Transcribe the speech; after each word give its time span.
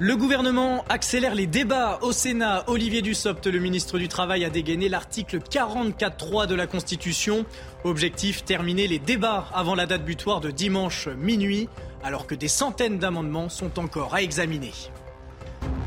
Le 0.00 0.16
gouvernement 0.16 0.84
accélère 0.88 1.36
les 1.36 1.46
débats 1.46 2.00
au 2.02 2.10
Sénat. 2.10 2.64
Olivier 2.66 3.00
Dussopt, 3.00 3.46
le 3.46 3.60
ministre 3.60 3.96
du 3.96 4.08
Travail, 4.08 4.44
a 4.44 4.50
dégainé 4.50 4.88
l'article 4.88 5.38
44.3 5.38 6.48
de 6.48 6.56
la 6.56 6.66
Constitution. 6.66 7.46
Objectif 7.84 8.44
terminer 8.44 8.88
les 8.88 8.98
débats 8.98 9.46
avant 9.54 9.76
la 9.76 9.86
date 9.86 10.04
butoir 10.04 10.40
de 10.40 10.50
dimanche 10.50 11.06
minuit 11.06 11.68
alors 12.02 12.26
que 12.26 12.34
des 12.34 12.48
centaines 12.48 12.98
d'amendements 12.98 13.48
sont 13.48 13.78
encore 13.78 14.16
à 14.16 14.22
examiner. 14.22 14.72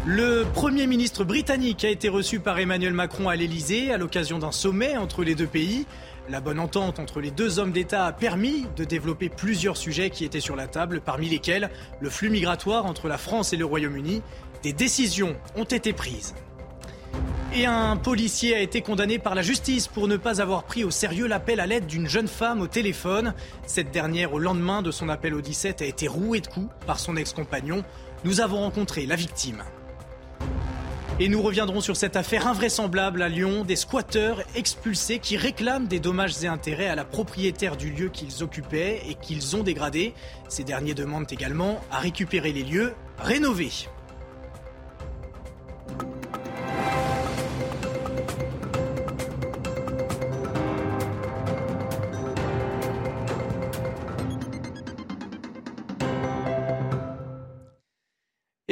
Le 0.06 0.46
Premier 0.54 0.88
ministre 0.88 1.26
britannique 1.26 1.84
a 1.84 1.90
été 1.90 2.08
reçu 2.08 2.40
par 2.40 2.58
Emmanuel 2.60 2.94
Macron 2.94 3.28
à 3.28 3.36
l'Elysée 3.36 3.92
à 3.92 3.98
l'occasion 3.98 4.40
d'un 4.40 4.54
sommet 4.54 4.96
entre 4.96 5.26
les 5.26 5.36
deux 5.36 5.48
pays. 5.48 5.86
La 6.30 6.42
bonne 6.42 6.60
entente 6.60 7.00
entre 7.00 7.22
les 7.22 7.32
deux 7.32 7.58
hommes 7.58 7.72
d'État 7.72 8.06
a 8.06 8.12
permis 8.12 8.66
de 8.76 8.84
développer 8.84 9.30
plusieurs 9.30 9.78
sujets 9.78 10.10
qui 10.10 10.26
étaient 10.26 10.42
sur 10.42 10.58
la 10.58 10.68
table, 10.68 11.00
parmi 11.00 11.30
lesquels 11.30 11.70
le 12.02 12.10
flux 12.10 12.30
migratoire 12.30 12.86
entre 12.86 13.08
la 13.08 13.18
France 13.18 13.54
et 13.54 13.58
le 13.58 13.64
Royaume-Uni. 13.64 14.22
Des 14.62 14.74
décisions 14.74 15.38
ont 15.56 15.64
été 15.64 15.94
prises. 15.94 16.36
Et 17.54 17.66
un 17.66 17.96
policier 17.96 18.56
a 18.56 18.60
été 18.60 18.82
condamné 18.82 19.20
par 19.20 19.36
la 19.36 19.42
justice 19.42 19.88
pour 19.88 20.10
ne 20.10 20.18
pas 20.18 20.42
avoir 20.42 20.66
pris 20.66 20.84
au 20.84 20.92
sérieux 20.92 21.28
l'appel 21.28 21.62
à 21.62 21.66
l'aide 21.66 21.88
d'une 21.88 22.10
jeune 22.10 22.28
femme 22.28 22.60
au 22.60 22.68
téléphone. 22.68 23.34
Cette 23.66 23.92
dernière, 23.92 24.34
au 24.34 24.40
lendemain 24.40 24.82
de 24.82 24.92
son 24.92 25.08
appel 25.08 25.34
au 25.34 25.40
17, 25.40 25.82
a 25.82 25.86
été 25.86 26.10
rouée 26.10 26.42
de 26.42 26.48
coups 26.48 26.70
par 26.86 27.00
son 27.00 27.16
ex-compagnon. 27.16 27.86
Nous 28.26 28.42
avons 28.42 28.60
rencontré 28.60 29.06
la 29.06 29.16
victime. 29.16 29.64
Et 31.20 31.30
nous 31.30 31.42
reviendrons 31.42 31.82
sur 31.82 31.98
cette 31.98 32.16
affaire 32.16 32.46
invraisemblable 32.46 33.24
à 33.24 33.28
Lyon, 33.28 33.64
des 33.64 33.76
squatteurs 33.76 34.44
expulsés 34.54 35.18
qui 35.18 35.36
réclament 35.36 35.88
des 35.88 36.00
dommages 36.00 36.44
et 36.44 36.48
intérêts 36.48 36.90
à 36.90 36.96
la 36.96 37.06
propriétaire 37.06 37.76
du 37.76 37.90
lieu 37.90 38.10
qu'ils 38.10 38.44
occupaient 38.44 39.02
et 39.10 39.16
qu'ils 39.16 39.56
ont 39.56 39.64
dégradé. 39.64 40.14
Ces 40.48 40.64
derniers 40.64 40.94
demandent 40.94 41.32
également 41.32 41.82
à 41.90 41.98
récupérer 41.98 42.54
les 42.54 42.62
lieux 42.62 42.94
rénovés. 43.18 43.88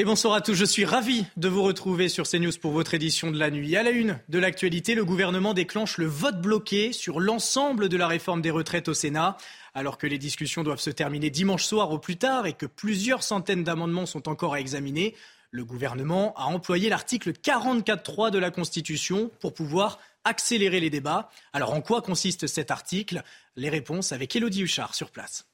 Bonsoir 0.06 0.36
à 0.36 0.42
tous, 0.42 0.53
je 0.53 0.66
suis 0.66 0.86
ravi 0.86 1.25
de 1.36 1.48
vous 1.48 1.64
retrouver 1.64 2.09
sur 2.09 2.28
CNews 2.30 2.52
pour 2.61 2.72
votre 2.72 2.94
édition 2.94 3.31
de 3.31 3.39
la 3.39 3.50
nuit. 3.50 3.75
À 3.75 3.81
la 3.81 3.89
une 3.89 4.20
de 4.30 4.38
l'actualité, 4.38 4.94
le 4.94 5.03
gouvernement 5.03 5.56
déclenche 5.56 5.98
le 5.98 6.06
vote 6.06 6.39
bloqué 6.39 6.94
sur 6.94 7.20
l'ensemble 7.20 7.89
de 7.89 7.98
la 7.98 8.08
réforme 8.08 8.44
des 8.44 8.52
retraites 8.52 8.88
au 8.88 8.94
Sénat. 8.94 9.36
Alors 9.73 9.98
que 9.98 10.06
les 10.06 10.20
discussions 10.20 10.64
doivent 10.64 10.80
se 10.80 10.92
terminer 10.92 11.31
dimanche 11.31 11.66
soir 11.66 11.89
au 11.89 11.98
plus 11.98 12.17
tard 12.17 12.45
et 12.45 12.53
que 12.53 12.67
plusieurs 12.67 13.23
centaines 13.23 13.64
d'amendements 13.64 14.06
sont 14.06 14.30
encore 14.30 14.53
à 14.53 14.59
examiner, 14.59 15.16
le 15.50 15.66
gouvernement 15.66 16.36
a 16.38 16.45
employé 16.45 16.88
l'article 16.88 17.31
44.3 17.31 18.30
de 18.30 18.38
la 18.38 18.52
Constitution 18.52 19.31
pour 19.39 19.55
pouvoir 19.55 19.98
accélérer 20.23 20.80
les 20.80 20.92
débats. 20.92 21.30
Alors 21.52 21.73
en 21.73 21.82
quoi 21.82 22.04
consiste 22.04 22.45
cet 22.45 22.70
article? 22.70 23.23
Les 23.55 23.70
réponses 23.70 24.11
avec 24.11 24.36
Elodie 24.36 24.61
Huchard 24.61 24.93
sur 24.93 25.10
place. 25.10 25.48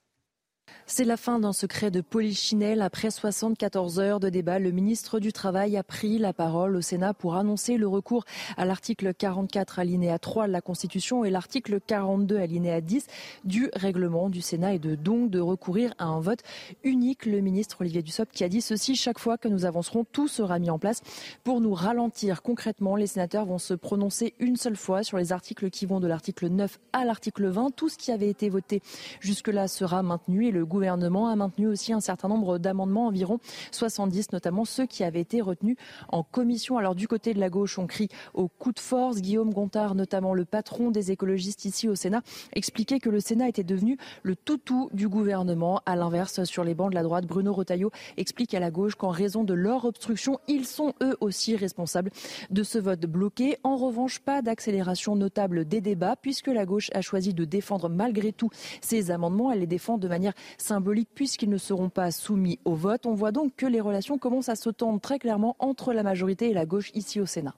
C'est 0.87 1.05
la 1.05 1.15
fin 1.15 1.39
d'un 1.39 1.53
secret 1.53 1.91
de 1.91 2.01
polichinelle. 2.01 2.81
Après 2.81 3.11
74 3.11 3.99
heures 3.99 4.19
de 4.19 4.29
débat, 4.29 4.59
le 4.59 4.71
ministre 4.71 5.19
du 5.19 5.31
Travail 5.31 5.77
a 5.77 5.83
pris 5.83 6.17
la 6.17 6.33
parole 6.33 6.75
au 6.75 6.81
Sénat 6.81 7.13
pour 7.13 7.35
annoncer 7.35 7.77
le 7.77 7.87
recours 7.87 8.25
à 8.57 8.65
l'article 8.65 9.13
44 9.13 9.79
alinéa 9.79 10.19
3 10.19 10.47
de 10.47 10.51
la 10.51 10.59
Constitution 10.59 11.23
et 11.23 11.29
l'article 11.29 11.79
42 11.85 12.37
alinéa 12.37 12.81
10 12.81 13.07
du 13.45 13.69
règlement 13.73 14.29
du 14.29 14.41
Sénat 14.41 14.73
et 14.73 14.79
de 14.79 14.95
donc 14.95 15.29
de 15.29 15.39
recourir 15.39 15.93
à 15.97 16.05
un 16.05 16.19
vote 16.19 16.41
unique. 16.83 17.25
Le 17.25 17.39
ministre 17.39 17.77
Olivier 17.81 18.01
Dussopt 18.01 18.33
qui 18.33 18.43
a 18.43 18.49
dit 18.49 18.61
ceci 18.61 18.95
chaque 18.95 19.19
fois 19.19 19.37
que 19.37 19.47
nous 19.47 19.65
avancerons, 19.65 20.03
tout 20.03 20.27
sera 20.27 20.59
mis 20.59 20.69
en 20.69 20.79
place 20.79 21.01
pour 21.43 21.61
nous 21.61 21.73
ralentir. 21.73 22.41
Concrètement, 22.41 22.95
les 22.95 23.07
sénateurs 23.07 23.45
vont 23.45 23.59
se 23.59 23.73
prononcer 23.73 24.33
une 24.39 24.57
seule 24.57 24.75
fois 24.75 25.03
sur 25.03 25.17
les 25.17 25.31
articles 25.31 25.69
qui 25.69 25.85
vont 25.85 25.99
de 25.99 26.07
l'article 26.07 26.47
9 26.47 26.79
à 26.91 27.05
l'article 27.05 27.47
20. 27.47 27.71
Tout 27.75 27.87
ce 27.87 27.97
qui 27.97 28.11
avait 28.11 28.29
été 28.29 28.49
voté 28.49 28.81
jusque-là 29.21 29.67
sera 29.67 30.03
maintenu 30.03 30.47
et 30.47 30.51
le 30.51 30.65
gouvernement 30.81 31.27
a 31.27 31.35
maintenu 31.35 31.67
aussi 31.67 31.93
un 31.93 31.99
certain 31.99 32.27
nombre 32.27 32.57
d'amendements, 32.57 33.05
environ 33.05 33.37
70, 33.71 34.31
notamment 34.31 34.65
ceux 34.65 34.87
qui 34.87 35.03
avaient 35.03 35.21
été 35.21 35.39
retenus 35.39 35.75
en 36.09 36.23
commission. 36.23 36.79
Alors 36.79 36.95
du 36.95 37.07
côté 37.07 37.35
de 37.35 37.39
la 37.39 37.51
gauche, 37.51 37.77
on 37.77 37.85
crie 37.85 38.09
au 38.33 38.47
coup 38.47 38.71
de 38.71 38.79
force. 38.79 39.21
Guillaume 39.21 39.53
Gontard, 39.53 39.93
notamment 39.93 40.33
le 40.33 40.43
patron 40.43 40.89
des 40.89 41.11
écologistes 41.11 41.65
ici 41.65 41.87
au 41.87 41.93
Sénat, 41.93 42.23
expliquait 42.53 42.99
que 42.99 43.11
le 43.11 43.19
Sénat 43.19 43.47
était 43.47 43.63
devenu 43.63 43.99
le 44.23 44.35
toutou 44.35 44.89
du 44.91 45.07
gouvernement. 45.07 45.83
À 45.85 45.95
l'inverse, 45.95 46.43
sur 46.45 46.63
les 46.63 46.73
bancs 46.73 46.89
de 46.89 46.95
la 46.95 47.03
droite, 47.03 47.27
Bruno 47.27 47.53
Retailleau 47.53 47.91
explique 48.17 48.55
à 48.55 48.59
la 48.59 48.71
gauche 48.71 48.95
qu'en 48.95 49.11
raison 49.11 49.43
de 49.43 49.53
leur 49.53 49.85
obstruction, 49.85 50.39
ils 50.47 50.65
sont 50.65 50.95
eux 51.03 51.15
aussi 51.19 51.55
responsables 51.55 52.09
de 52.49 52.63
ce 52.63 52.79
vote 52.79 53.01
bloqué. 53.01 53.59
En 53.63 53.75
revanche, 53.75 54.17
pas 54.17 54.41
d'accélération 54.41 55.15
notable 55.15 55.65
des 55.65 55.79
débats 55.79 56.15
puisque 56.19 56.47
la 56.47 56.65
gauche 56.65 56.89
a 56.95 57.01
choisi 57.01 57.35
de 57.35 57.45
défendre 57.45 57.87
malgré 57.87 58.33
tout 58.33 58.49
ces 58.81 59.11
amendements. 59.11 59.51
Elle 59.51 59.59
les 59.59 59.67
défend 59.67 59.99
de 59.99 60.07
manière 60.07 60.33
symbolique 60.61 61.09
puisqu'ils 61.13 61.49
ne 61.49 61.57
seront 61.57 61.89
pas 61.89 62.11
soumis 62.11 62.59
au 62.65 62.75
vote. 62.75 63.05
On 63.05 63.13
voit 63.13 63.31
donc 63.31 63.55
que 63.55 63.65
les 63.65 63.81
relations 63.81 64.17
commencent 64.17 64.49
à 64.49 64.55
se 64.55 64.69
tendre 64.69 65.01
très 65.01 65.19
clairement 65.19 65.55
entre 65.59 65.93
la 65.93 66.03
majorité 66.03 66.49
et 66.49 66.53
la 66.53 66.65
gauche 66.65 66.91
ici 66.93 67.19
au 67.19 67.25
Sénat. 67.25 67.55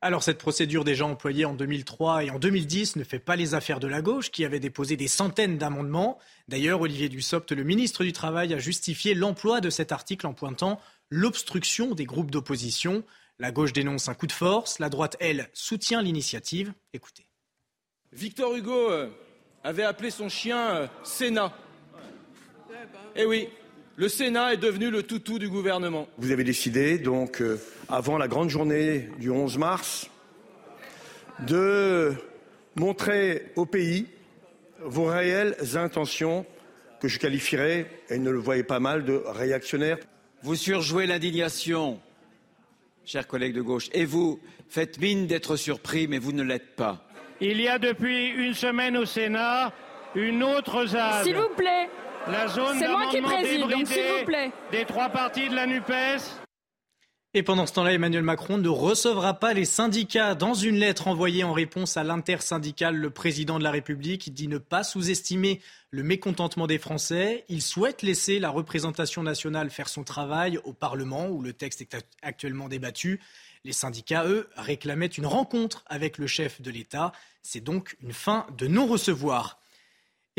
Alors 0.00 0.22
cette 0.22 0.38
procédure 0.38 0.84
déjà 0.84 1.04
employée 1.06 1.44
en 1.44 1.54
2003 1.54 2.24
et 2.24 2.30
en 2.30 2.38
2010 2.38 2.94
ne 2.96 3.02
fait 3.04 3.18
pas 3.18 3.34
les 3.34 3.54
affaires 3.54 3.80
de 3.80 3.88
la 3.88 4.00
gauche 4.00 4.30
qui 4.30 4.44
avait 4.44 4.60
déposé 4.60 4.96
des 4.96 5.08
centaines 5.08 5.58
d'amendements. 5.58 6.18
D'ailleurs, 6.46 6.80
Olivier 6.80 7.08
Dussopt, 7.08 7.50
le 7.50 7.64
ministre 7.64 8.04
du 8.04 8.12
Travail, 8.12 8.54
a 8.54 8.58
justifié 8.58 9.14
l'emploi 9.14 9.60
de 9.60 9.70
cet 9.70 9.90
article 9.90 10.28
en 10.28 10.34
pointant 10.34 10.80
l'obstruction 11.10 11.96
des 11.96 12.04
groupes 12.04 12.30
d'opposition. 12.30 13.02
La 13.40 13.50
gauche 13.50 13.72
dénonce 13.72 14.08
un 14.08 14.14
coup 14.14 14.28
de 14.28 14.32
force, 14.32 14.78
la 14.78 14.88
droite, 14.88 15.16
elle, 15.18 15.48
soutient 15.52 16.00
l'initiative. 16.00 16.72
Écoutez. 16.92 17.26
Victor 18.12 18.54
Hugo 18.54 18.90
euh, 18.90 19.08
avait 19.64 19.82
appelé 19.82 20.10
son 20.10 20.28
chien 20.28 20.76
euh, 20.76 20.86
Sénat. 21.02 21.52
Eh 23.20 23.26
oui, 23.26 23.48
le 23.96 24.08
Sénat 24.08 24.54
est 24.54 24.58
devenu 24.58 24.90
le 24.90 25.02
toutou 25.02 25.40
du 25.40 25.48
gouvernement. 25.48 26.06
Vous 26.18 26.30
avez 26.30 26.44
décidé, 26.44 26.98
donc, 26.98 27.42
euh, 27.42 27.60
avant 27.88 28.16
la 28.16 28.28
grande 28.28 28.48
journée 28.48 29.08
du 29.18 29.28
11 29.28 29.58
mars, 29.58 30.08
de 31.40 32.12
montrer 32.76 33.46
au 33.56 33.66
pays 33.66 34.06
vos 34.78 35.06
réelles 35.06 35.56
intentions 35.74 36.46
que 37.00 37.08
je 37.08 37.18
qualifierais, 37.18 37.90
et 38.08 38.18
ne 38.18 38.30
le 38.30 38.38
voyez 38.38 38.62
pas 38.62 38.78
mal, 38.78 39.04
de 39.04 39.20
réactionnaires. 39.26 39.98
Vous 40.44 40.54
surjouez 40.54 41.08
l'indignation, 41.08 42.00
chers 43.04 43.26
collègues 43.26 43.54
de 43.54 43.62
gauche, 43.62 43.88
et 43.94 44.04
vous 44.04 44.38
faites 44.68 45.00
mine 45.00 45.26
d'être 45.26 45.56
surpris, 45.56 46.06
mais 46.06 46.18
vous 46.18 46.30
ne 46.30 46.44
l'êtes 46.44 46.76
pas. 46.76 47.04
Il 47.40 47.60
y 47.60 47.66
a 47.66 47.80
depuis 47.80 48.28
une 48.28 48.54
semaine 48.54 48.96
au 48.96 49.06
Sénat 49.06 49.72
une 50.14 50.44
autre 50.44 50.86
ZAD. 50.86 51.24
S'il 51.24 51.36
vous 51.36 51.54
plaît. 51.56 51.88
La 52.26 52.48
zone 52.48 52.78
C'est 52.78 52.88
moi 52.88 53.06
qui 53.10 53.20
préside, 53.20 53.60
donc 53.60 53.86
s'il 53.86 54.02
vous 54.02 54.24
plaît. 54.26 54.50
Des 54.72 54.84
trois 54.84 55.08
parties 55.08 55.48
de 55.48 55.54
la 55.54 55.66
NUPES. 55.66 56.22
Et 57.34 57.42
pendant 57.42 57.66
ce 57.66 57.74
temps-là, 57.74 57.92
Emmanuel 57.92 58.22
Macron 58.22 58.58
ne 58.58 58.68
recevra 58.68 59.34
pas 59.34 59.52
les 59.52 59.66
syndicats. 59.66 60.34
Dans 60.34 60.54
une 60.54 60.76
lettre 60.76 61.08
envoyée 61.08 61.44
en 61.44 61.52
réponse 61.52 61.96
à 61.96 62.04
l'intersyndicale, 62.04 62.96
le 62.96 63.10
président 63.10 63.58
de 63.58 63.64
la 63.64 63.70
République 63.70 64.32
dit 64.32 64.48
ne 64.48 64.58
pas 64.58 64.82
sous-estimer 64.82 65.60
le 65.90 66.02
mécontentement 66.02 66.66
des 66.66 66.78
Français. 66.78 67.44
Il 67.48 67.62
souhaite 67.62 68.02
laisser 68.02 68.38
la 68.38 68.50
représentation 68.50 69.22
nationale 69.22 69.70
faire 69.70 69.88
son 69.88 70.04
travail 70.04 70.58
au 70.64 70.72
Parlement, 70.72 71.28
où 71.28 71.42
le 71.42 71.52
texte 71.52 71.82
est 71.82 71.96
actuellement 72.22 72.68
débattu. 72.68 73.20
Les 73.64 73.72
syndicats, 73.72 74.24
eux, 74.26 74.48
réclamaient 74.56 75.06
une 75.06 75.26
rencontre 75.26 75.84
avec 75.86 76.18
le 76.18 76.26
chef 76.26 76.62
de 76.62 76.70
l'État. 76.70 77.12
C'est 77.42 77.60
donc 77.60 77.96
une 78.02 78.12
fin 78.12 78.46
de 78.56 78.66
non-recevoir. 78.66 79.60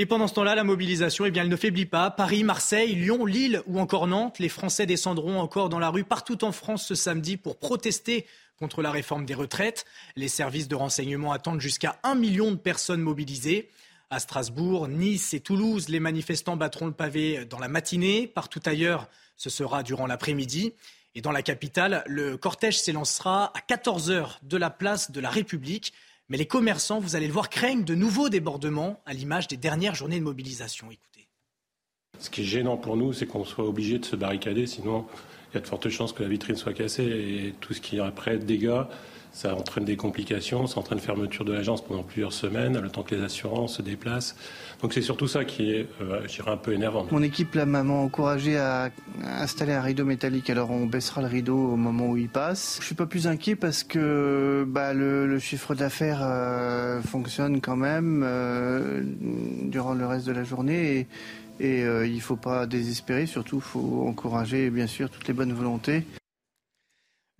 Et 0.02 0.06
pendant 0.06 0.30
ce 0.30 0.34
temps-là, 0.36 0.56
la 0.56 0.64
mobilisation, 0.64 1.26
eh 1.26 1.32
bien, 1.32 1.44
elle 1.44 1.50
ne 1.50 1.58
faiblit 1.58 1.86
pas. 1.86 2.10
Paris, 2.10 2.46
Marseille, 2.46 2.96
Lyon, 2.96 3.26
Lille 3.26 3.62
ou 3.68 3.82
encore 3.82 4.08
Nantes, 4.08 4.40
les 4.40 4.48
Français 4.48 4.86
descendront 4.86 5.42
encore 5.42 5.68
dans 5.68 5.78
la 5.78 5.90
rue 5.90 6.06
partout 6.06 6.46
en 6.46 6.54
France 6.54 6.86
ce 6.86 6.96
samedi 6.96 7.36
pour 7.36 7.58
protester 7.58 8.26
contre 8.58 8.82
la 8.82 8.92
réforme 8.92 9.26
des 9.26 9.34
retraites. 9.34 9.84
Les 10.16 10.30
services 10.30 10.70
de 10.70 10.76
renseignement 10.76 11.34
attendent 11.34 11.60
jusqu'à 11.60 12.00
un 12.04 12.16
million 12.16 12.52
de 12.52 12.56
personnes 12.56 13.02
mobilisées. 13.02 13.72
à 14.10 14.20
Strasbourg, 14.20 14.88
Nice 14.88 15.34
et 15.34 15.42
Toulouse. 15.42 15.90
Les 15.90 16.00
manifestants 16.00 16.56
battront 16.56 16.86
le 16.86 16.94
pavé 16.94 17.44
dans 17.44 17.60
la 17.60 17.68
matinée. 17.68 18.26
Partout 18.26 18.62
ailleurs, 18.66 19.10
ce 19.36 19.50
sera 19.50 19.84
durant 19.84 20.08
l'après-midi. 20.08 20.72
Et 21.14 21.20
dans 21.20 21.34
la 21.34 21.42
capitale, 21.42 22.06
le 22.08 22.38
cortège 22.38 22.80
s'élancera 22.80 23.52
à 23.54 23.60
14h 23.60 24.38
de 24.44 24.56
la 24.56 24.70
place 24.70 25.12
de 25.12 25.20
la 25.20 25.30
République. 25.30 25.92
Mais 26.30 26.38
les 26.38 26.46
commerçants, 26.46 27.00
vous 27.00 27.16
allez 27.16 27.28
le 27.28 27.34
voir, 27.34 27.50
craignent 27.50 27.84
de 27.84 27.96
nouveaux 27.96 28.30
débordements 28.30 29.02
à 29.06 29.14
l'image 29.14 29.48
des 29.48 29.58
dernières 29.58 29.96
journées 29.96 30.20
de 30.20 30.24
mobilisation. 30.24 30.92
Écoutez. 30.92 31.28
Ce 32.20 32.30
qui 32.30 32.42
est 32.42 32.46
gênant 32.46 32.78
pour 32.78 32.98
nous, 32.98 33.14
c'est 33.14 33.26
qu'on 33.26 33.46
soit 33.46 33.66
obligé 33.66 33.98
de 33.98 34.06
se 34.06 34.16
barricader, 34.16 34.68
sinon 34.68 35.06
il 35.52 35.56
y 35.56 35.58
a 35.58 35.62
de 35.62 35.68
fortes 35.68 35.90
chances 35.90 36.14
que 36.14 36.22
la 36.22 36.30
vitrine 36.30 36.56
soit 36.56 36.74
cassée 36.74 37.04
et 37.04 37.56
tout 37.60 37.74
ce 37.74 37.82
qui 37.82 37.98
est 37.98 38.02
après 38.02 38.38
dégâts, 38.38 38.84
ça 39.32 39.56
entraîne 39.56 39.86
des 39.86 39.96
complications, 39.96 40.68
ça 40.68 40.80
entraîne 40.80 41.00
fermeture 41.00 41.46
de 41.46 41.54
l'agence 41.54 41.84
pendant 41.84 42.04
plusieurs 42.04 42.34
semaines, 42.34 42.80
le 42.80 42.90
temps 42.90 43.04
que 43.04 43.16
les 43.16 43.22
assurances 43.22 43.78
se 43.78 43.82
déplacent. 43.82 44.36
Donc 44.82 44.94
c'est 44.94 45.02
surtout 45.02 45.28
ça 45.28 45.46
qui 45.46 45.72
est, 45.72 45.88
euh, 46.02 46.22
je 46.28 46.36
dirais, 46.36 46.52
un 46.52 46.58
peu 46.58 46.74
énervant. 46.74 47.06
Mon 47.12 47.22
équipe 47.22 47.54
là 47.56 47.66
m'a 47.66 47.84
encouragé 47.84 48.58
à 48.58 48.90
installer 49.24 49.74
un 49.74 49.82
rideau 49.82 50.06
métallique, 50.06 50.50
alors 50.50 50.72
on 50.72 50.86
baissera 50.86 51.22
le 51.22 51.28
rideau 51.28 51.58
au 51.58 51.76
moment 51.76 52.08
où 52.08 52.18
il 52.18 52.30
passe. 52.30 52.78
Je 52.82 52.86
suis 52.86 52.96
pas 52.96 53.06
plus 53.06 53.28
inquiet 53.28 53.56
parce 53.56 53.84
que 53.84 54.66
bah, 54.68 54.94
le, 54.94 55.38
chiffre 55.40 55.76
d'affaires 55.76 56.22
euh, 56.22 57.02
fonctionne 57.02 57.62
quand 57.62 57.78
même 57.78 58.24
euh, 58.26 59.02
durant 59.64 59.94
le 59.94 60.06
reste 60.06 60.28
de 60.28 60.34
la 60.34 60.44
journée 60.44 61.08
et, 61.60 61.66
et 61.66 61.82
il 61.82 62.16
ne 62.16 62.20
faut 62.20 62.36
pas 62.36 62.66
désespérer, 62.66 63.26
surtout 63.26 63.58
il 63.58 63.62
faut 63.62 64.06
encourager 64.08 64.70
bien 64.70 64.88
sûr 64.88 65.10
toutes 65.10 65.28
les 65.28 65.34
bonnes 65.34 65.54
volontés. 65.54 66.04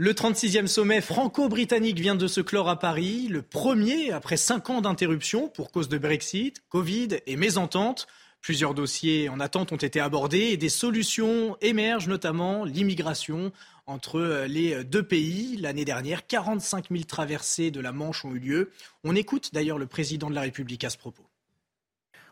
Le 0.02 0.14
36e 0.14 0.68
sommet 0.68 1.02
franco-britannique 1.02 2.00
vient 2.00 2.16
de 2.16 2.28
se 2.28 2.40
clore 2.40 2.70
à 2.70 2.80
Paris, 2.80 3.28
le 3.30 3.42
premier 3.42 4.14
après 4.14 4.38
cinq 4.38 4.70
ans 4.70 4.80
d'interruption 4.80 5.50
pour 5.50 5.74
cause 5.74 5.90
de 5.90 5.98
Brexit, 5.98 6.64
Covid 6.70 7.18
et 7.28 7.36
mésentente. 7.36 8.08
Plusieurs 8.40 8.74
dossiers 8.74 9.28
en 9.28 9.42
attente 9.42 9.74
ont 9.74 9.76
été 9.76 10.00
abordés 10.00 10.52
et 10.52 10.56
des 10.56 10.70
solutions 10.70 11.58
émergent, 11.60 12.08
notamment 12.08 12.64
l'immigration 12.64 13.52
entre 13.88 14.46
les 14.48 14.86
deux 14.86 15.04
pays. 15.04 15.58
L'année 15.58 15.84
dernière, 15.84 16.26
45 16.26 16.86
000 16.92 17.04
traversées 17.04 17.70
de 17.70 17.82
la 17.82 17.92
Manche 17.92 18.24
ont 18.24 18.34
eu 18.34 18.40
lieu. 18.40 18.72
On 19.04 19.18
écoute 19.18 19.50
d'ailleurs 19.54 19.78
le 19.78 19.88
président 19.88 20.30
de 20.30 20.36
la 20.36 20.42
République 20.44 20.86
à 20.86 20.90
ce 20.90 20.98
propos. 20.98 21.26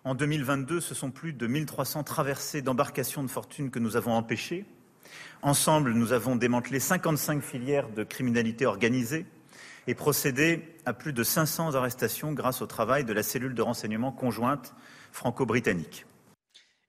En 0.05 0.15
2022, 0.15 0.79
ce 0.79 0.95
sont 0.95 1.11
plus 1.11 1.33
de 1.33 1.47
1300 1.47 2.05
traversées 2.05 2.61
d'embarcations 2.61 3.23
de 3.23 3.29
fortune 3.29 3.71
que 3.71 3.79
nous 3.79 3.97
avons 3.97 4.13
empêchées 4.13 4.63
Ensemble, 5.41 5.93
nous 5.93 6.13
avons 6.13 6.35
démantelé 6.35 6.79
55 6.79 7.41
filières 7.41 7.89
de 7.89 8.03
criminalité 8.03 8.65
organisée 8.65 9.25
et 9.87 9.95
procédé 9.95 10.75
à 10.85 10.93
plus 10.93 11.13
de 11.13 11.23
500 11.23 11.75
arrestations 11.75 12.33
grâce 12.33 12.61
au 12.61 12.65
travail 12.65 13.05
de 13.05 13.13
la 13.13 13.23
cellule 13.23 13.53
de 13.53 13.61
renseignement 13.61 14.11
conjointe 14.11 14.73
franco-britannique. 15.11 16.05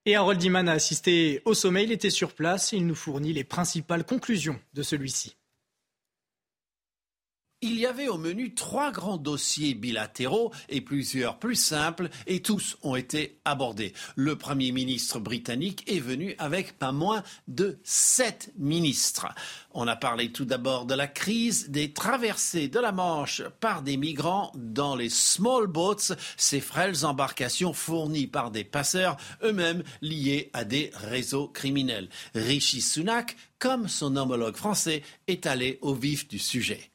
Et 0.07 0.17
Harold 0.17 0.43
Iman 0.43 0.69
a 0.69 0.73
assisté 0.73 1.43
au 1.45 1.55
sommet, 1.55 1.85
il 1.85 1.93
était 1.93 2.11
sur 2.11 2.33
place 2.33 2.73
il 2.73 2.87
nous 2.87 2.95
fournit 2.95 3.33
les 3.33 3.45
principales 3.45 4.05
conclusions 4.05 4.59
de 4.75 4.83
celui-ci. 4.83 5.38
Il 7.61 7.77
y 7.77 7.87
avait 7.87 8.07
au 8.07 8.19
menu 8.19 8.55
trois 8.55 8.93
grands 8.93 9.17
dossiers 9.17 9.75
bilatéraux 9.75 10.53
et 10.69 10.81
plusieurs 10.81 11.41
plus 11.41 11.57
simples 11.57 12.09
et 12.29 12.41
tous 12.41 12.77
ont 12.85 12.95
été 12.95 13.41
abordés. 13.45 13.95
Le 14.15 14.39
Premier 14.39 14.71
ministre 14.71 15.19
britannique 15.19 15.83
est 15.91 15.99
venu 15.99 16.37
avec 16.39 16.79
pas 16.79 16.93
moins 16.93 17.25
de 17.49 17.81
sept 17.83 18.53
ministres. 18.59 19.27
On 19.73 19.89
a 19.89 19.97
parlé 19.97 20.31
tout 20.31 20.45
d'abord 20.45 20.87
de 20.87 20.95
la 20.95 21.09
crise 21.09 21.69
des 21.69 21.93
traversées 21.93 22.69
de 22.69 22.79
la 22.79 22.93
Manche 22.93 23.43
par 23.59 23.83
des 23.83 23.97
migrants 23.97 24.53
dans 24.55 24.95
les 24.95 25.11
small 25.11 25.67
boats, 25.67 26.15
ces 26.37 26.61
frêles 26.61 27.05
embarcations 27.05 27.73
fournies 27.73 28.29
par 28.29 28.53
des 28.53 28.63
passeurs 28.63 29.17
eux-mêmes 29.43 29.83
liés 30.01 30.51
à 30.53 30.63
des 30.63 30.93
réseaux 30.95 31.49
criminels. 31.49 32.09
Rishi 32.37 32.81
Sunak, 32.81 33.37
comme 33.59 33.89
son 33.89 34.15
homologue 34.15 34.55
français, 34.55 35.03
est 35.27 35.45
allé 35.47 35.81
au 35.83 35.93
vif 35.93 36.29
du 36.29 36.39
sujet. 36.39 36.93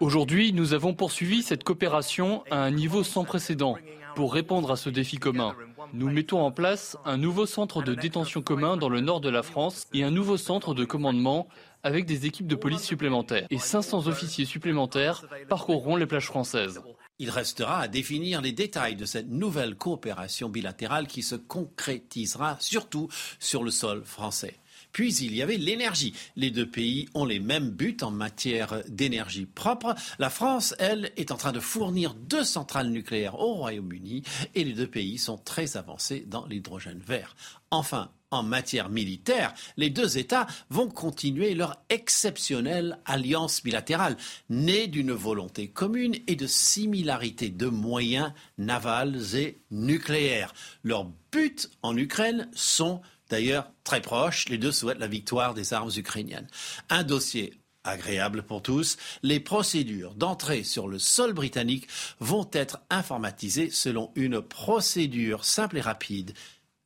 Aujourd'hui, 0.00 0.52
nous 0.52 0.72
avons 0.72 0.94
poursuivi 0.94 1.42
cette 1.42 1.64
coopération 1.64 2.44
à 2.50 2.58
un 2.62 2.70
niveau 2.70 3.02
sans 3.04 3.24
précédent 3.24 3.76
pour 4.14 4.32
répondre 4.32 4.70
à 4.70 4.76
ce 4.76 4.90
défi 4.90 5.18
commun. 5.18 5.54
Nous 5.92 6.10
mettons 6.10 6.40
en 6.40 6.50
place 6.50 6.96
un 7.04 7.16
nouveau 7.16 7.46
centre 7.46 7.82
de 7.82 7.94
détention 7.94 8.42
commun 8.42 8.76
dans 8.76 8.88
le 8.88 9.00
nord 9.00 9.20
de 9.20 9.30
la 9.30 9.42
France 9.42 9.86
et 9.94 10.02
un 10.04 10.10
nouveau 10.10 10.36
centre 10.36 10.74
de 10.74 10.84
commandement 10.84 11.48
avec 11.82 12.04
des 12.04 12.26
équipes 12.26 12.46
de 12.46 12.56
police 12.56 12.82
supplémentaires. 12.82 13.46
Et 13.50 13.58
500 13.58 14.06
officiers 14.06 14.44
supplémentaires 14.44 15.24
parcourront 15.48 15.96
les 15.96 16.06
plages 16.06 16.26
françaises. 16.26 16.80
Il 17.18 17.30
restera 17.30 17.80
à 17.80 17.88
définir 17.88 18.40
les 18.42 18.52
détails 18.52 18.96
de 18.96 19.04
cette 19.04 19.28
nouvelle 19.28 19.74
coopération 19.74 20.48
bilatérale 20.48 21.06
qui 21.06 21.22
se 21.22 21.34
concrétisera 21.34 22.56
surtout 22.60 23.08
sur 23.38 23.64
le 23.64 23.70
sol 23.70 24.04
français. 24.04 24.58
Puis 24.92 25.14
il 25.16 25.34
y 25.34 25.42
avait 25.42 25.56
l'énergie. 25.56 26.14
Les 26.36 26.50
deux 26.50 26.68
pays 26.68 27.08
ont 27.14 27.24
les 27.24 27.40
mêmes 27.40 27.70
buts 27.70 27.96
en 28.02 28.10
matière 28.10 28.82
d'énergie 28.88 29.46
propre. 29.46 29.94
La 30.18 30.30
France, 30.30 30.74
elle, 30.78 31.12
est 31.16 31.30
en 31.30 31.36
train 31.36 31.52
de 31.52 31.60
fournir 31.60 32.14
deux 32.14 32.44
centrales 32.44 32.90
nucléaires 32.90 33.38
au 33.38 33.54
Royaume-Uni 33.54 34.22
et 34.54 34.64
les 34.64 34.72
deux 34.72 34.86
pays 34.86 35.18
sont 35.18 35.38
très 35.38 35.76
avancés 35.76 36.24
dans 36.26 36.46
l'hydrogène 36.46 37.02
vert. 37.06 37.36
Enfin, 37.70 38.10
en 38.30 38.42
matière 38.42 38.90
militaire, 38.90 39.54
les 39.76 39.90
deux 39.90 40.18
États 40.18 40.46
vont 40.68 40.88
continuer 40.88 41.54
leur 41.54 41.76
exceptionnelle 41.88 42.98
alliance 43.06 43.62
bilatérale, 43.62 44.16
née 44.50 44.86
d'une 44.86 45.12
volonté 45.12 45.68
commune 45.68 46.14
et 46.26 46.36
de 46.36 46.46
similarité 46.46 47.48
de 47.48 47.66
moyens 47.66 48.32
navals 48.58 49.34
et 49.34 49.58
nucléaires. 49.70 50.52
Leurs 50.82 51.10
buts 51.32 51.56
en 51.82 51.96
Ukraine 51.96 52.50
sont 52.54 53.00
D'ailleurs, 53.28 53.70
très 53.84 54.00
proches, 54.00 54.48
les 54.48 54.58
deux 54.58 54.72
souhaitent 54.72 54.98
la 54.98 55.06
victoire 55.06 55.54
des 55.54 55.72
armes 55.72 55.90
ukrainiennes. 55.96 56.48
Un 56.88 57.02
dossier 57.02 57.54
agréable 57.84 58.42
pour 58.42 58.62
tous, 58.62 58.96
les 59.22 59.40
procédures 59.40 60.14
d'entrée 60.14 60.62
sur 60.64 60.88
le 60.88 60.98
sol 60.98 61.32
britannique 61.32 61.88
vont 62.20 62.48
être 62.52 62.80
informatisées 62.90 63.70
selon 63.70 64.10
une 64.14 64.40
procédure 64.40 65.44
simple 65.44 65.78
et 65.78 65.82
rapide. 65.82 66.32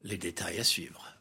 Les 0.02 0.18
détails 0.18 0.58
à 0.58 0.64
suivre. 0.64 1.12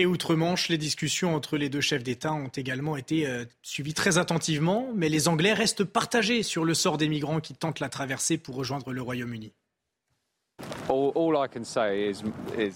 Et 0.00 0.06
outre-Manche, 0.06 0.68
les 0.68 0.78
discussions 0.78 1.34
entre 1.34 1.56
les 1.56 1.68
deux 1.68 1.80
chefs 1.80 2.04
d'État 2.04 2.32
ont 2.32 2.48
également 2.48 2.96
été 2.96 3.26
euh, 3.26 3.44
suivies 3.62 3.94
très 3.94 4.16
attentivement, 4.16 4.92
mais 4.94 5.08
les 5.08 5.26
Anglais 5.26 5.54
restent 5.54 5.84
partagés 5.84 6.44
sur 6.44 6.64
le 6.64 6.74
sort 6.74 6.98
des 6.98 7.08
migrants 7.08 7.40
qui 7.40 7.54
tentent 7.54 7.80
la 7.80 7.88
traversée 7.88 8.38
pour 8.38 8.54
rejoindre 8.54 8.92
le 8.92 9.02
Royaume-Uni. 9.02 9.52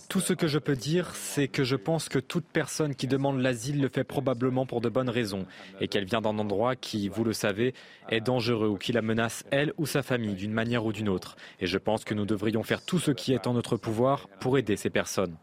Tout 0.09 0.21
ce 0.21 0.35
que 0.35 0.47
je 0.47 0.59
peux 0.59 0.77
dire, 0.77 1.15
c'est 1.15 1.49
que 1.49 1.65
je 1.65 1.77
pense 1.77 2.09
que 2.09 2.19
toute 2.19 2.45
personne 2.45 2.95
qui 2.95 3.07
demande 3.07 3.41
l'asile 3.41 3.81
le 3.81 3.89
fait 3.89 4.05
probablement 4.05 4.67
pour 4.67 4.81
de 4.83 4.89
bonnes 4.89 5.09
raisons 5.09 5.47
et 5.81 5.89
qu'elle 5.89 6.05
vient 6.05 6.21
d'un 6.21 6.39
endroit 6.39 6.77
qui, 6.77 7.09
vous 7.09 7.25
le 7.25 7.33
savez, 7.33 7.75
est 8.11 8.21
dangereux 8.21 8.69
ou 8.69 8.77
qui 8.77 8.93
la 8.93 9.03
menace 9.03 9.45
elle 9.51 9.73
ou 9.79 9.87
sa 9.87 10.03
famille 10.03 10.35
d'une 10.35 10.53
manière 10.53 10.85
ou 10.85 10.93
d'une 10.93 11.09
autre. 11.09 11.37
Et 11.61 11.67
je 11.67 11.79
pense 11.79 12.05
que 12.05 12.13
nous 12.15 12.27
devrions 12.27 12.63
faire 12.63 12.85
tout 12.85 12.99
ce 12.99 13.11
qui 13.11 13.33
est 13.33 13.47
en 13.47 13.55
notre 13.55 13.77
pouvoir 13.79 14.29
pour 14.41 14.59
aider 14.59 14.77
ces 14.77 14.91
personnes. 14.91 15.35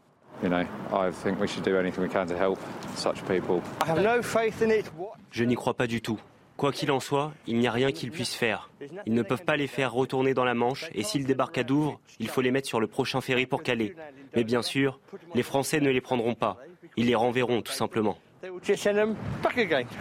Je 5.32 5.44
n'y 5.44 5.54
crois 5.54 5.74
pas 5.74 5.86
du 5.86 6.00
tout. 6.00 6.20
Quoi 6.60 6.72
qu'il 6.72 6.90
en 6.90 7.00
soit, 7.00 7.32
il 7.46 7.56
n'y 7.56 7.66
a 7.66 7.72
rien 7.72 7.90
qu'ils 7.90 8.10
puissent 8.10 8.34
faire. 8.34 8.68
Ils 9.06 9.14
ne 9.14 9.22
peuvent 9.22 9.46
pas 9.46 9.56
les 9.56 9.66
faire 9.66 9.94
retourner 9.94 10.34
dans 10.34 10.44
la 10.44 10.52
Manche 10.52 10.90
et 10.94 11.02
s'ils 11.02 11.24
débarquent 11.24 11.56
à 11.56 11.62
Douvres, 11.62 11.98
il 12.18 12.28
faut 12.28 12.42
les 12.42 12.50
mettre 12.50 12.68
sur 12.68 12.80
le 12.80 12.86
prochain 12.86 13.22
ferry 13.22 13.46
pour 13.46 13.62
Calais. 13.62 13.94
Mais 14.36 14.44
bien 14.44 14.60
sûr, 14.60 15.00
les 15.34 15.42
Français 15.42 15.80
ne 15.80 15.88
les 15.88 16.02
prendront 16.02 16.34
pas. 16.34 16.58
Ils 16.98 17.06
les 17.06 17.14
renverront 17.14 17.62
tout 17.62 17.72
simplement. 17.72 18.18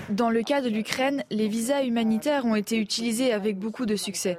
Dans 0.10 0.30
le 0.30 0.44
cas 0.44 0.60
de 0.60 0.68
l'Ukraine, 0.68 1.24
les 1.30 1.48
visas 1.48 1.86
humanitaires 1.86 2.44
ont 2.44 2.56
été 2.56 2.76
utilisés 2.76 3.32
avec 3.32 3.58
beaucoup 3.58 3.86
de 3.86 3.96
succès. 3.96 4.38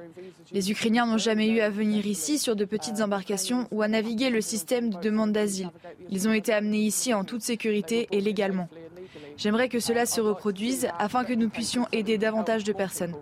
Les 0.53 0.69
Ukrainiens 0.69 1.05
n'ont 1.05 1.17
jamais 1.17 1.47
eu 1.47 1.61
à 1.61 1.69
venir 1.69 2.05
ici 2.05 2.37
sur 2.37 2.57
de 2.57 2.65
petites 2.65 2.99
embarcations 2.99 3.67
ou 3.71 3.81
à 3.81 3.87
naviguer 3.87 4.29
le 4.29 4.41
système 4.41 4.89
de 4.89 4.99
demande 4.99 5.31
d'asile. 5.31 5.69
Ils 6.09 6.27
ont 6.27 6.33
été 6.33 6.51
amenés 6.51 6.81
ici 6.81 7.13
en 7.13 7.23
toute 7.23 7.41
sécurité 7.41 8.09
et 8.11 8.19
légalement. 8.19 8.67
J'aimerais 9.37 9.69
que 9.69 9.79
cela 9.79 10.05
se 10.05 10.19
reproduise 10.19 10.89
afin 10.99 11.23
que 11.23 11.33
nous 11.33 11.49
puissions 11.49 11.87
aider 11.93 12.17
davantage 12.17 12.65
de 12.65 12.73
personnes. 12.73 13.15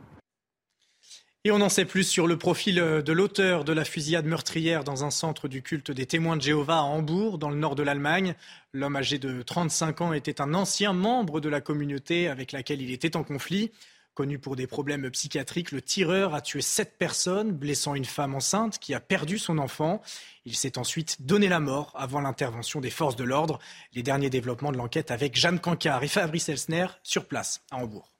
Et 1.45 1.51
on 1.51 1.61
en 1.61 1.69
sait 1.69 1.85
plus 1.85 2.03
sur 2.03 2.27
le 2.27 2.37
profil 2.37 2.75
de 2.75 3.13
l'auteur 3.13 3.63
de 3.63 3.71
la 3.71 3.85
fusillade 3.85 4.25
meurtrière 4.25 4.83
dans 4.83 5.05
un 5.05 5.09
centre 5.09 5.47
du 5.47 5.61
culte 5.61 5.91
des 5.91 6.05
témoins 6.05 6.35
de 6.35 6.41
Jéhovah 6.41 6.79
à 6.79 6.81
Hambourg, 6.81 7.37
dans 7.37 7.49
le 7.49 7.55
nord 7.55 7.75
de 7.75 7.83
l'Allemagne. 7.83 8.35
L'homme 8.73 8.97
âgé 8.97 9.19
de 9.19 9.41
35 9.41 10.01
ans 10.01 10.13
était 10.13 10.41
un 10.41 10.53
ancien 10.53 10.91
membre 10.91 11.39
de 11.39 11.47
la 11.47 11.61
communauté 11.61 12.27
avec 12.27 12.51
laquelle 12.51 12.81
il 12.81 12.91
était 12.91 13.15
en 13.15 13.23
conflit. 13.23 13.71
Connu 14.19 14.37
pour 14.37 14.57
des 14.57 14.67
problèmes 14.67 15.09
psychiatriques, 15.11 15.71
le 15.71 15.81
tireur 15.81 16.35
a 16.35 16.41
tué 16.41 16.59
sept 16.59 16.97
personnes, 16.97 17.53
blessant 17.53 17.95
une 17.95 18.03
femme 18.03 18.35
enceinte 18.35 18.77
qui 18.77 18.93
a 18.93 18.99
perdu 18.99 19.37
son 19.37 19.57
enfant. 19.57 20.01
Il 20.43 20.57
s'est 20.57 20.77
ensuite 20.77 21.21
donné 21.21 21.47
la 21.47 21.61
mort 21.61 21.93
avant 21.95 22.19
l'intervention 22.19 22.81
des 22.81 22.89
forces 22.89 23.15
de 23.15 23.23
l'ordre. 23.23 23.59
Les 23.93 24.03
derniers 24.03 24.29
développements 24.29 24.73
de 24.73 24.77
l'enquête 24.77 25.11
avec 25.11 25.37
Jeanne 25.37 25.61
Cancard 25.61 26.03
et 26.03 26.09
Fabrice 26.09 26.49
Elsner 26.49 26.87
sur 27.01 27.27
place 27.27 27.61
à 27.71 27.77
Hambourg. 27.77 28.11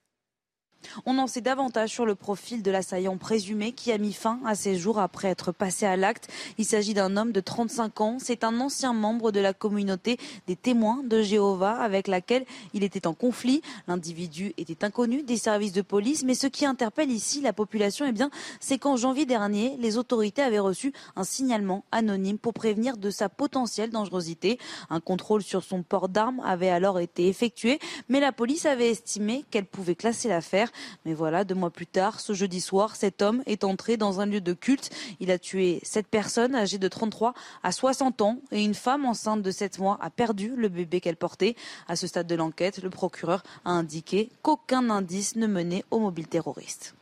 On 1.06 1.18
en 1.18 1.28
sait 1.28 1.42
davantage 1.42 1.90
sur 1.90 2.06
le 2.06 2.16
profil 2.16 2.64
de 2.64 2.72
l'assaillant 2.72 3.18
présumé 3.18 3.72
qui 3.72 3.92
a 3.92 3.98
mis 3.98 4.14
fin 4.14 4.40
à 4.46 4.56
ses 4.56 4.78
jours 4.78 5.00
après 5.00 5.28
être 5.28 5.52
passé 5.52 5.86
à 5.86 5.96
l'acte. 5.96 6.28
Il 6.58 6.66
s'agit 6.66 6.94
d'un 6.94 7.18
homme 7.18 7.32
de 7.32 7.40
35 7.40 8.02
ans. 8.02 8.18
C'est 8.20 8.44
un 8.44 8.60
ancien 8.60 8.94
membre 8.94 9.32
de 9.32 9.40
la 9.40 9.54
communauté 9.54 10.18
des 10.48 10.56
témoins 10.56 11.02
de 11.04 11.22
Jéhovah 11.22 11.80
avec 11.80 12.08
laquelle 12.08 12.46
il 12.74 12.84
était 12.84 13.08
en 13.08 13.14
conflit. 13.14 13.62
L'individu 13.88 14.54
était 14.58 14.84
inconnu 14.84 15.24
des 15.24 15.38
services 15.38 15.74
de 15.74 15.82
police, 15.82 16.24
mais 16.24 16.34
ce 16.34 16.48
qui 16.48 16.66
interpelle 16.66 17.12
ici 17.12 17.42
la 17.42 17.54
population, 17.54 18.06
eh 18.08 18.12
bien, 18.12 18.30
c'est 18.60 18.78
qu'en 18.78 18.96
janvier 18.96 19.26
dernier, 19.26 19.76
les 19.80 19.98
autorités 19.98 20.42
avaient 20.42 20.60
reçu 20.60 20.94
un 21.16 21.24
signalement 21.24 21.84
anonyme 21.92 22.38
pour 22.38 22.54
prévenir 22.54 22.98
de 22.98 23.10
sa 23.10 23.30
potentielle 23.30 23.92
dangerosité. 23.92 24.58
Un 24.90 25.00
contrôle 25.00 25.44
sur 25.44 25.64
son 25.64 25.84
port 25.84 26.10
d'armes 26.10 26.42
avait 26.46 26.70
alors 26.70 27.00
été 27.00 27.28
effectué, 27.28 27.80
mais 28.08 28.20
la 28.20 28.32
police 28.32 28.66
avait 28.66 28.90
estimé 28.90 29.46
qu'elle 29.52 29.66
pouvait 29.66 29.96
classer 29.96 30.30
l'affaire. 30.30 30.69
Mais 31.06 31.14
voilà, 31.14 31.44
deux 31.44 31.56
mois 31.56 31.70
plus 31.70 31.88
tard, 31.88 32.20
ce 32.20 32.34
jeudi 32.34 32.62
soir, 32.62 32.96
cet 32.96 33.22
homme 33.22 33.44
est 33.46 33.64
entré 33.64 33.98
dans 33.98 34.20
un 34.20 34.26
lieu 34.26 34.42
de 34.42 34.54
culte. 34.54 34.90
Il 35.20 35.32
a 35.32 35.40
tué 35.40 35.80
sept 35.84 36.08
personnes 36.08 36.56
âgées 36.56 36.78
de 36.78 36.88
33 36.88 37.34
à 37.64 37.72
60 37.72 38.22
ans 38.22 38.40
et 38.52 38.64
une 38.64 38.74
femme 38.74 39.06
enceinte 39.06 39.42
de 39.42 39.52
7 39.52 39.80
mois 39.80 39.98
a 40.02 40.10
perdu 40.10 40.54
le 40.56 40.70
bébé 40.70 41.02
qu'elle 41.02 41.16
portait. 41.16 41.56
À 41.88 41.96
ce 41.96 42.08
stade 42.08 42.28
de 42.28 42.36
l'enquête, 42.36 42.82
le 42.82 42.90
procureur 42.90 43.44
a 43.66 43.72
indiqué 43.72 44.30
qu'aucun 44.42 44.90
indice 44.90 45.36
ne 45.36 45.48
menait 45.48 45.86
au 45.92 46.00
mobile 46.00 46.28
terroriste. 46.28 46.96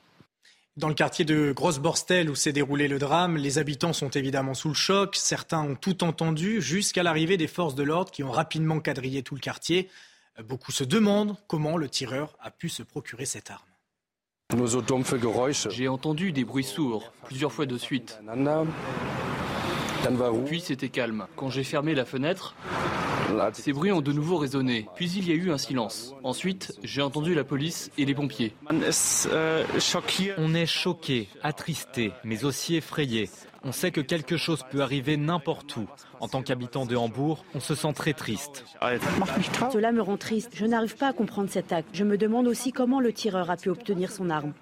Dans 0.78 0.90
le 0.90 0.94
quartier 0.94 1.26
de 1.26 1.54
Grosse-Borstel 1.54 2.30
où 2.30 2.36
s'est 2.36 2.54
déroulé 2.54 2.88
le 2.88 3.00
drame, 3.00 3.36
les 3.36 3.58
habitants 3.58 3.94
sont 3.94 4.12
évidemment 4.12 4.54
sous 4.54 4.68
le 4.68 4.76
choc. 4.76 5.16
Certains 5.16 5.62
ont 5.62 5.76
tout 5.76 6.04
entendu 6.04 6.62
jusqu'à 6.62 7.02
l'arrivée 7.02 7.36
des 7.36 7.48
forces 7.48 7.74
de 7.74 7.82
l'ordre 7.82 8.12
qui 8.12 8.22
ont 8.24 8.30
rapidement 8.30 8.80
quadrillé 8.80 9.24
tout 9.24 9.34
le 9.34 9.42
quartier. 9.42 9.90
Beaucoup 10.44 10.72
se 10.72 10.84
demandent 10.84 11.36
comment 11.48 11.78
le 11.78 11.90
tireur 11.90 12.38
a 12.40 12.52
pu 12.52 12.70
se 12.70 12.84
procurer 12.84 13.26
cette 13.26 13.50
arme. 13.50 13.64
J'ai 15.72 15.88
entendu 15.88 16.32
des 16.32 16.46
bruits 16.46 16.64
sourds, 16.64 17.12
plusieurs 17.26 17.52
fois 17.52 17.66
de 17.66 17.78
suite. 17.78 18.20
Puis 20.46 20.62
c'était 20.62 20.90
calme. 20.90 21.28
Quand 21.36 21.50
j'ai 21.50 21.64
fermé 21.64 21.96
la 21.96 22.06
fenêtre, 22.06 22.56
ces 23.54 23.74
bruits 23.74 23.92
ont 23.92 24.02
de 24.02 24.14
nouveau 24.14 24.38
résonné. 24.38 24.88
Puis 24.96 25.10
il 25.12 25.28
y 25.28 25.32
a 25.32 25.36
eu 25.36 25.52
un 25.52 25.58
silence. 25.58 26.14
Ensuite, 26.24 26.78
j'ai 26.84 27.02
entendu 27.02 27.34
la 27.34 27.44
police 27.44 27.90
et 27.98 28.06
les 28.06 28.14
pompiers. 28.14 28.56
On 28.70 30.54
est 30.54 30.66
choqué, 30.66 31.30
attristé, 31.42 32.14
mais 32.24 32.46
aussi 32.46 32.76
effrayé. 32.76 33.30
On 33.68 33.74
sait 33.74 33.92
que 33.92 34.00
quelque 34.00 34.38
chose 34.38 34.62
peut 34.72 34.80
arriver 34.80 35.18
n'importe 35.18 35.76
où. 35.76 35.88
En 36.22 36.30
tant 36.30 36.42
qu'habitant 36.42 36.86
de 36.86 36.96
Hambourg, 36.96 37.44
on 37.54 37.60
se 37.60 37.76
sent 37.76 37.92
très 37.94 38.14
triste. 38.14 38.64
Cela 39.74 39.92
me 39.92 40.02
rend 40.02 40.16
triste. 40.16 40.52
Je 40.54 40.66
n'arrive 40.66 40.96
pas 40.96 41.10
à 41.10 41.14
comprendre 41.14 41.50
cet 41.50 41.74
acte. 41.74 41.90
Je 41.92 42.06
me 42.06 42.18
demande 42.18 42.48
aussi 42.48 42.72
comment 42.72 43.02
le 43.02 43.12
tireur 43.12 43.52
a 43.52 43.58
pu 43.58 43.68
obtenir 43.68 44.10
son 44.10 44.30
arme. 44.30 44.54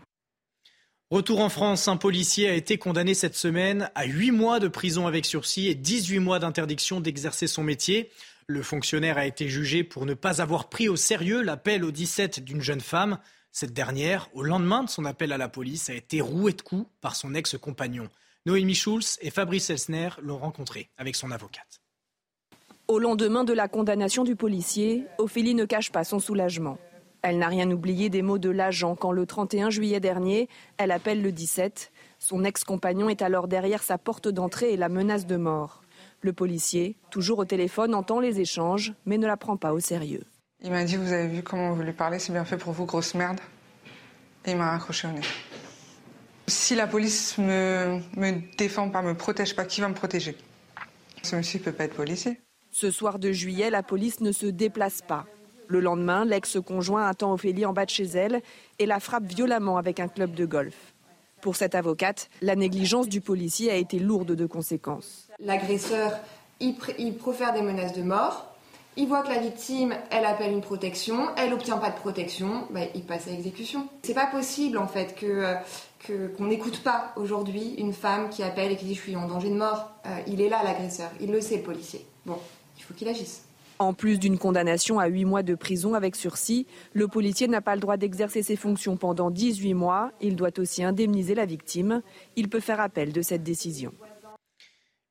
Retour 1.12 1.42
en 1.42 1.50
France, 1.50 1.88
un 1.88 1.98
policier 1.98 2.50
a 2.50 2.56
été 2.56 2.80
condamné 2.80 3.14
cette 3.14 3.36
semaine 3.36 3.92
à 3.94 4.06
8 4.06 4.32
mois 4.32 4.60
de 4.60 4.68
prison 4.68 5.06
avec 5.06 5.28
sursis 5.28 5.68
et 5.68 5.76
18 5.76 6.18
mois 6.18 6.40
d'interdiction 6.40 7.00
d'exercer 7.00 7.46
son 7.46 7.62
métier. 7.62 8.10
Le 8.48 8.64
fonctionnaire 8.64 9.20
a 9.20 9.28
été 9.28 9.50
jugé 9.50 9.84
pour 9.84 10.08
ne 10.08 10.16
pas 10.16 10.42
avoir 10.42 10.68
pris 10.68 10.90
au 10.90 10.96
sérieux 10.96 11.44
l'appel 11.44 11.84
au 11.84 11.92
17 11.92 12.44
d'une 12.44 12.64
jeune 12.64 12.82
femme. 12.82 13.20
Cette 13.52 13.72
dernière, 13.72 14.30
au 14.34 14.42
lendemain 14.42 14.84
de 14.84 14.90
son 14.90 15.06
appel 15.06 15.32
à 15.32 15.38
la 15.38 15.48
police, 15.48 15.92
a 15.92 15.94
été 15.94 16.22
rouée 16.22 16.54
de 16.54 16.64
coups 16.64 16.90
par 17.02 17.16
son 17.16 17.36
ex-compagnon. 17.36 18.10
Noémie 18.48 18.76
Schulz 18.76 19.18
et 19.22 19.32
Fabrice 19.32 19.72
Elsner 19.72 20.10
l'ont 20.22 20.38
rencontré 20.38 20.92
avec 21.00 21.16
son 21.16 21.32
avocate. 21.32 21.82
Au 22.88 23.00
lendemain 23.00 23.44
de 23.44 23.54
la 23.54 23.68
condamnation 23.68 24.24
du 24.24 24.36
policier, 24.36 25.08
Ophélie 25.18 25.56
ne 25.56 25.66
cache 25.66 25.92
pas 25.92 26.04
son 26.04 26.20
soulagement. 26.20 26.78
Elle 27.24 27.40
n'a 27.40 27.48
rien 27.48 27.72
oublié 27.72 28.12
des 28.12 28.22
mots 28.22 28.38
de 28.38 28.52
l'agent 28.52 28.96
quand 28.96 29.12
le 29.12 29.26
31 29.26 29.72
juillet 29.72 30.00
dernier, 30.00 30.48
elle 30.78 30.92
appelle 30.92 31.24
le 31.24 31.32
17. 31.32 31.92
Son 32.20 32.44
ex-compagnon 32.44 33.10
est 33.10 33.24
alors 33.24 33.48
derrière 33.48 33.82
sa 33.82 33.98
porte 33.98 34.28
d'entrée 34.28 34.74
et 34.74 34.78
la 34.78 34.90
menace 34.90 35.26
de 35.26 35.38
mort. 35.38 35.82
Le 36.22 36.32
policier, 36.32 36.98
toujours 37.10 37.40
au 37.40 37.46
téléphone, 37.46 37.96
entend 37.96 38.20
les 38.20 38.42
échanges, 38.42 38.94
mais 39.08 39.18
ne 39.18 39.26
la 39.26 39.38
prend 39.38 39.58
pas 39.58 39.74
au 39.74 39.80
sérieux. 39.80 40.24
Il 40.62 40.70
m'a 40.70 40.84
dit, 40.84 40.98
vous 40.98 41.14
avez 41.14 41.28
vu 41.28 41.42
comment 41.42 41.74
vous 41.74 41.82
lui 41.82 41.94
parlez, 41.94 42.20
c'est 42.20 42.32
bien 42.32 42.46
fait 42.46 42.58
pour 42.58 42.74
vous, 42.74 42.86
grosse 42.86 43.16
merde. 43.16 43.40
Et 44.46 44.52
il 44.52 44.58
m'a 44.58 44.70
raccroché 44.70 45.08
au 45.08 45.12
nez. 45.12 45.22
Si 46.48 46.76
la 46.76 46.86
police 46.86 47.38
me, 47.38 48.00
me 48.16 48.56
défend 48.58 48.90
pas, 48.90 49.02
me 49.02 49.16
protège 49.16 49.56
pas, 49.56 49.66
qui 49.66 49.82
va 49.82 49.90
me 49.90 49.96
protéger? 49.96 50.38
Ce 51.24 51.36
monsieur 51.36 51.60
peut 51.60 51.72
pas 51.72 51.86
être 51.86 51.96
policier. 51.96 52.40
Ce 52.72 52.92
soir 52.92 53.18
de 53.18 53.32
juillet, 53.32 53.72
la 53.72 53.82
police 53.82 54.20
ne 54.20 54.32
se 54.32 54.46
déplace 54.46 55.02
pas. 55.02 55.26
Le 55.68 55.80
lendemain, 55.80 56.24
l'ex-conjoint 56.24 57.08
attend 57.08 57.34
Ophélie 57.34 57.66
en 57.66 57.74
bas 57.74 57.86
de 57.86 57.90
chez 57.90 58.06
elle 58.06 58.42
et 58.78 58.86
la 58.86 59.00
frappe 59.00 59.24
violemment 59.24 59.78
avec 59.78 60.00
un 60.00 60.08
club 60.08 60.36
de 60.36 60.46
golf. 60.46 60.76
Pour 61.42 61.56
cette 61.56 61.74
avocate, 61.74 62.30
la 62.42 62.56
négligence 62.56 63.08
du 63.08 63.22
policier 63.22 63.72
a 63.72 63.76
été 63.76 63.98
lourde 63.98 64.34
de 64.34 64.46
conséquences. 64.46 65.28
L'agresseur, 65.40 66.20
il, 66.60 66.76
profère 67.18 67.54
des 67.54 67.62
menaces 67.62 67.94
de 67.94 68.04
mort. 68.04 68.56
Il 68.98 69.08
voit 69.08 69.24
que 69.24 69.30
la 69.30 69.40
victime, 69.40 69.96
elle 70.12 70.26
appelle 70.26 70.54
une 70.54 70.62
protection, 70.62 71.28
elle 71.38 71.50
n'obtient 71.50 71.78
pas 71.78 71.90
de 71.90 71.98
protection, 71.98 72.68
bah, 72.70 72.82
il 72.94 73.04
passe 73.04 73.28
à 73.28 73.32
exécution. 73.32 73.88
C'est 74.04 74.14
pas 74.14 74.28
possible 74.28 74.78
en 74.78 74.88
fait 74.88 75.16
que 75.16 75.56
qu'on 76.06 76.46
n'écoute 76.46 76.82
pas 76.84 77.14
aujourd'hui 77.16 77.76
une 77.78 77.94
femme 77.94 78.30
qui 78.30 78.44
appelle 78.44 78.72
et 78.72 78.76
qui 78.76 78.86
dit 78.86 78.96
je 78.96 79.02
suis 79.02 79.16
en 79.16 79.28
danger 79.28 79.50
de 79.50 79.56
mort. 79.56 79.92
Euh, 80.06 80.20
il 80.28 80.42
est 80.42 80.50
là 80.50 80.62
l'agresseur, 80.64 81.10
il 81.20 81.32
le 81.32 81.42
sait 81.42 81.58
le 81.58 81.64
policier. 81.64 82.06
Bon, 82.26 82.38
il 82.78 82.84
faut 82.84 82.94
qu'il 82.94 83.08
agisse. 83.08 83.44
En 83.78 83.94
plus 83.94 84.20
d'une 84.20 84.38
condamnation 84.38 85.00
à 85.00 85.08
8 85.08 85.26
mois 85.26 85.44
de 85.44 85.54
prison 85.54 85.96
avec 85.96 86.16
sursis, 86.16 86.66
le 86.94 87.10
policier 87.10 87.48
n'a 87.50 87.60
pas 87.60 87.76
le 87.76 87.82
droit 87.82 87.98
d'exercer 87.98 88.42
ses 88.42 88.56
fonctions 88.56 88.96
pendant 88.96 89.32
18 89.32 89.74
mois. 89.74 90.12
Il 90.22 90.38
doit 90.38 90.58
aussi 90.60 90.82
indemniser 90.82 91.36
la 91.36 91.46
victime. 91.46 92.02
Il 92.38 92.48
peut 92.48 92.62
faire 92.62 92.80
appel 92.80 93.12
de 93.12 93.22
cette 93.22 93.44
décision. 93.44 93.92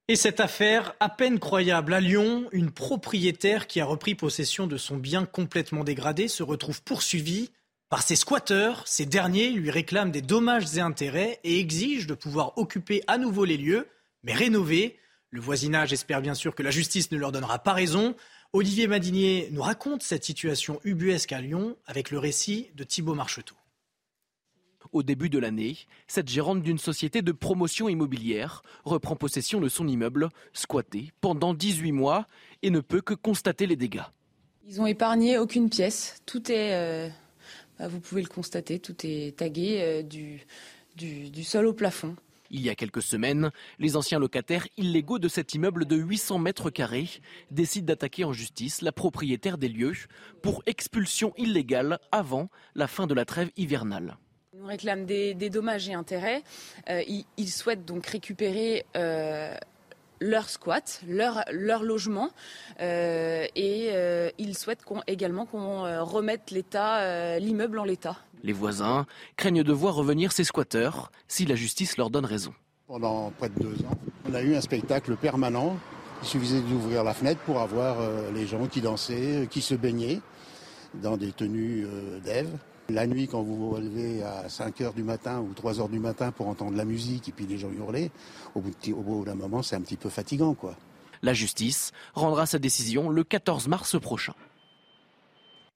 Et 0.09 0.17
cette 0.17 0.41
affaire, 0.41 0.95
à 1.01 1.09
peine 1.09 1.39
croyable, 1.39 1.95
à 1.95 2.01
Lyon, 2.01 2.47
une 2.53 2.71
propriétaire 2.71 3.67
qui 3.67 3.81
a 3.81 3.87
repris 3.87 4.15
possession 4.15 4.67
de 4.67 4.77
son 4.77 4.97
bien 4.97 5.25
complètement 5.25 5.83
dégradé 5.83 6.29
se 6.29 6.43
retrouve 6.43 6.83
poursuivie 6.83 7.51
par 7.89 8.03
ses 8.03 8.17
squatteurs. 8.17 8.83
Ces 8.87 9.07
derniers 9.07 9.51
lui 9.51 9.71
réclament 9.71 10.11
des 10.11 10.23
dommages 10.23 10.77
et 10.77 10.81
intérêts 10.81 11.41
et 11.45 11.59
exigent 11.61 12.07
de 12.07 12.15
pouvoir 12.15 12.57
occuper 12.59 13.03
à 13.07 13.19
nouveau 13.19 13.45
les 13.45 13.57
lieux, 13.57 13.89
mais 14.23 14.33
rénover. 14.33 14.99
Le 15.31 15.41
voisinage 15.41 15.93
espère 15.93 16.23
bien 16.23 16.35
sûr 16.35 16.55
que 16.55 16.63
la 16.63 16.71
justice 16.71 17.11
ne 17.11 17.19
leur 17.19 17.33
donnera 17.33 17.59
pas 17.59 17.73
raison. 17.73 18.15
Olivier 18.53 18.87
Madinier 18.87 19.49
nous 19.51 19.63
raconte 19.63 20.03
cette 20.03 20.25
situation 20.25 20.81
ubuesque 20.85 21.33
à 21.33 21.41
Lyon 21.41 21.77
avec 21.87 22.11
le 22.11 22.19
récit 22.19 22.71
de 22.77 22.85
Thibault 22.85 23.15
Marcheteau. 23.15 23.57
Au 24.93 25.03
début 25.03 25.29
de 25.29 25.41
l'année, 25.41 25.77
cette 26.07 26.29
gérante 26.29 26.63
d'une 26.63 26.79
société 26.79 27.21
de 27.21 27.33
promotion 27.33 27.89
immobilière 27.89 28.63
reprend 28.85 29.17
possession 29.17 29.61
de 29.61 29.69
son 29.69 29.89
immeuble, 29.89 30.29
squatté 30.53 31.11
pendant 31.21 31.53
18 31.53 31.91
mois, 31.91 32.29
et 32.63 32.71
ne 32.71 32.79
peut 32.79 33.01
que 33.01 33.15
constater 33.15 33.67
les 33.67 33.75
dégâts. 33.75 34.05
Ils 34.69 34.81
ont 34.81 34.87
épargné 34.87 35.37
aucune 35.37 35.69
pièce. 35.69 36.23
Tout 36.27 36.53
est, 36.53 36.75
euh, 36.75 37.09
bah, 37.79 37.89
vous 37.89 38.01
pouvez 38.01 38.23
le 38.23 38.29
constater, 38.29 38.79
tout 38.79 38.97
est 39.05 39.37
tagué 39.37 39.81
euh, 39.81 40.03
du 40.03 41.45
sol 41.45 41.67
au 41.67 41.73
plafond. 41.73 42.17
Il 42.51 42.61
y 42.61 42.71
a 42.71 42.75
quelques 42.75 43.03
semaines, 43.03 43.51
les 43.79 43.97
anciens 43.97 44.19
locataires 44.19 44.69
illégaux 44.77 45.19
de 45.19 45.29
cet 45.29 45.55
immeuble 45.55 45.87
de 45.87 45.97
800 45.97 46.39
mètres 46.39 46.71
carrés 46.71 47.09
décident 47.51 47.87
d'attaquer 47.87 48.23
en 48.25 48.33
justice 48.33 48.83
la 48.83 48.93
propriétaire 48.93 49.59
des 49.59 49.69
lieux 49.69 49.95
pour 50.43 50.63
expulsion 50.67 51.33
illégale 51.37 51.99
avant 52.13 52.51
la 52.77 52.87
fin 52.87 53.07
de 53.07 53.15
la 53.15 53.25
trêve 53.25 53.51
hivernale. 53.57 54.19
Ils 54.53 54.65
réclament 54.65 55.05
des, 55.05 55.35
dommages 55.51 55.89
et 55.89 55.95
intérêts. 55.95 56.43
Euh, 56.89 57.03
ils, 57.37 57.49
souhaitent 57.49 57.85
donc 57.85 58.07
récupérer 58.07 58.85
euh, 58.95 59.57
leur 60.25 60.49
squat, 60.49 61.01
leur, 61.07 61.45
leur 61.53 61.83
logement, 61.83 62.31
euh, 62.81 63.47
et 63.55 63.91
ils 64.39 64.57
souhaitent 64.57 64.85
également 65.07 65.47
qu'on 65.47 66.05
remette 66.05 66.51
l'immeuble 66.51 67.79
en 67.79 67.85
l'état. 67.85 68.17
Les 68.43 68.53
voisins 68.53 69.07
craignent 69.37 69.63
de 69.63 69.73
voir 69.73 69.95
revenir 69.95 70.33
ces 70.33 70.45
squatteurs 70.45 71.11
si 71.29 71.47
la 71.47 71.55
justice 71.55 71.97
leur 71.97 72.11
donne 72.11 72.27
raison. 72.27 72.53
Pendant 72.87 73.33
près 73.39 73.49
de 73.49 73.59
deux 73.59 73.87
ans, 73.87 73.97
on 74.29 74.35
a 74.35 74.43
eu 74.43 74.55
un 74.55 74.61
spectacle 74.61 75.17
permanent. 75.17 75.79
Il 76.23 76.29
suffisait 76.29 76.61
d'ouvrir 76.61 77.03
la 77.03 77.15
fenêtre 77.15 77.41
pour 77.47 77.61
avoir 77.61 78.01
euh, 78.01 78.31
les 78.33 78.47
gens 78.47 78.67
qui 78.67 78.83
dansaient, 78.83 79.45
euh, 79.45 79.47
qui 79.47 79.63
se 79.63 79.75
baignaient 79.75 80.21
dans 81.03 81.17
des 81.17 81.33
tenues 81.33 81.87
euh, 81.87 82.21
d'Ève. 82.21 82.51
La 82.91 83.07
nuit, 83.07 83.29
quand 83.29 83.43
vous 83.43 83.57
vous 83.57 83.71
relevez 83.71 84.23
à 84.23 84.49
5 84.49 84.81
h 84.81 84.95
du 84.95 85.03
matin 85.03 85.41
ou 85.41 85.55
3 85.55 85.75
h 85.75 85.91
du 85.91 85.99
matin 85.99 86.33
pour 86.33 86.49
entendre 86.49 86.77
la 86.77 86.85
musique 86.85 87.31
et 87.31 87.33
puis 87.33 87.47
les 87.47 87.57
gens 87.57 87.71
hurler, 87.71 88.11
au 88.55 88.61
bout 88.61 89.25
d'un 89.25 89.35
moment, 89.35 89.63
c'est 89.63 89.75
un 89.75 89.81
petit 89.81 89.97
peu 89.97 90.11
fatigant, 90.11 90.53
quoi. 90.53 90.77
La 91.23 91.33
justice 91.33 91.93
rendra 92.13 92.45
sa 92.45 92.59
décision 92.59 93.09
le 93.09 93.25
14 93.25 93.69
mars 93.69 93.99
prochain. 93.99 94.35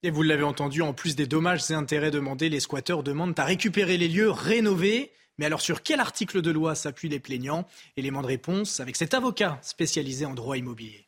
Et 0.02 0.10
vous 0.10 0.22
l'avez 0.22 0.42
entendu, 0.44 0.82
en 0.82 0.92
plus 0.92 1.16
des 1.16 1.26
dommages 1.26 1.70
et 1.70 1.74
intérêts 1.74 2.10
demandés, 2.10 2.50
les 2.50 2.60
squatteurs 2.60 3.02
demandent 3.02 3.38
à 3.38 3.44
récupérer 3.44 3.96
les 3.96 4.08
lieux 4.08 4.30
rénovés. 4.30 5.10
Mais 5.38 5.46
alors 5.46 5.62
sur 5.62 5.82
quel 5.82 6.00
article 6.00 6.42
de 6.42 6.50
loi 6.50 6.74
s'appuient 6.74 7.08
les 7.08 7.20
plaignants? 7.20 7.66
Élément 7.96 8.20
de 8.20 8.26
réponse 8.26 8.80
avec 8.80 8.96
cet 8.96 9.14
avocat 9.14 9.58
spécialisé 9.62 10.26
en 10.26 10.34
droit 10.34 10.58
immobilier. 10.58 11.07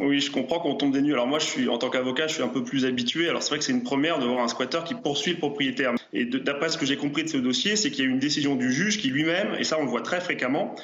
Oui, 0.00 0.20
je 0.20 0.30
comprends 0.30 0.60
qu'on 0.60 0.74
tombe 0.74 0.92
des 0.92 1.02
nues. 1.02 1.12
Alors 1.12 1.26
moi, 1.26 1.38
je 1.38 1.46
suis 1.46 1.68
en 1.68 1.78
tant 1.78 1.90
qu'avocat, 1.90 2.26
je 2.26 2.34
suis 2.34 2.42
un 2.42 2.48
peu 2.48 2.64
plus 2.64 2.84
habitué. 2.86 3.28
Alors 3.28 3.42
c'est 3.42 3.50
vrai 3.50 3.58
que 3.58 3.64
c'est 3.64 3.72
une 3.72 3.82
première 3.82 4.18
de 4.18 4.26
voir 4.26 4.42
un 4.42 4.48
squatteur 4.48 4.84
qui 4.84 4.94
poursuit 4.94 5.32
le 5.32 5.38
propriétaire. 5.38 5.92
Et 6.12 6.24
d'après 6.24 6.70
ce 6.70 6.78
que 6.78 6.86
j'ai 6.86 6.96
compris 6.96 7.24
de 7.24 7.28
ce 7.28 7.36
dossier, 7.36 7.76
c'est 7.76 7.90
qu'il 7.90 8.04
y 8.04 8.06
a 8.06 8.10
eu 8.10 8.12
une 8.12 8.18
décision 8.18 8.54
du 8.54 8.72
juge 8.72 8.98
qui 8.98 9.08
lui-même, 9.08 9.54
et 9.58 9.64
ça 9.64 9.78
on 9.78 9.84
le 9.84 9.90
voit 9.90 10.02
très 10.02 10.20
fréquemment, 10.20 10.74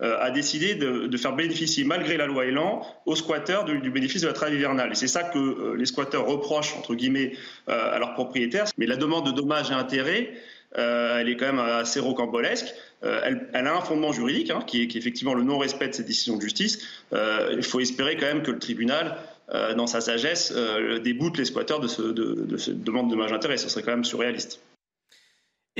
euh, 0.00 0.16
a 0.20 0.30
décidé 0.30 0.76
de, 0.76 1.16
faire 1.16 1.34
bénéficier, 1.34 1.82
malgré 1.82 2.16
la 2.16 2.26
loi 2.26 2.46
Elan, 2.46 2.86
aux 3.04 3.16
squatteurs 3.16 3.64
du, 3.64 3.90
bénéfice 3.90 4.22
de 4.22 4.28
la 4.28 4.32
trêve 4.32 4.54
hivernale. 4.54 4.92
Et 4.92 4.94
c'est 4.94 5.08
ça 5.08 5.24
que 5.24 5.38
euh, 5.38 5.76
les 5.76 5.86
squatteurs 5.86 6.24
reprochent, 6.26 6.76
entre 6.76 6.94
guillemets, 6.94 7.32
euh, 7.68 7.96
à 7.96 7.98
leurs 7.98 8.14
propriétaires. 8.14 8.66
Mais 8.76 8.86
la 8.86 8.94
demande 8.94 9.26
de 9.26 9.32
dommages 9.32 9.72
et 9.72 9.74
intérêts, 9.74 10.30
elle 10.74 11.28
est 11.28 11.36
quand 11.36 11.46
même 11.46 11.58
assez 11.58 12.00
rocambolesque. 12.00 12.74
Elle, 13.02 13.48
elle, 13.52 13.66
a 13.66 13.76
un 13.76 13.80
fondement 13.80 14.12
juridique, 14.12 14.50
hein, 14.50 14.62
qui, 14.66 14.82
est, 14.82 14.96
effectivement 14.96 15.34
le 15.34 15.42
non-respect 15.42 15.88
de 15.88 15.94
cette 15.94 16.06
décision 16.06 16.36
de 16.36 16.42
justice. 16.42 16.86
il 17.12 17.62
faut 17.62 17.80
espérer 17.80 18.16
quand 18.16 18.26
même 18.26 18.42
que 18.42 18.50
le 18.50 18.58
tribunal 18.58 19.16
dans 19.76 19.86
sa 19.86 20.00
sagesse, 20.00 20.52
déboute 21.02 21.38
les 21.38 21.46
squatteurs 21.46 21.80
de, 21.80 22.12
de, 22.12 22.56
cette 22.56 22.82
demande 22.82 23.10
de 23.10 23.32
intérêts. 23.32 23.56
Ce 23.56 23.68
serait 23.68 23.82
quand 23.82 23.92
même 23.92 24.04
surréaliste. 24.04 24.60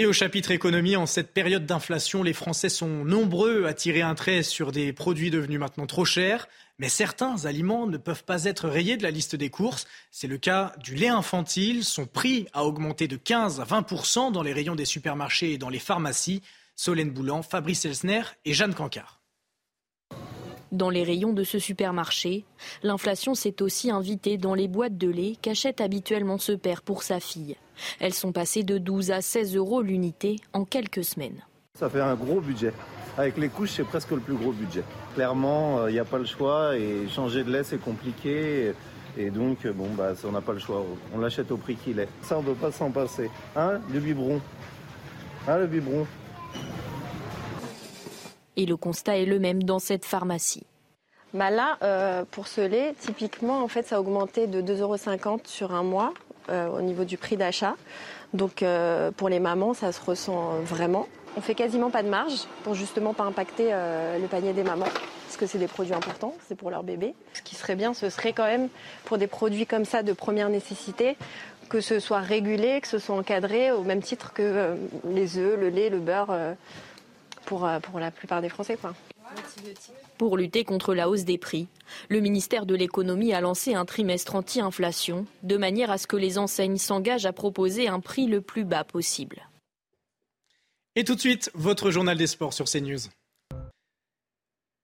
Et 0.01 0.07
au 0.07 0.13
chapitre 0.13 0.53
économie, 0.53 0.95
en 0.95 1.07
cette 1.07 1.35
période 1.35 1.67
d'inflation, 1.67 2.23
les 2.23 2.33
Français 2.33 2.69
sont 2.69 3.05
nombreux 3.05 3.65
à 3.65 3.75
tirer 3.75 4.01
un 4.01 4.15
trait 4.15 4.45
sur 4.45 4.71
des 4.71 4.93
produits 4.93 5.33
devenus 5.33 5.59
maintenant 5.59 5.89
trop 5.89 6.05
chers. 6.05 6.47
Mais 6.79 6.89
certains 6.89 7.47
aliments 7.47 7.89
ne 7.89 7.97
peuvent 7.97 8.23
pas 8.23 8.45
être 8.45 8.69
rayés 8.69 8.97
de 8.97 9.03
la 9.03 9.11
liste 9.11 9.35
des 9.35 9.51
courses. 9.51 9.89
C'est 10.13 10.29
le 10.29 10.39
cas 10.39 10.73
du 10.79 10.95
lait 10.95 11.09
infantile. 11.09 11.83
Son 11.83 12.07
prix 12.07 12.47
a 12.53 12.65
augmenté 12.65 13.09
de 13.09 13.17
15 13.17 13.59
à 13.59 13.65
20% 13.65 14.31
dans 14.31 14.45
les 14.45 14.53
rayons 14.53 14.77
des 14.77 14.85
supermarchés 14.85 15.55
et 15.55 15.59
dans 15.59 15.69
les 15.69 15.81
pharmacies. 15.81 16.43
Solène 16.77 17.11
Boulan, 17.11 17.43
Fabrice 17.43 17.85
Elsner 17.85 18.23
et 18.45 18.55
Jeanne 18.55 18.75
Cancard. 18.75 19.18
Dans 20.71 20.91
les 20.91 21.03
rayons 21.03 21.33
de 21.33 21.45
ce 21.45 21.59
supermarché, 21.59 22.45
l'inflation 22.83 23.35
s'est 23.35 23.63
aussi 23.63 23.91
invitée 23.91 24.37
dans 24.37 24.55
les 24.55 24.69
boîtes 24.69 24.99
de 24.99 25.09
lait 25.09 25.37
qu'achète 25.41 25.81
habituellement 25.81 26.37
ce 26.37 26.53
père 26.53 26.83
pour 26.83 27.03
sa 27.03 27.21
fille. 27.21 27.57
Elles 28.01 28.13
sont 28.13 28.33
passées 28.33 28.65
de 28.65 28.77
12 28.77 29.11
à 29.11 29.23
16 29.23 29.57
euros 29.57 29.81
l'unité 29.81 30.37
en 30.53 30.65
quelques 30.65 31.05
semaines. 31.05 31.43
Ça 31.75 31.89
fait 31.89 32.01
un 32.01 32.15
gros 32.17 32.41
budget. 32.41 32.73
Avec 33.17 33.39
les 33.39 33.49
couches, 33.49 33.71
c'est 33.77 33.85
presque 33.85 34.11
le 34.11 34.21
plus 34.21 34.35
gros 34.35 34.53
budget. 34.53 34.83
Clairement, 35.15 35.87
il 35.87 35.89
euh, 35.89 35.93
n'y 35.93 35.99
a 35.99 36.05
pas 36.05 36.19
le 36.19 36.27
choix 36.27 36.77
et 36.77 37.09
changer 37.09 37.45
de 37.45 37.51
lait, 37.51 37.65
c'est 37.65 37.81
compliqué. 37.81 38.75
Et 39.17 39.31
donc, 39.31 39.65
euh, 39.65 39.73
bon, 39.73 39.89
bah, 39.97 40.13
on 40.25 40.33
n'a 40.33 40.41
pas 40.41 40.53
le 40.53 40.59
choix. 40.59 40.85
On 41.15 41.19
l'achète 41.19 41.51
au 41.51 41.57
prix 41.57 41.77
qu'il 41.77 41.99
est. 41.99 42.09
Ça, 42.23 42.39
on 42.39 42.43
ne 42.43 42.49
peut 42.49 42.55
pas 42.55 42.73
s'en 42.73 42.91
passer. 42.91 43.31
Hein, 43.57 43.81
le 43.93 44.01
biberon? 44.01 44.41
Hein, 45.49 45.59
le 45.59 45.67
biberon? 45.67 46.07
Et 48.59 48.67
le 48.67 48.77
constat 48.77 49.19
est 49.19 49.25
le 49.25 49.39
même 49.39 49.63
dans 49.63 49.79
cette 49.79 50.05
pharmacie. 50.05 50.67
Bah 51.33 51.51
là, 51.51 51.79
euh, 51.83 52.25
pour 52.29 52.49
ce 52.49 52.61
lait, 52.61 52.93
typiquement, 52.99 53.63
en 53.63 53.69
fait, 53.69 53.87
ça 53.87 53.97
a 53.97 54.01
augmenté 54.01 54.49
de 54.49 54.61
2,50 54.61 54.81
euros 54.81 55.41
sur 55.45 55.73
un 55.73 55.85
mois. 55.85 56.13
Euh, 56.51 56.69
au 56.69 56.81
niveau 56.81 57.05
du 57.05 57.19
prix 57.19 57.37
d'achat. 57.37 57.75
Donc 58.33 58.63
euh, 58.63 59.11
pour 59.11 59.29
les 59.29 59.39
mamans, 59.39 59.75
ça 59.75 59.93
se 59.93 60.01
ressent 60.01 60.55
vraiment. 60.65 61.07
On 61.37 61.43
fait 61.43 61.55
quasiment 61.55 61.91
pas 61.91 62.03
de 62.03 62.09
marge 62.09 62.47
pour 62.65 62.73
justement 62.73 63.13
pas 63.13 63.25
impacter 63.25 63.65
le 63.71 64.27
panier 64.29 64.55
des 64.55 64.63
mamans, 64.63 64.87
parce 65.27 65.37
que 65.37 65.45
c'est 65.45 65.59
des 65.59 65.69
produits 65.69 65.93
importants, 65.93 66.35
c'est 66.49 66.55
pour 66.55 66.71
leur 66.71 66.85
bébé. 66.85 67.13
Ce 67.35 67.43
qui 67.43 67.55
serait 67.55 67.77
bien, 67.77 67.93
ce 67.93 68.09
serait 68.09 68.33
quand 68.33 68.47
même 68.47 68.71
pour 69.05 69.19
des 69.19 69.27
produits 69.27 69.67
comme 69.67 69.85
ça 69.85 70.03
de 70.03 70.15
première 70.15 70.49
nécessité, 70.49 71.19
que 71.69 71.83
ce 71.83 72.01
soit 72.01 72.21
régulé, 72.21 72.81
que 72.81 72.89
ce 72.89 72.99
soit 72.99 73.15
encadré, 73.15 73.71
au 73.71 73.83
même 73.83 74.01
titre 74.01 74.33
que 74.33 74.75
les 75.05 75.37
œufs, 75.37 75.61
le 75.61 75.69
lait, 75.69 75.91
le 75.91 75.99
beurre, 75.99 76.35
pour, 77.49 77.67
pour 77.83 77.99
la 77.99 78.11
plupart 78.11 78.43
des 78.43 78.51
Français. 78.51 78.77
Quoi. 78.77 78.95
Pour 80.19 80.37
lutter 80.37 80.65
contre 80.65 80.95
la 80.95 81.09
hausse 81.09 81.25
des 81.25 81.39
prix, 81.39 81.67
le 82.11 82.21
ministère 82.21 82.67
de 82.67 82.75
l'économie 82.75 83.33
a 83.33 83.41
lancé 83.41 83.75
un 83.75 83.87
trimestre 83.87 84.35
anti-inflation, 84.35 85.25
de 85.43 85.57
manière 85.57 85.91
à 85.91 85.97
ce 85.97 86.07
que 86.07 86.17
les 86.17 86.37
enseignes 86.37 86.77
s'engagent 86.77 87.27
à 87.27 87.33
proposer 87.33 87.89
un 87.89 88.01
prix 88.01 88.27
le 88.27 88.43
plus 88.43 88.65
bas 88.65 88.85
possible. 88.85 89.49
Et 90.95 91.05
tout 91.05 91.15
de 91.15 91.21
suite, 91.21 91.51
votre 91.55 91.91
journal 91.91 92.19
des 92.19 92.27
sports 92.27 92.53
sur 92.53 92.67
CNews. 92.67 92.99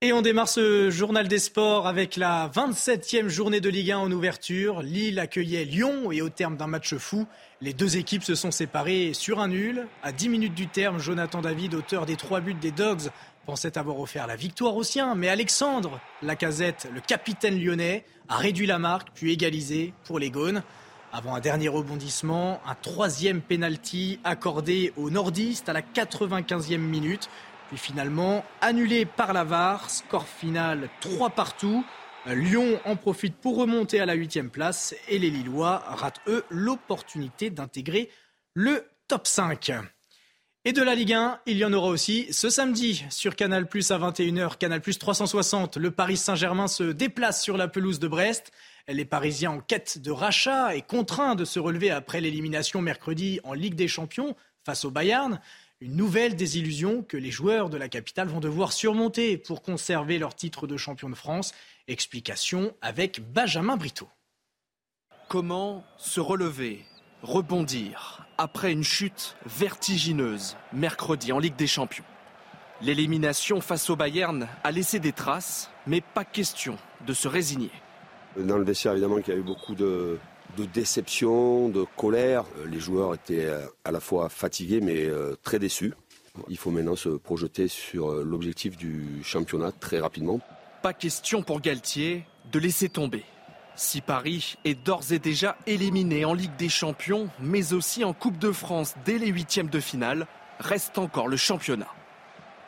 Et 0.01 0.13
on 0.13 0.21
démarre 0.21 0.51
ce 0.51 0.91
journal 0.91 1.29
des 1.29 1.39
sports 1.39 1.87
avec 1.87 2.17
la 2.17 2.51
27e 2.55 3.29
journée 3.29 3.61
de 3.61 3.71
Ligue 3.71 3.93
1 3.93 3.97
en 3.97 4.13
ouverture. 4.13 4.83
Lille 4.83 5.19
accueillait 5.19 5.65
Lyon 5.65 6.13
et 6.13 6.21
au 6.21 6.29
terme 6.29 6.59
d'un 6.59 6.67
match 6.67 6.95
fou, 6.97 7.27
les 7.63 7.73
deux 7.73 7.97
équipes 7.97 8.23
se 8.23 8.35
sont 8.35 8.51
séparées 8.51 9.15
sur 9.15 9.41
un 9.41 9.49
nul. 9.49 9.87
À 10.03 10.13
10 10.13 10.29
minutes 10.29 10.55
du 10.55 10.67
terme, 10.67 10.99
Jonathan 10.99 11.41
David, 11.41 11.75
auteur 11.75 12.05
des 12.05 12.17
trois 12.17 12.41
buts 12.41 12.53
des 12.53 12.71
Dogs, 12.71 13.09
pensait 13.47 13.79
avoir 13.79 13.99
offert 13.99 14.27
la 14.27 14.37
victoire 14.37 14.77
aux 14.77 14.83
siens, 14.83 15.15
mais 15.15 15.31
Alexandre 15.31 15.99
Lacazette, 16.21 16.87
le 16.93 17.01
capitaine 17.01 17.59
lyonnais, 17.59 18.05
a 18.29 18.37
réduit 18.37 18.67
la 18.67 18.79
marque 18.79 19.09
puis 19.15 19.33
égalisé 19.33 19.95
pour 20.05 20.19
les 20.19 20.31
Gaunes. 20.31 20.63
Avant 21.15 21.35
un 21.35 21.41
dernier 21.41 21.69
rebondissement, 21.69 22.61
un 22.67 22.75
troisième 22.75 23.41
penalty 23.41 24.19
accordé 24.25 24.93
aux 24.97 25.09
nordistes 25.09 25.69
à 25.69 25.73
la 25.73 25.81
95e 25.81 26.77
minute, 26.77 27.31
puis 27.75 27.83
finalement 27.83 28.45
annulé 28.61 29.05
par 29.05 29.33
la 29.33 29.43
VAR. 29.43 29.91
Score 29.91 30.29
final 30.29 30.89
3 31.01 31.31
partout. 31.31 31.85
Lyon 32.27 32.81
en 32.85 32.97
profite 32.97 33.37
pour 33.37 33.57
remonter 33.57 34.01
à 34.01 34.07
la 34.07 34.15
8 34.15 34.43
place 34.45 34.95
et 35.09 35.19
les 35.19 35.29
Lillois 35.29 35.83
ratent 35.87 36.21
eux 36.29 36.45
l'opportunité 36.51 37.51
d'intégrer 37.51 38.11
le 38.55 38.87
top 39.09 39.27
5. 39.27 39.73
Et 40.65 40.73
de 40.73 40.83
la 40.83 40.95
Ligue 40.95 41.13
1, 41.13 41.41
il 41.47 41.59
y 41.59 41.65
en 41.65 41.73
aura 41.73 41.89
aussi 41.89 42.27
ce 42.31 42.49
samedi 42.49 43.05
sur 43.11 43.37
Canal 43.37 43.69
Plus 43.69 43.91
à 43.91 43.99
21h, 43.99 44.57
Canal 44.57 44.81
Plus 44.81 44.99
360. 44.99 45.77
Le 45.77 45.91
Paris 45.91 46.17
Saint-Germain 46.17 46.69
se 46.69 46.85
déplace 46.85 47.43
sur 47.43 47.57
la 47.57 47.69
pelouse 47.69 47.99
de 47.99 48.09
Brest. 48.09 48.53
Les 48.89 49.05
Parisiens 49.05 49.51
en 49.51 49.61
quête 49.61 49.99
de 49.99 50.11
rachat 50.11 50.77
et 50.77 50.83
contraints 50.83 51.35
de 51.35 51.45
se 51.45 51.59
relever 51.59 51.91
après 51.91 52.21
l'élimination 52.21 52.81
mercredi 52.81 53.41
en 53.43 53.53
Ligue 53.53 53.75
des 53.75 53.89
Champions 53.89 54.37
face 54.65 54.85
au 54.85 54.91
Bayern. 54.91 55.41
Une 55.85 55.97
nouvelle 55.97 56.35
désillusion 56.35 57.03
que 57.03 57.19
les 57.19 57.31
joueurs 57.31 57.69
de 57.69 57.77
la 57.77 57.91
capitale 57.91 58.29
vont 58.29 58.41
devoir 58.41 58.73
surmonter 58.73 59.37
pour 59.37 59.61
conserver 59.61 60.19
leur 60.19 60.35
titre 60.35 60.67
de 60.67 60.79
champion 60.79 61.11
de 61.11 61.15
France. 61.15 61.53
Explication 61.89 62.75
avec 62.81 63.21
Benjamin 63.35 63.77
Brito. 63.77 64.09
Comment 65.29 65.85
se 65.99 66.21
relever, 66.21 66.87
rebondir 67.23 68.27
après 68.39 68.73
une 68.73 68.83
chute 68.83 69.37
vertigineuse 69.45 70.57
mercredi 70.73 71.33
en 71.33 71.39
Ligue 71.39 71.57
des 71.57 71.67
Champions? 71.67 72.07
L'élimination 72.81 73.61
face 73.61 73.91
au 73.91 73.97
Bayern 73.97 74.49
a 74.63 74.71
laissé 74.71 75.01
des 75.01 75.13
traces, 75.13 75.71
mais 75.87 76.01
pas 76.01 76.25
question 76.25 76.79
de 77.07 77.13
se 77.13 77.29
résigner. 77.29 77.71
Dans 78.39 78.57
le 78.57 78.65
vestiaire, 78.65 78.93
évidemment, 78.93 79.21
qu'il 79.21 79.35
y 79.35 79.37
a 79.37 79.41
eu 79.41 79.45
beaucoup 79.45 79.75
de, 79.75 80.19
déception, 80.63 81.69
de 81.69 81.85
colère. 81.97 82.45
Les 82.71 82.79
joueurs 82.79 83.15
étaient 83.15 83.51
à 83.85 83.91
la 83.91 84.01
fois 84.01 84.29
fatigués, 84.29 84.81
mais 84.81 85.07
euh, 85.07 85.35
très 85.43 85.59
déçus. 85.59 85.93
Il 86.49 86.57
faut 86.57 86.71
maintenant 86.71 86.97
se 86.97 87.09
projeter 87.09 87.69
sur 87.69 88.11
euh, 88.11 88.25
l'objectif 88.25 88.77
du 88.77 89.23
championnat 89.23 89.73
très 89.73 90.01
rapidement. 90.01 90.41
Pas 90.83 90.93
question 90.93 91.43
pour 91.43 91.61
Galtier 91.61 92.25
de 92.53 92.59
laisser 92.59 92.89
tomber. 92.89 93.25
Si 93.77 94.01
Paris 94.01 94.57
est 94.65 94.75
d'ores 94.75 95.13
et 95.13 95.19
déjà 95.19 95.57
éliminé 95.67 96.25
en 96.25 96.35
Ligue 96.35 96.57
des 96.57 96.69
Champions, 96.69 97.29
mais 97.41 97.73
aussi 97.73 98.05
en 98.05 98.13
Coupe 98.13 98.39
de 98.39 98.53
France 98.53 98.95
dès 99.05 99.19
les 99.19 99.29
huitièmes 99.29 99.69
de 99.69 99.81
finale, 99.81 100.27
reste 100.61 100.99
encore 100.99 101.27
le 101.27 101.37
championnat. 101.37 101.89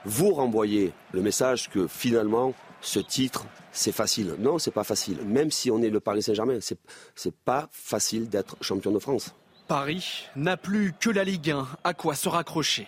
Vous 0.04 0.32
renvoyez 0.32 0.92
le 1.12 1.20
message 1.20 1.68
que 1.68 1.86
finalement, 1.86 2.54
ce 2.80 3.00
titre, 3.00 3.46
c'est 3.72 3.92
facile. 3.92 4.36
Non, 4.38 4.58
c'est 4.58 4.70
pas 4.70 4.84
facile. 4.84 5.18
Même 5.24 5.50
si 5.50 5.70
on 5.70 5.82
est 5.82 5.90
le 5.90 6.00
Paris 6.00 6.22
Saint-Germain, 6.22 6.58
c'est, 6.60 6.78
c'est 7.14 7.34
pas 7.34 7.68
facile 7.72 8.28
d'être 8.28 8.56
champion 8.60 8.92
de 8.92 8.98
France. 8.98 9.34
Paris 9.68 10.28
n'a 10.36 10.56
plus 10.56 10.92
que 10.98 11.10
la 11.10 11.24
Ligue 11.24 11.50
1 11.50 11.66
à 11.82 11.94
quoi 11.94 12.14
se 12.14 12.28
raccrocher? 12.28 12.86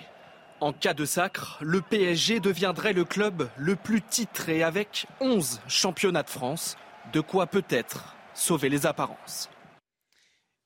En 0.60 0.72
cas 0.72 0.94
de 0.94 1.04
sacre, 1.04 1.58
le 1.60 1.80
PSG 1.80 2.40
deviendrait 2.40 2.92
le 2.92 3.04
club 3.04 3.48
le 3.56 3.76
plus 3.76 4.02
titré 4.02 4.62
avec 4.62 5.06
11 5.20 5.60
championnats 5.68 6.24
de 6.24 6.30
France 6.30 6.76
de 7.12 7.20
quoi 7.20 7.46
peut-être 7.46 8.16
sauver 8.34 8.68
les 8.68 8.86
apparences. 8.86 9.48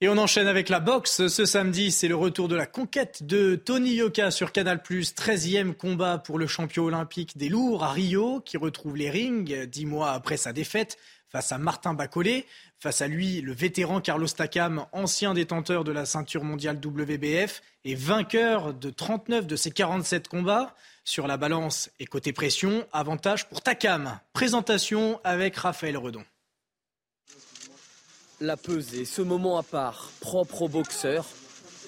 Et 0.02 0.08
on 0.08 0.18
enchaîne 0.18 0.48
avec 0.48 0.68
la 0.68 0.80
boxe. 0.80 1.28
Ce 1.28 1.44
samedi, 1.44 1.92
c'est 1.92 2.08
le 2.08 2.16
retour 2.16 2.48
de 2.48 2.56
la 2.56 2.66
conquête 2.66 3.24
de 3.24 3.54
Tony 3.54 3.92
Yoka 3.94 4.32
sur 4.32 4.50
Canal+. 4.50 4.78
13e 4.78 5.74
combat 5.74 6.18
pour 6.18 6.40
le 6.40 6.48
champion 6.48 6.86
olympique 6.86 7.38
des 7.38 7.48
lourds 7.48 7.84
à 7.84 7.92
Rio, 7.92 8.40
qui 8.40 8.56
retrouve 8.56 8.96
les 8.96 9.10
rings 9.10 9.64
dix 9.66 9.86
mois 9.86 10.10
après 10.10 10.36
sa 10.36 10.52
défaite 10.52 10.98
face 11.28 11.52
à 11.52 11.58
Martin 11.58 11.94
Bacolé. 11.94 12.46
Face 12.80 13.00
à 13.00 13.06
lui, 13.06 13.42
le 13.42 13.52
vétéran 13.52 14.00
Carlos 14.00 14.26
Takam, 14.26 14.86
ancien 14.90 15.34
détenteur 15.34 15.84
de 15.84 15.92
la 15.92 16.04
ceinture 16.04 16.42
mondiale 16.42 16.80
WBF 16.84 17.62
et 17.84 17.94
vainqueur 17.94 18.74
de 18.74 18.90
39 18.90 19.46
de 19.46 19.54
ses 19.54 19.70
47 19.70 20.26
combats. 20.26 20.74
Sur 21.04 21.28
la 21.28 21.36
balance 21.36 21.92
et 22.00 22.06
côté 22.06 22.32
pression, 22.32 22.84
avantage 22.92 23.48
pour 23.48 23.60
Takam. 23.62 24.18
Présentation 24.32 25.20
avec 25.22 25.56
Raphaël 25.58 25.96
Redon. 25.96 26.24
La 28.42 28.56
pesée, 28.56 29.04
ce 29.04 29.22
moment 29.22 29.56
à 29.56 29.62
part, 29.62 30.10
propre 30.18 30.62
au 30.62 30.68
boxeur. 30.68 31.24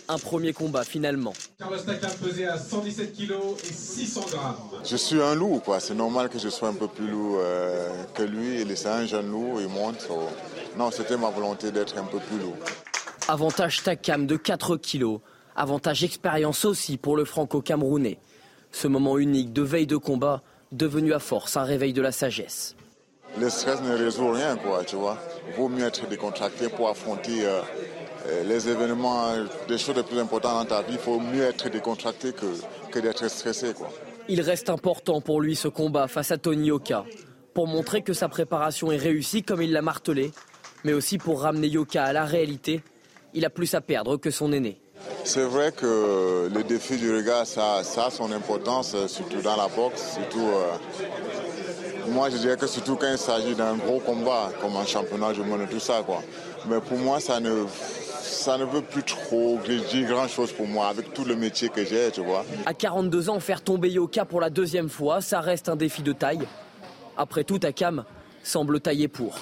Un 0.07 0.19
premier 0.19 0.53
combat 0.53 0.85
finalement. 0.85 1.33
Carlos 1.59 1.79
Takam 1.79 2.13
pesait 2.23 2.47
à 2.47 2.57
117 2.57 3.13
kg 3.13 3.33
et 3.65 3.73
600 3.73 4.21
grammes. 4.31 4.57
Je 4.85 4.95
suis 4.95 5.21
un 5.21 5.35
loup, 5.35 5.61
quoi. 5.65 5.81
C'est 5.81 5.97
normal 5.97 6.29
que 6.29 6.39
je 6.39 6.49
sois 6.49 6.69
un 6.69 6.75
peu 6.75 6.87
plus 6.87 7.09
lourd 7.09 7.39
euh, 7.41 8.05
que 8.15 8.23
lui. 8.23 8.61
Il 8.61 8.71
est 8.71 8.87
un 8.87 9.05
jeune 9.05 9.33
loup, 9.33 9.59
il 9.59 9.67
monte. 9.67 10.07
Non, 10.79 10.93
c'était 10.93 11.17
ma 11.17 11.29
volonté 11.31 11.73
d'être 11.73 11.99
un 11.99 12.05
peu 12.05 12.21
plus 12.21 12.39
lourd. 12.39 12.57
Avantage 13.27 13.83
Takam 13.83 14.25
de 14.25 14.37
4 14.37 14.77
kg. 14.77 15.19
Avantage 15.57 16.05
expérience 16.05 16.65
aussi 16.65 16.99
pour 16.99 17.17
le 17.17 17.25
franco-camerounais. 17.25 18.21
Ce 18.71 18.87
moment 18.87 19.19
unique 19.19 19.53
de 19.53 19.63
veille 19.63 19.89
de 19.89 19.97
combat, 19.97 20.41
devenu 20.71 21.15
à 21.15 21.19
force 21.19 21.57
un 21.57 21.65
réveil 21.65 21.93
de 21.93 22.03
la 22.03 22.13
sagesse. 22.13 22.77
Le 23.41 23.51
stress 23.51 23.81
ne 23.83 23.97
résout 23.97 24.31
rien, 24.31 24.57
quoi, 24.57 24.85
tu 24.85 24.97
vois. 24.97 25.19
Vaut 25.57 25.69
mieux 25.69 25.85
être 25.85 26.09
décontracté 26.09 26.69
pour 26.69 26.89
affronter 26.89 27.45
euh, 27.45 27.61
euh, 28.27 28.45
les 28.45 28.69
événements, 28.69 29.25
des 29.67 29.77
choses 29.77 29.97
les 29.97 30.05
plus 30.05 30.19
importantes 30.19 30.69
dans 30.69 30.77
ta 30.77 30.83
vie. 30.83 30.93
Il 30.93 30.99
faut 30.99 31.19
mieux 31.19 31.43
être 31.43 31.69
décontracté 31.69 32.33
que, 32.33 32.47
que 32.93 32.99
d'être 33.01 33.29
stressé, 33.29 33.75
quoi. 33.75 33.91
Il 34.29 34.41
reste 34.41 34.71
important 34.71 35.21
pour 35.21 35.41
lui 35.41 35.57
ce 35.57 35.69
combat 35.69 36.07
face 36.07 36.31
à 36.31 36.39
Tony 36.39 36.69
Yoka, 36.69 37.05
pour 37.53 37.67
montrer 37.67 38.03
que 38.03 38.13
sa 38.13 38.29
préparation 38.29 38.93
est 38.93 38.97
réussie 38.97 39.43
comme 39.43 39.61
il 39.61 39.73
l'a 39.73 39.83
martelé, 39.83 40.31
mais 40.85 40.93
aussi 40.93 41.19
pour 41.19 41.43
ramener 41.43 41.67
Yoka 41.67 42.05
à 42.05 42.13
la 42.13 42.25
réalité. 42.25 42.83
Il 43.35 43.45
a 43.45 43.51
plus 43.51 43.75
à 43.75 43.81
perdre 43.81 44.17
que 44.17 44.31
son 44.31 44.53
aîné. 44.53 44.81
C'est 45.25 45.45
vrai 45.45 45.73
que 45.73 46.49
le 46.55 46.63
défi 46.63 46.97
du 46.97 47.15
regard, 47.15 47.47
ça, 47.47 47.83
ça 47.83 48.07
a 48.07 48.11
son 48.11 48.31
importance, 48.31 48.95
surtout 49.09 49.43
dans 49.43 49.57
la 49.57 49.69
boxe, 49.69 50.15
surtout 50.15 50.49
moi, 52.15 52.31
je 52.31 52.37
dirais 52.37 52.57
que 52.57 52.67
surtout 52.69 52.95
quand 52.95 53.11
il 53.11 53.19
s'agit 53.19 53.55
d'un 53.57 53.75
gros 53.75 53.99
combat, 53.99 54.51
comme 54.61 54.77
un 54.77 54.87
championnat 54.87 55.33
du 55.33 55.41
monde 55.43 55.63
et 55.63 55.67
tout 55.67 55.81
ça, 55.81 56.03
quoi. 56.07 56.23
Mais 56.69 56.81
pour 56.81 56.97
moi, 56.97 57.19
ça 57.19 57.41
ne, 57.41 57.67
ça 58.23 58.57
ne 58.57 58.65
veut 58.65 58.83
plus 58.83 59.03
trop 59.03 59.59
dire 59.67 60.09
grand-chose 60.09 60.53
pour 60.53 60.69
moi, 60.69 60.87
avec 60.87 61.13
tout 61.13 61.25
le 61.25 61.35
métier 61.35 61.69
que 61.69 61.85
j'ai, 61.85 62.13
tu 62.13 62.23
vois. 62.23 62.45
À 62.67 62.73
42 62.73 63.31
ans, 63.31 63.41
faire 63.41 63.63
tomber 63.63 63.91
Yoka 63.91 64.25
pour 64.25 64.41
la 64.41 64.49
deuxième 64.49 64.89
fois, 64.89 65.21
ça 65.21 65.41
reste 65.41 65.69
un 65.69 65.77
défi 65.77 66.03
de 66.03 66.13
taille. 66.13 66.47
Après 67.17 67.43
tout, 67.43 67.59
Akam 67.65 68.05
semble 68.45 68.81
taillé 68.81 69.09
pour. 69.09 69.37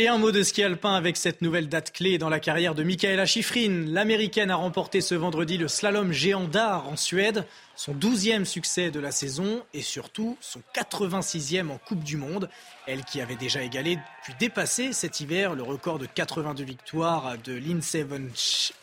Et 0.00 0.06
un 0.06 0.16
mot 0.16 0.30
de 0.30 0.44
ski 0.44 0.62
alpin 0.62 0.94
avec 0.94 1.16
cette 1.16 1.42
nouvelle 1.42 1.68
date 1.68 1.90
clé 1.90 2.18
dans 2.18 2.28
la 2.28 2.38
carrière 2.38 2.76
de 2.76 2.84
Michaela 2.84 3.26
Schifrin. 3.26 3.82
L'américaine 3.88 4.48
a 4.48 4.54
remporté 4.54 5.00
ce 5.00 5.16
vendredi 5.16 5.58
le 5.58 5.66
slalom 5.66 6.12
géant 6.12 6.46
d'art 6.46 6.88
en 6.88 6.94
Suède, 6.94 7.44
son 7.74 7.94
12e 7.94 8.44
succès 8.44 8.92
de 8.92 9.00
la 9.00 9.10
saison 9.10 9.64
et 9.74 9.82
surtout 9.82 10.38
son 10.40 10.60
86e 10.72 11.68
en 11.68 11.78
Coupe 11.78 12.04
du 12.04 12.16
Monde. 12.16 12.48
Elle 12.86 13.04
qui 13.04 13.20
avait 13.20 13.34
déjà 13.34 13.60
égalé 13.64 13.98
puis 14.22 14.34
dépassé 14.38 14.92
cet 14.92 15.18
hiver 15.18 15.56
le 15.56 15.64
record 15.64 15.98
de 15.98 16.06
82 16.06 16.62
victoires 16.62 17.34
de 17.42 17.54
Lindsey 17.54 18.06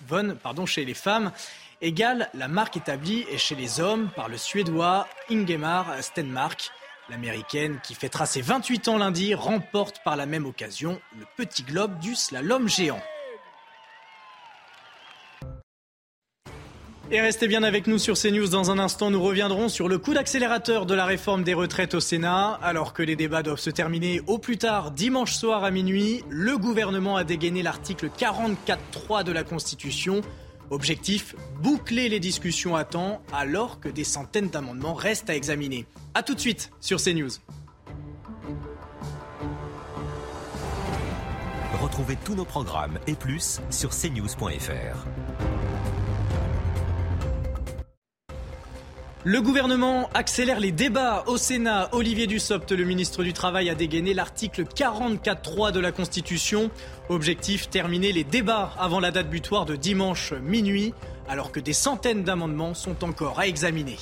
Vonn 0.10 0.36
pardon, 0.36 0.65
chez 0.65 0.84
les 0.84 0.93
femmes 0.93 1.32
égale 1.82 2.30
la 2.34 2.49
marque 2.49 2.75
établie 2.75 3.25
chez 3.38 3.56
les 3.56 3.80
hommes 3.80 4.10
par 4.17 4.28
le 4.28 4.38
Suédois 4.38 5.08
Ingemar 5.32 5.95
Stenmark. 6.04 6.73
L'américaine, 7.10 7.80
qui 7.84 7.94
fêtera 7.94 8.26
ses 8.26 8.41
28 8.41 8.88
ans 8.88 8.98
lundi, 8.98 9.36
remporte 9.36 10.02
par 10.04 10.15
la 10.15 10.26
même 10.26 10.46
occasion 10.46 11.00
le 11.20 11.26
petit 11.38 11.62
globe 11.62 12.00
du 12.00 12.15
slalom 12.15 12.68
géant. 12.68 13.02
Et 17.12 17.22
restez 17.22 17.48
bien 17.48 17.62
avec 17.62 17.86
nous 17.86 18.00
sur 18.00 18.18
CNews. 18.18 18.48
Dans 18.48 18.72
un 18.72 18.80
instant, 18.80 19.12
nous 19.12 19.22
reviendrons 19.22 19.70
sur 19.70 19.88
le 19.88 20.00
coup 20.00 20.15
d'accélérateur 20.15 20.88
de 20.88 20.96
la 20.96 21.06
réforme 21.06 21.44
des 21.44 21.54
retraites 21.54 21.94
au 21.94 22.00
Sénat. 22.00 22.60
Alors 22.63 22.94
que 22.94 23.04
les 23.04 23.15
débats 23.15 23.44
doivent 23.44 23.60
se 23.60 23.70
terminer 23.70 24.22
au 24.26 24.39
plus 24.39 24.58
tard 24.58 24.89
dimanche 24.89 25.36
soir 25.36 25.63
à 25.63 25.70
minuit, 25.70 26.24
le 26.30 26.58
gouvernement 26.58 27.15
a 27.15 27.24
dégainé 27.24 27.62
l'article 27.62 28.10
44.3 28.10 29.24
de 29.24 29.32
la 29.32 29.44
Constitution 29.44 30.22
Objectif, 30.69 31.36
boucler 31.62 32.10
les 32.10 32.19
discussions 32.19 32.75
à 32.75 32.84
temps 32.84 33.21
alors 33.32 33.80
que 33.80 33.89
des 33.89 34.04
centaines 34.04 34.49
d'amendements 34.49 34.93
restent 34.93 35.30
à 35.30 35.36
examiner. 35.36 35.86
A 36.13 36.23
tout 36.23 36.34
de 36.34 36.39
suite 36.39 36.71
sur 36.80 37.01
CNews. 37.01 37.30
Retrouvez 41.82 42.17
tous 42.23 42.36
nos 42.36 42.45
programmes 42.45 42.99
et 43.06 43.13
plus 43.13 43.62
sur 43.69 43.91
cnews.fr. 43.91 45.06
Le 49.27 49.41
gouvernement 49.41 50.07
accélère 50.13 50.59
les 50.59 50.71
débats 50.71 51.23
au 51.25 51.38
Sénat. 51.38 51.89
Olivier 51.93 52.27
Dussopt, 52.27 52.71
le 52.71 52.83
ministre 52.83 53.23
du 53.23 53.33
Travail, 53.33 53.71
a 53.71 53.73
dégainé 53.73 54.13
l'article 54.13 54.65
44.3 54.65 55.71
de 55.71 55.79
la 55.79 55.91
Constitution. 55.91 56.69
Objectif, 57.09 57.67
terminer 57.67 58.11
les 58.11 58.23
débats 58.23 58.71
avant 58.77 58.99
la 58.99 59.09
date 59.09 59.27
butoir 59.27 59.65
de 59.65 59.75
dimanche 59.75 60.33
minuit, 60.33 60.93
alors 61.27 61.51
que 61.51 61.59
des 61.59 61.73
centaines 61.73 62.21
d'amendements 62.21 62.75
sont 62.75 63.03
encore 63.03 63.39
à 63.39 63.47
examiner. 63.47 63.97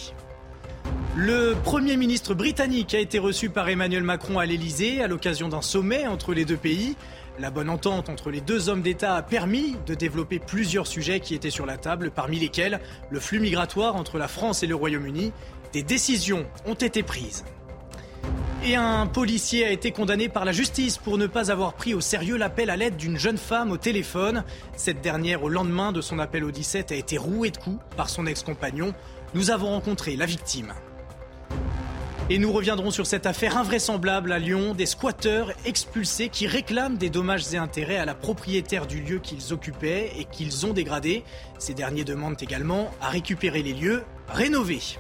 Le 1.16 1.56
Premier 1.64 1.96
ministre 1.96 2.34
britannique 2.34 2.94
a 2.94 3.00
été 3.00 3.18
reçu 3.18 3.50
par 3.50 3.70
Emmanuel 3.70 4.04
Macron 4.04 4.40
à 4.40 4.46
l'Elysée 4.46 5.02
à 5.02 5.08
l'occasion 5.08 5.48
d'un 5.48 5.62
sommet 5.62 6.06
entre 6.06 6.34
les 6.34 6.44
deux 6.44 6.58
pays. 6.58 6.98
La 7.40 7.50
bonne 7.50 7.70
entente 7.70 8.10
entre 8.10 8.30
les 8.30 8.42
deux 8.42 8.70
hommes 8.70 8.84
d'État 8.84 9.16
a 9.16 9.24
permis 9.24 9.76
de 9.88 9.96
développer 9.96 10.38
plusieurs 10.38 10.86
sujets 10.86 11.20
qui 11.20 11.34
étaient 11.34 11.50
sur 11.50 11.66
la 11.66 11.78
table, 11.78 12.12
parmi 12.12 12.40
lesquels 12.40 12.80
le 13.10 13.20
flux 13.20 13.40
migratoire 13.40 13.96
entre 13.96 14.20
la 14.20 14.28
France 14.28 14.62
et 14.62 14.68
le 14.68 14.76
Royaume-Uni. 14.76 15.32
Des 15.72 15.82
décisions 15.82 16.46
ont 16.68 16.76
été 16.76 17.02
prises. 17.02 17.44
Et 18.64 18.76
un 18.76 19.08
policier 19.08 19.66
a 19.66 19.72
été 19.72 19.92
condamné 19.92 20.30
par 20.30 20.46
la 20.46 20.52
justice 20.52 21.00
pour 21.00 21.18
ne 21.18 21.26
pas 21.26 21.52
avoir 21.52 21.74
pris 21.74 21.96
au 21.96 22.02
sérieux 22.02 22.38
l'appel 22.38 22.70
à 22.70 22.78
l'aide 22.78 22.98
d'une 22.98 23.18
jeune 23.18 23.40
femme 23.40 23.72
au 23.72 23.78
téléphone. 23.78 24.44
Cette 24.78 25.02
dernière, 25.02 25.44
au 25.44 25.50
lendemain 25.50 25.92
de 25.92 26.02
son 26.02 26.20
appel 26.20 26.44
au 26.44 26.52
17, 26.52 26.92
a 26.92 26.96
été 26.96 27.18
rouée 27.18 27.50
de 27.50 27.58
coups 27.58 27.84
par 27.98 28.10
son 28.10 28.28
ex-compagnon. 28.28 28.94
Nous 29.34 29.50
avons 29.50 29.70
rencontré 29.70 30.16
la 30.16 30.28
victime. 30.28 30.72
Et 32.30 32.38
nous 32.38 32.54
reviendrons 32.54 32.90
sur 32.90 33.06
cette 33.06 33.26
affaire 33.26 33.58
invraisemblable 33.58 34.32
à 34.32 34.40
Lyon, 34.40 34.74
des 34.74 34.86
squatteurs 34.86 35.52
expulsés 35.66 36.30
qui 36.30 36.48
réclament 36.48 36.96
des 36.96 37.10
dommages 37.10 37.54
et 37.54 37.58
intérêts 37.58 37.98
à 37.98 38.06
la 38.06 38.16
propriétaire 38.16 38.88
du 38.88 39.02
lieu 39.02 39.20
qu'ils 39.20 39.52
occupaient 39.52 40.10
et 40.18 40.24
qu'ils 40.24 40.66
ont 40.66 40.72
dégradé. 40.72 41.26
Ces 41.60 41.74
derniers 41.74 42.06
demandent 42.06 42.42
également 42.42 42.92
à 43.02 43.10
récupérer 43.10 43.62
les 43.62 43.74
lieux 43.74 44.04
rénovés. 44.30 44.98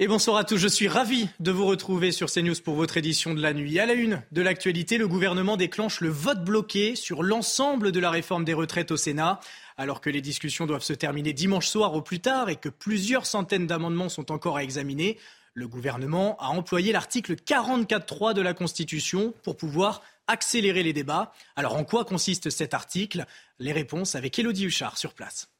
Et 0.00 0.08
bonsoir 0.08 0.38
à 0.38 0.42
tous, 0.42 0.56
je 0.56 0.66
suis 0.66 0.88
ravi 0.88 1.28
de 1.38 1.52
vous 1.52 1.66
retrouver 1.66 2.10
sur 2.10 2.28
CNews 2.28 2.60
pour 2.64 2.74
votre 2.74 2.96
édition 2.96 3.32
de 3.32 3.40
la 3.40 3.54
nuit. 3.54 3.78
À 3.78 3.86
la 3.86 3.92
une 3.92 4.24
de 4.32 4.42
l'actualité, 4.42 4.98
le 4.98 5.06
gouvernement 5.06 5.56
déclenche 5.56 6.00
le 6.00 6.08
vote 6.08 6.42
bloqué 6.42 6.96
sur 6.96 7.22
l'ensemble 7.22 7.92
de 7.92 8.00
la 8.00 8.10
réforme 8.10 8.44
des 8.44 8.54
retraites 8.54 8.90
au 8.90 8.96
Sénat. 8.96 9.38
Alors 9.76 10.00
que 10.00 10.10
les 10.10 10.20
discussions 10.20 10.66
doivent 10.66 10.82
se 10.82 10.94
terminer 10.94 11.32
dimanche 11.32 11.68
soir 11.68 11.94
au 11.94 12.02
plus 12.02 12.18
tard 12.18 12.48
et 12.48 12.56
que 12.56 12.68
plusieurs 12.68 13.24
centaines 13.24 13.68
d'amendements 13.68 14.08
sont 14.08 14.32
encore 14.32 14.56
à 14.56 14.64
examiner, 14.64 15.16
le 15.52 15.68
gouvernement 15.68 16.36
a 16.40 16.48
employé 16.48 16.90
l'article 16.90 17.36
44.3 17.36 18.34
de 18.34 18.42
la 18.42 18.52
Constitution 18.52 19.32
pour 19.44 19.56
pouvoir 19.56 20.02
accélérer 20.26 20.82
les 20.82 20.92
débats. 20.92 21.32
Alors 21.54 21.76
en 21.76 21.84
quoi 21.84 22.04
consiste 22.04 22.50
cet 22.50 22.74
article? 22.74 23.26
Les 23.60 23.70
réponses 23.70 24.16
avec 24.16 24.36
Elodie 24.40 24.64
Huchard 24.64 24.98
sur 24.98 25.14
place. 25.14 25.53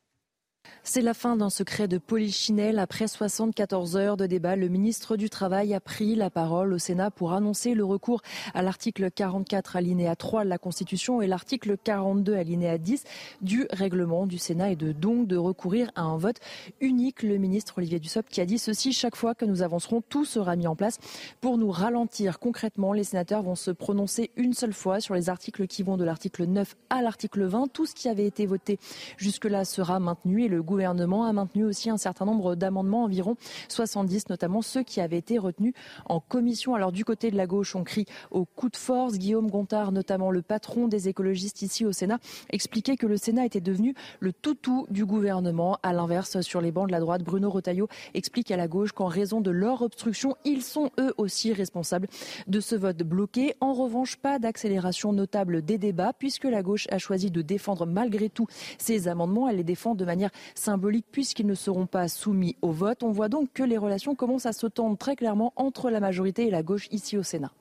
C'est 0.87 1.01
la 1.01 1.15
fin 1.15 1.35
d'un 1.35 1.49
secret 1.49 1.89
de 1.89 1.97
polichinelle. 1.97 2.79
Après 2.79 3.09
74 3.09 3.97
heures 3.97 4.19
de 4.19 4.27
débat, 4.27 4.55
le 4.55 4.69
ministre 4.69 5.17
du 5.17 5.31
Travail 5.31 5.73
a 5.73 5.81
pris 5.81 6.15
la 6.15 6.29
parole 6.29 6.75
au 6.75 6.79
Sénat 6.79 7.11
pour 7.11 7.33
annoncer 7.33 7.73
le 7.73 7.87
recours 7.87 8.21
à 8.53 8.61
l'article 8.61 9.11
44 9.11 9.77
alinéa 9.77 10.15
3 10.15 10.45
de 10.45 10.51
la 10.51 10.59
Constitution 10.59 11.23
et 11.23 11.27
l'article 11.27 11.79
42 11.83 12.35
alinéa 12.35 12.77
10 12.77 13.03
du 13.41 13.67
règlement 13.73 14.27
du 14.27 14.37
Sénat 14.37 14.73
et 14.73 14.77
de 14.77 14.93
donc 14.93 15.27
de 15.27 15.39
recourir 15.39 15.91
à 15.97 16.03
un 16.03 16.19
vote 16.19 16.37
unique. 16.83 17.23
Le 17.23 17.39
ministre 17.39 17.79
Olivier 17.79 17.99
Dussopt 17.99 18.31
qui 18.31 18.43
a 18.43 18.47
dit 18.47 18.59
ceci 18.59 18.93
chaque 18.93 19.17
fois 19.17 19.35
que 19.35 19.47
nous 19.47 19.63
avancerons, 19.63 20.03
tout 20.03 20.27
sera 20.27 20.55
mis 20.55 20.67
en 20.67 20.77
place 20.77 20.99
pour 21.41 21.57
nous 21.57 21.71
ralentir 21.71 22.39
concrètement. 22.39 22.93
Les 22.93 23.05
sénateurs 23.05 23.43
vont 23.43 23.57
se 23.57 23.71
prononcer 23.71 24.31
une 24.37 24.53
seule 24.53 24.75
fois 24.75 25.01
sur 25.01 25.15
les 25.15 25.31
articles 25.31 25.67
qui 25.67 25.83
vont 25.83 25.97
de 25.97 26.05
l'article 26.05 26.45
9 26.45 26.77
à 26.91 27.01
l'article 27.01 27.45
20. 27.45 27.69
Tout 27.73 27.87
ce 27.87 27.95
qui 27.95 28.11
avait 28.11 28.27
été 28.27 28.45
voté 28.45 28.79
jusque-là 29.17 29.65
sera 29.65 29.99
maintenu 29.99 30.45
et 30.45 30.49
le 30.49 30.63
gouvernement 30.63 30.74
gouvernement 30.75 31.25
a 31.25 31.33
maintenu 31.33 31.65
aussi 31.65 31.89
un 31.89 31.97
certain 31.97 32.25
nombre 32.25 32.57
d'amendements, 32.57 33.05
environ 33.05 33.37
70, 33.69 34.29
notamment 34.29 34.61
ceux 34.61 34.83
qui 34.83 35.01
avaient 35.01 35.19
été 35.19 35.39
retenus 35.39 35.73
en 36.07 36.19
commission. 36.19 36.75
Alors 36.75 36.91
du 36.91 37.05
côté 37.05 37.31
de 37.31 37.37
la 37.37 37.47
gauche, 37.47 37.77
on 37.77 37.85
crie 37.85 38.07
au 38.33 38.45
coup 38.45 38.69
de 38.69 38.77
force. 38.77 39.19
Guillaume 39.19 39.49
Gontard, 39.49 39.93
notamment 39.93 40.33
le 40.33 40.43
patron 40.43 40.89
des 40.89 41.09
écologistes 41.09 41.63
ici 41.63 41.87
au 41.87 41.93
Sénat, 41.93 42.19
expliquait 42.51 42.97
que 42.97 43.07
le 43.07 43.17
Sénat 43.17 43.47
était 43.47 43.61
devenu 43.61 43.95
le 44.19 44.33
toutou 44.33 44.89
du 44.91 45.07
gouvernement. 45.07 45.79
À 45.85 45.93
l'inverse, 45.93 46.41
sur 46.41 46.61
les 46.61 46.73
bancs 46.73 46.89
de 46.89 46.93
la 46.93 46.99
droite, 46.99 47.23
Bruno 47.23 47.51
Retailleau 47.51 47.87
explique 48.15 48.51
à 48.51 48.57
la 48.57 48.67
gauche 48.67 48.91
qu'en 48.91 49.07
raison 49.07 49.41
de 49.41 49.53
leur 49.53 49.83
obstruction, 49.83 50.35
ils 50.45 50.63
sont 50.63 50.91
eux 50.99 51.15
aussi 51.19 51.53
responsables 51.53 52.09
de 52.49 52.59
ce 52.59 52.75
vote 52.75 53.05
bloqué. 53.05 53.55
En 53.61 53.75
revanche, 53.75 54.17
pas 54.17 54.41
d'accélération 54.41 55.13
notable 55.13 55.63
des 55.63 55.79
débats 55.79 56.15
puisque 56.19 56.45
la 56.45 56.65
gauche 56.65 56.89
a 56.91 56.99
choisi 56.99 57.31
de 57.31 57.43
défendre 57.43 57.87
malgré 57.87 58.29
tout 58.29 58.49
ces 58.79 59.07
amendements. 59.07 59.49
Elle 59.49 59.59
les 59.59 59.63
défend 59.63 59.95
de 59.95 60.05
manière 60.05 60.31
symbolique 60.65 61.07
puisqu'ils 61.13 61.47
ne 61.47 61.55
seront 61.55 61.87
pas 61.87 62.09
soumis 62.09 62.57
au 62.63 62.73
vote. 62.73 63.03
On 63.03 63.13
voit 63.13 63.29
donc 63.29 63.53
que 63.53 63.63
les 63.63 63.79
relations 63.79 64.15
commencent 64.15 64.47
à 64.47 64.53
se 64.53 64.67
tendre 64.67 64.97
très 64.99 65.17
clairement 65.17 65.53
entre 65.57 65.91
la 65.91 66.01
majorité 66.01 66.47
et 66.47 66.51
la 66.51 66.63
gauche 66.63 66.89
ici 66.91 67.17
au 67.17 67.23
Sénat. 67.23 67.53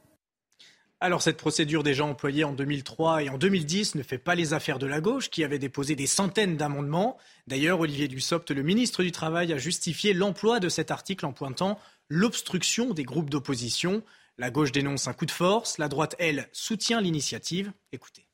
Alors 1.03 1.21
cette 1.21 1.35
procédure 1.35 1.83
déjà 1.83 2.05
employée 2.05 2.45
en 2.45 2.53
2003 2.53 3.23
et 3.23 3.29
en 3.29 3.37
2010 3.37 3.95
ne 3.95 4.03
fait 4.03 4.17
pas 4.17 4.35
les 4.35 4.53
affaires 4.53 4.79
de 4.79 4.87
la 4.87 5.01
gauche 5.01 5.29
qui 5.29 5.43
avait 5.43 5.59
déposé 5.59 5.97
des 5.97 6.07
centaines 6.07 6.55
d'amendements. 6.55 7.17
D'ailleurs, 7.45 7.81
Olivier 7.81 8.07
Dussopt, 8.07 8.49
le 8.51 8.63
ministre 8.63 9.03
du 9.03 9.11
Travail, 9.11 9.51
a 9.51 9.57
justifié 9.57 10.13
l'emploi 10.13 10.61
de 10.61 10.69
cet 10.69 10.91
article 10.91 11.25
en 11.25 11.33
pointant 11.33 11.77
l'obstruction 12.07 12.93
des 12.93 13.03
groupes 13.03 13.29
d'opposition. 13.29 14.01
La 14.37 14.49
gauche 14.49 14.71
dénonce 14.71 15.09
un 15.09 15.13
coup 15.13 15.25
de 15.25 15.31
force, 15.31 15.77
la 15.77 15.89
droite, 15.89 16.15
elle, 16.19 16.47
soutient 16.53 17.01
l'initiative. 17.01 17.73
Écoutez. 17.91 18.25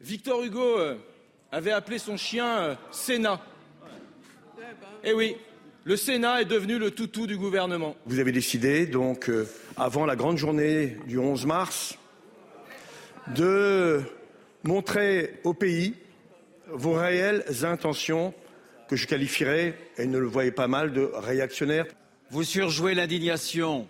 Victor 0.00 0.42
Hugo 0.42 0.78
euh, 0.78 0.96
avait 1.52 1.72
appelé 1.72 1.98
son 1.98 2.16
chien 2.16 2.58
euh, 2.58 2.74
Sénat. 2.90 3.38
Eh 5.04 5.12
oui, 5.12 5.36
le 5.84 5.96
Sénat 5.96 6.42
est 6.42 6.46
devenu 6.46 6.78
le 6.78 6.90
toutou 6.90 7.26
du 7.26 7.36
gouvernement. 7.36 7.96
Vous 8.06 8.18
avez 8.18 8.32
décidé, 8.32 8.86
donc, 8.86 9.28
euh, 9.28 9.48
avant 9.76 10.06
la 10.06 10.16
grande 10.16 10.38
journée 10.38 10.96
du 11.06 11.18
11 11.18 11.46
mars, 11.46 11.98
de 13.34 14.00
montrer 14.62 15.40
au 15.44 15.54
pays 15.54 15.94
vos 16.68 16.92
réelles 16.92 17.44
intentions 17.62 18.32
que 18.88 18.96
je 18.96 19.06
qualifierais, 19.06 19.74
et 19.98 20.06
ne 20.06 20.18
le 20.18 20.26
voyez 20.26 20.52
pas 20.52 20.68
mal, 20.68 20.92
de 20.92 21.10
réactionnaires. 21.14 21.86
Vous 22.30 22.44
surjouez 22.44 22.94
l'indignation, 22.94 23.88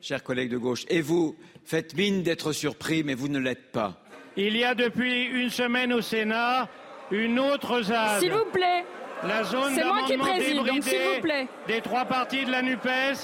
chers 0.00 0.22
collègues 0.22 0.50
de 0.50 0.58
gauche, 0.58 0.84
et 0.88 1.00
vous 1.00 1.36
faites 1.64 1.94
mine 1.94 2.22
d'être 2.22 2.52
surpris, 2.52 3.04
mais 3.04 3.14
vous 3.14 3.28
ne 3.28 3.38
l'êtes 3.38 3.70
pas. 3.72 4.02
Il 4.36 4.56
y 4.56 4.64
a 4.64 4.74
depuis 4.74 5.24
une 5.24 5.50
semaine 5.50 5.92
au 5.92 6.00
Sénat 6.00 6.68
une 7.10 7.38
autre 7.38 7.82
ZAD. 7.82 8.20
S'il 8.20 8.32
vous 8.32 8.44
plaît. 8.52 8.84
La 9.22 9.44
zone 9.44 9.74
C'est 9.74 9.84
moi 9.84 10.02
qui 10.06 10.16
préside, 10.16 10.56
donc 10.56 10.82
s'il 10.82 10.98
vous 10.98 11.20
plaît. 11.20 11.46
Des 11.66 11.82
trois 11.82 12.06
parties 12.06 12.44
de 12.46 12.50
la 12.50 12.62
NUPES. 12.62 13.18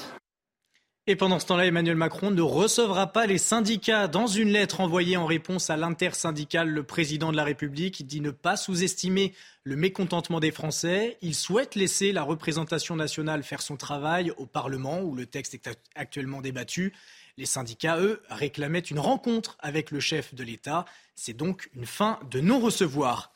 Et 1.07 1.15
pendant 1.15 1.39
ce 1.39 1.47
temps-là, 1.47 1.65
Emmanuel 1.65 1.95
Macron 1.95 2.29
ne 2.29 2.41
recevra 2.41 3.07
pas 3.07 3.25
les 3.25 3.37
syndicats. 3.39 4.07
Dans 4.07 4.27
une 4.27 4.49
lettre 4.49 4.81
envoyée 4.81 5.17
en 5.17 5.25
réponse 5.25 5.69
à 5.69 5.77
l'intersyndicale, 5.77 6.69
le 6.69 6.83
président 6.83 7.31
de 7.31 7.37
la 7.37 7.45
République 7.45 8.05
dit 8.05 8.21
ne 8.21 8.29
pas 8.29 8.57
sous-estimer 8.57 9.33
le 9.63 9.75
mécontentement 9.75 10.39
des 10.39 10.51
Français. 10.51 11.17
Il 11.21 11.33
souhaite 11.33 11.75
laisser 11.75 12.11
la 12.11 12.23
représentation 12.23 12.95
nationale 12.95 13.41
faire 13.41 13.61
son 13.61 13.77
travail 13.77 14.31
au 14.37 14.45
Parlement, 14.45 14.99
où 15.01 15.15
le 15.15 15.25
texte 15.25 15.55
est 15.55 15.69
actuellement 15.95 16.41
débattu. 16.41 16.93
Les 17.37 17.45
syndicats, 17.45 17.97
eux, 17.99 18.21
réclamaient 18.29 18.79
une 18.79 18.99
rencontre 18.99 19.57
avec 19.61 19.89
le 19.89 19.99
chef 19.99 20.35
de 20.35 20.43
l'État. 20.43 20.85
C'est 21.15 21.37
donc 21.37 21.69
une 21.73 21.85
fin 21.85 22.19
de 22.29 22.39
non-recevoir. 22.39 23.31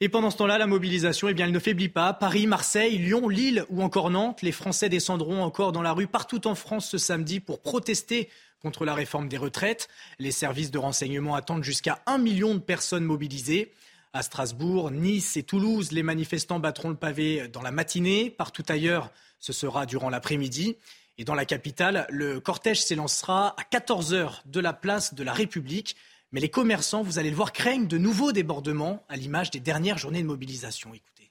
Et 0.00 0.08
pendant 0.08 0.30
ce 0.30 0.36
temps-là, 0.36 0.58
la 0.58 0.68
mobilisation, 0.68 1.28
eh 1.28 1.34
bien, 1.34 1.46
elle 1.46 1.52
ne 1.52 1.58
faiblit 1.58 1.88
pas. 1.88 2.12
Paris, 2.12 2.46
Marseille, 2.46 2.98
Lyon, 2.98 3.28
Lille 3.28 3.64
ou 3.68 3.82
encore 3.82 4.10
Nantes, 4.10 4.42
les 4.42 4.52
Français 4.52 4.88
descendront 4.88 5.42
encore 5.42 5.72
dans 5.72 5.82
la 5.82 5.92
rue 5.92 6.06
partout 6.06 6.46
en 6.46 6.54
France 6.54 6.88
ce 6.88 6.98
samedi 6.98 7.40
pour 7.40 7.60
protester 7.60 8.28
contre 8.62 8.84
la 8.84 8.94
réforme 8.94 9.28
des 9.28 9.38
retraites. 9.38 9.88
Les 10.20 10.30
services 10.30 10.70
de 10.70 10.78
renseignement 10.78 11.34
attendent 11.34 11.64
jusqu'à 11.64 12.00
un 12.06 12.18
million 12.18 12.54
de 12.54 12.60
personnes 12.60 13.02
mobilisées. 13.02 13.72
À 14.12 14.22
Strasbourg, 14.22 14.92
Nice 14.92 15.36
et 15.36 15.42
Toulouse, 15.42 15.90
les 15.90 16.04
manifestants 16.04 16.60
battront 16.60 16.90
le 16.90 16.96
pavé 16.96 17.48
dans 17.48 17.62
la 17.62 17.72
matinée. 17.72 18.30
Partout 18.30 18.64
ailleurs, 18.68 19.10
ce 19.40 19.52
sera 19.52 19.84
durant 19.84 20.10
l'après-midi. 20.10 20.76
Et 21.18 21.24
dans 21.24 21.34
la 21.34 21.44
capitale, 21.44 22.06
le 22.08 22.38
cortège 22.38 22.80
s'élancera 22.80 23.56
à 23.58 23.62
14h 23.62 24.42
de 24.46 24.60
la 24.60 24.72
place 24.72 25.14
de 25.14 25.24
la 25.24 25.32
République. 25.32 25.96
Mais 26.32 26.40
les 26.40 26.50
commerçants, 26.50 27.02
vous 27.02 27.18
allez 27.18 27.30
le 27.30 27.36
voir, 27.36 27.52
craignent 27.52 27.86
de 27.86 27.98
nouveaux 27.98 28.32
débordements 28.32 29.02
à 29.08 29.16
l'image 29.16 29.50
des 29.50 29.60
dernières 29.60 29.98
journées 29.98 30.22
de 30.22 30.26
mobilisation. 30.26 30.92
Écoutez. 30.92 31.30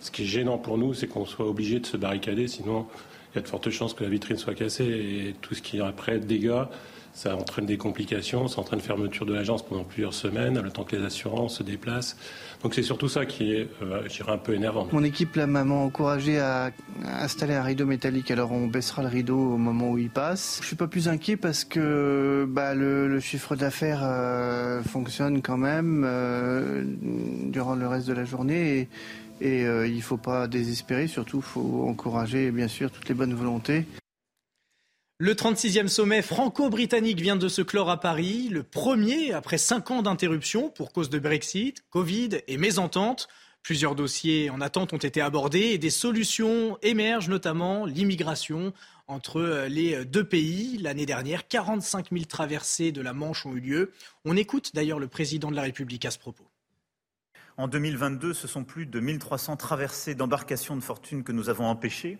Ce 0.00 0.10
qui 0.10 0.22
est 0.22 0.26
gênant 0.26 0.58
pour 0.58 0.78
nous, 0.78 0.94
c'est 0.94 1.08
qu'on 1.08 1.24
soit 1.24 1.48
obligé 1.48 1.80
de 1.80 1.86
se 1.86 1.96
barricader, 1.96 2.48
sinon 2.48 2.86
il 3.32 3.36
y 3.36 3.38
a 3.38 3.42
de 3.42 3.48
fortes 3.48 3.70
chances 3.70 3.94
que 3.94 4.04
la 4.04 4.10
vitrine 4.10 4.36
soit 4.36 4.54
cassée 4.54 4.84
et 4.84 5.34
tout 5.40 5.54
ce 5.54 5.62
qui 5.62 5.78
est 5.78 5.80
après 5.80 6.18
dégâts, 6.18 6.64
ça 7.16 7.34
entraîne 7.34 7.64
des 7.64 7.78
complications, 7.78 8.46
ça 8.46 8.60
entraîne 8.60 8.80
fermeture 8.80 9.24
de 9.24 9.32
l'agence 9.32 9.64
pendant 9.64 9.84
plusieurs 9.84 10.12
semaines, 10.12 10.60
le 10.60 10.70
temps 10.70 10.84
que 10.84 10.94
les 10.96 11.02
assurances 11.02 11.56
se 11.58 11.62
déplacent. 11.62 12.14
Donc 12.62 12.74
c'est 12.74 12.82
surtout 12.82 13.08
ça 13.08 13.24
qui 13.24 13.54
est, 13.54 13.68
euh, 13.82 14.02
je 14.06 14.16
dirais, 14.16 14.32
un 14.32 14.38
peu 14.38 14.52
énervant. 14.52 14.86
Mon 14.92 15.02
équipe 15.02 15.34
là, 15.34 15.46
m'a 15.46 15.62
encouragé 15.62 16.38
à 16.38 16.72
installer 17.06 17.54
un 17.54 17.62
rideau 17.62 17.86
métallique, 17.86 18.30
alors 18.30 18.52
on 18.52 18.66
baissera 18.66 19.00
le 19.00 19.08
rideau 19.08 19.38
au 19.38 19.56
moment 19.56 19.92
où 19.92 19.98
il 19.98 20.10
passe. 20.10 20.58
Je 20.60 20.66
suis 20.66 20.76
pas 20.76 20.88
plus 20.88 21.08
inquiet 21.08 21.38
parce 21.38 21.64
que 21.64 22.46
bah, 22.46 22.74
le, 22.74 23.18
chiffre 23.18 23.56
d'affaires 23.56 24.02
euh, 24.02 24.82
fonctionne 24.82 25.40
quand 25.40 25.56
même 25.56 26.04
euh, 26.06 26.84
durant 27.46 27.76
le 27.76 27.88
reste 27.88 28.06
de 28.08 28.12
la 28.12 28.26
journée 28.26 28.88
et, 29.40 29.62
il 29.62 29.96
ne 29.96 30.00
faut 30.02 30.18
pas 30.18 30.48
désespérer, 30.48 31.06
surtout 31.06 31.40
faut 31.40 31.86
encourager 31.88 32.50
bien 32.50 32.68
sûr 32.68 32.90
toutes 32.90 33.08
les 33.08 33.14
bonnes 33.14 33.34
volontés. 33.34 33.86
Le 35.18 35.32
36e 35.32 35.88
sommet 35.88 36.20
franco-britannique 36.20 37.22
vient 37.22 37.36
de 37.36 37.48
se 37.48 37.62
clore 37.62 37.88
à 37.88 37.98
Paris, 37.98 38.50
le 38.50 38.62
premier 38.62 39.32
après 39.32 39.56
cinq 39.56 39.90
ans 39.90 40.02
d'interruption 40.02 40.68
pour 40.68 40.92
cause 40.92 41.08
de 41.08 41.18
Brexit, 41.18 41.82
Covid 41.88 42.42
et 42.46 42.58
mésentente. 42.58 43.26
Plusieurs 43.62 43.94
dossiers 43.94 44.50
en 44.50 44.60
attente 44.60 44.92
ont 44.92 44.98
été 44.98 45.22
abordés 45.22 45.70
et 45.70 45.78
des 45.78 45.88
solutions 45.88 46.76
émergent, 46.82 47.30
notamment 47.30 47.86
l'immigration 47.86 48.74
entre 49.06 49.66
les 49.70 50.04
deux 50.04 50.22
pays. 50.22 50.76
L'année 50.82 51.06
dernière, 51.06 51.48
45 51.48 52.10
000 52.12 52.24
traversées 52.26 52.92
de 52.92 53.00
la 53.00 53.14
Manche 53.14 53.46
ont 53.46 53.54
eu 53.54 53.60
lieu. 53.60 53.92
On 54.26 54.36
écoute 54.36 54.72
d'ailleurs 54.74 54.98
le 54.98 55.08
président 55.08 55.50
de 55.50 55.56
la 55.56 55.62
République 55.62 56.04
à 56.04 56.10
ce 56.10 56.18
propos. 56.18 56.44
En 57.56 57.68
2022, 57.68 58.34
ce 58.34 58.46
sont 58.46 58.64
plus 58.64 58.84
de 58.84 59.00
1300 59.00 59.56
traversées 59.56 60.14
d'embarcations 60.14 60.76
de 60.76 60.82
fortune 60.82 61.24
que 61.24 61.32
nous 61.32 61.48
avons 61.48 61.64
empêchées. 61.64 62.18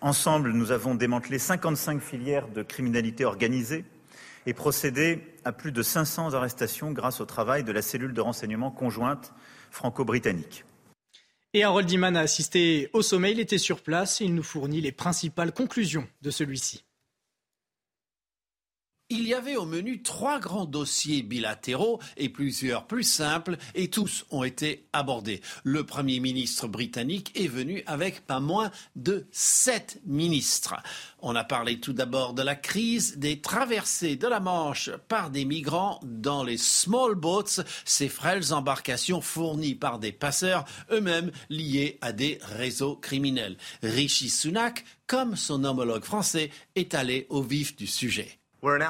Ensemble, 0.00 0.52
nous 0.52 0.72
avons 0.72 0.94
démantelé 0.94 1.38
55 1.38 2.00
filières 2.00 2.48
de 2.48 2.62
criminalité 2.62 3.24
organisée 3.24 3.84
et 4.46 4.54
procédé 4.54 5.22
à 5.44 5.52
plus 5.52 5.72
de 5.72 5.82
500 5.82 6.34
arrestations 6.34 6.90
grâce 6.90 7.20
au 7.20 7.24
travail 7.24 7.64
de 7.64 7.72
la 7.72 7.82
cellule 7.82 8.12
de 8.12 8.20
renseignement 8.20 8.70
conjointe 8.70 9.32
franco-britannique. 9.70 10.64
Et 11.54 11.64
Harold 11.64 11.90
Iman 11.90 12.16
a 12.16 12.20
assisté 12.20 12.88
au 12.94 13.02
sommet, 13.02 13.32
il 13.32 13.40
était 13.40 13.58
sur 13.58 13.82
place 13.82 14.20
et 14.20 14.24
il 14.24 14.34
nous 14.34 14.42
fournit 14.42 14.80
les 14.80 14.92
principales 14.92 15.52
conclusions 15.52 16.08
de 16.22 16.30
celui-ci. 16.30 16.84
Il 19.14 19.28
y 19.28 19.34
avait 19.34 19.56
au 19.56 19.66
menu 19.66 20.00
trois 20.00 20.40
grands 20.40 20.64
dossiers 20.64 21.22
bilatéraux 21.22 22.00
et 22.16 22.30
plusieurs 22.30 22.86
plus 22.86 23.02
simples 23.02 23.58
et 23.74 23.90
tous 23.90 24.24
ont 24.30 24.42
été 24.42 24.86
abordés. 24.94 25.42
Le 25.64 25.84
Premier 25.84 26.18
ministre 26.18 26.66
britannique 26.66 27.30
est 27.38 27.46
venu 27.46 27.82
avec 27.86 28.26
pas 28.26 28.40
moins 28.40 28.70
de 28.96 29.26
sept 29.30 30.00
ministres. 30.06 30.76
On 31.18 31.36
a 31.36 31.44
parlé 31.44 31.78
tout 31.78 31.92
d'abord 31.92 32.32
de 32.32 32.40
la 32.40 32.54
crise 32.54 33.18
des 33.18 33.42
traversées 33.42 34.16
de 34.16 34.26
la 34.26 34.40
Manche 34.40 34.88
par 35.08 35.28
des 35.28 35.44
migrants 35.44 36.00
dans 36.02 36.42
les 36.42 36.56
small 36.56 37.14
boats, 37.14 37.62
ces 37.84 38.08
frêles 38.08 38.54
embarcations 38.54 39.20
fournies 39.20 39.74
par 39.74 39.98
des 39.98 40.12
passeurs 40.12 40.64
eux-mêmes 40.90 41.32
liés 41.50 41.98
à 42.00 42.12
des 42.12 42.38
réseaux 42.40 42.96
criminels. 42.96 43.58
Rishi 43.82 44.30
Sunak, 44.30 44.86
comme 45.06 45.36
son 45.36 45.64
homologue 45.64 46.04
français, 46.04 46.48
est 46.76 46.94
allé 46.94 47.26
au 47.28 47.42
vif 47.42 47.76
du 47.76 47.86
sujet. 47.86 48.38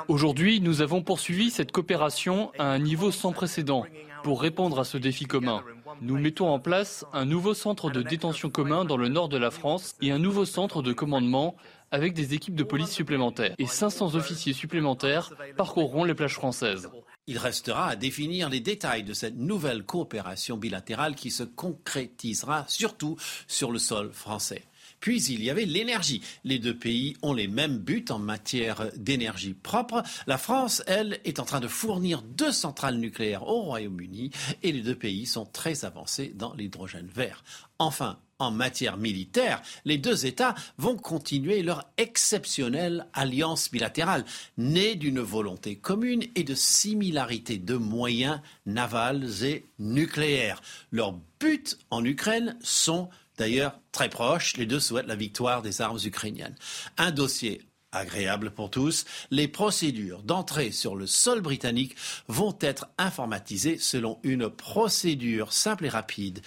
Aujourd'hui, 0.09 0.61
nous 0.61 0.83
avons 0.83 1.03
poursuivi 1.03 1.51
cette 1.51 1.73
coopération 1.73 2.53
à 2.59 2.65
un 2.65 2.79
niveau 2.79 3.11
sans 3.11 3.33
précédent 3.33 3.85
pour 4.23 4.43
répondre 4.43 4.79
à 4.79 4.85
ce 4.85 4.99
défi 4.99 5.25
commun. 5.25 5.65
Nous 6.03 6.19
mettons 6.19 6.51
en 6.51 6.59
place 6.59 7.07
un 7.15 7.25
nouveau 7.25 7.55
centre 7.55 7.91
de 7.91 8.03
détention 8.03 8.51
commun 8.51 8.85
dans 8.85 8.99
le 8.99 9.09
nord 9.09 9.31
de 9.31 9.39
la 9.39 9.51
France 9.51 9.95
et 10.03 10.13
un 10.13 10.19
nouveau 10.19 10.45
centre 10.45 10.83
de 10.83 10.93
commandement 10.93 11.57
avec 11.91 12.13
des 12.13 12.35
équipes 12.35 12.55
de 12.55 12.65
police 12.65 12.91
supplémentaires. 12.91 13.55
Et 13.59 13.67
500 13.67 14.15
officiers 14.15 14.53
supplémentaires 14.53 15.33
parcourront 15.57 16.05
les 16.05 16.15
plages 16.15 16.35
françaises. 16.35 16.91
Il 17.27 17.39
restera 17.39 17.89
à 17.89 17.97
définir 17.97 18.51
les 18.51 18.61
détails 18.61 19.05
de 19.05 19.15
cette 19.15 19.37
nouvelle 19.37 19.85
coopération 19.85 20.59
bilatérale 20.59 21.15
qui 21.15 21.31
se 21.31 21.45
concrétisera 21.45 22.65
surtout 22.69 23.17
sur 23.47 23.71
le 23.71 23.79
sol 23.79 24.13
français. 24.13 24.65
Puis 25.03 25.25
il 25.25 25.43
y 25.43 25.51
avait 25.51 25.65
l'énergie. 25.65 26.23
Les 26.45 26.61
deux 26.61 26.79
pays 26.79 27.17
ont 27.23 27.35
les 27.35 27.49
mêmes 27.49 27.77
buts 27.77 28.05
en 28.09 28.21
matière 28.21 28.89
d'énergie 28.97 29.53
propre. 29.53 30.05
La 30.29 30.39
France, 30.39 30.81
elle, 30.87 31.19
est 31.25 31.41
en 31.41 31.45
train 31.45 31.59
de 31.59 31.67
fournir 31.67 32.23
deux 32.23 32.53
centrales 32.53 32.99
nucléaires 32.99 33.49
au 33.49 33.63
Royaume-Uni 33.63 34.31
et 34.63 34.71
les 34.71 34.81
deux 34.81 34.95
pays 34.95 35.27
sont 35.27 35.45
très 35.45 35.85
avancés 35.85 36.33
dans 36.37 36.55
l'hydrogène 36.55 37.11
vert. 37.13 37.43
Enfin, 37.81 38.21
en 38.39 38.53
matière 38.53 38.97
militaire, 38.97 39.61
les 39.85 39.99
deux 39.99 40.25
États 40.25 40.55
vont 40.79 40.97
continuer 40.97 41.63
leur 41.63 41.85
exceptionnelle 41.97 43.07
alliance 43.13 43.73
bilatérale, 43.73 44.25
née 44.57 44.95
d'une 44.95 45.21
volonté 45.21 45.77
commune 45.77 46.25
et 46.37 46.45
de 46.45 46.55
similarité 46.55 47.59
de 47.59 47.75
moyens 47.75 48.41
navals 48.67 49.45
et 49.45 49.67
nucléaires. 49.81 50.63
Leurs 50.93 51.19
buts 51.41 51.65
en 51.91 52.05
Ukraine 52.05 52.57
sont 52.63 53.09
d'ailleurs 53.39 53.79
très 53.93 54.09
proches. 54.09 54.57
Les 54.57 54.67
deux 54.67 54.81
souhaitent 54.81 55.07
la 55.07 55.17
victoire 55.17 55.63
des 55.63 55.81
armes 55.81 55.99
ukrainiennes. 56.05 56.57
Un 56.99 57.11
dossier 57.11 57.63
agréable 57.93 58.51
pour 58.51 58.71
tous, 58.71 59.05
les 59.31 59.49
procédures 59.49 60.23
d'entrée 60.23 60.73
sur 60.73 60.97
le 60.97 61.07
sol 61.07 61.41
britannique 61.41 61.95
vont 62.27 62.57
être 62.61 62.89
informatisées 62.99 63.79
selon 63.79 64.19
une 64.23 64.49
procédure 64.49 65.53
simple 65.53 65.85
et 65.87 65.91
rapide. 65.91 66.41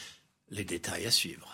Les 0.49 0.63
détails 0.63 1.05
à 1.05 1.11
suivre. 1.11 1.51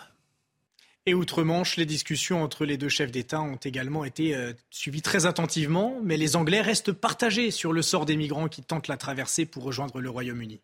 Et 1.04 1.14
outre-Manche, 1.14 1.76
les 1.76 1.86
discussions 1.86 2.44
entre 2.44 2.64
les 2.64 2.76
deux 2.76 2.88
chefs 2.88 3.10
d'État 3.10 3.42
ont 3.42 3.56
également 3.56 4.04
été 4.04 4.36
euh, 4.36 4.52
suivies 4.70 5.02
très 5.02 5.26
attentivement, 5.26 5.98
mais 6.02 6.16
les 6.16 6.36
Anglais 6.36 6.60
restent 6.60 6.92
partagés 6.92 7.50
sur 7.50 7.72
le 7.72 7.82
sort 7.82 8.06
des 8.06 8.14
migrants 8.14 8.48
qui 8.48 8.62
tentent 8.62 8.86
la 8.86 8.96
traversée 8.96 9.44
pour 9.44 9.64
rejoindre 9.64 10.00
le 10.00 10.10
Royaume-Uni. 10.10 10.60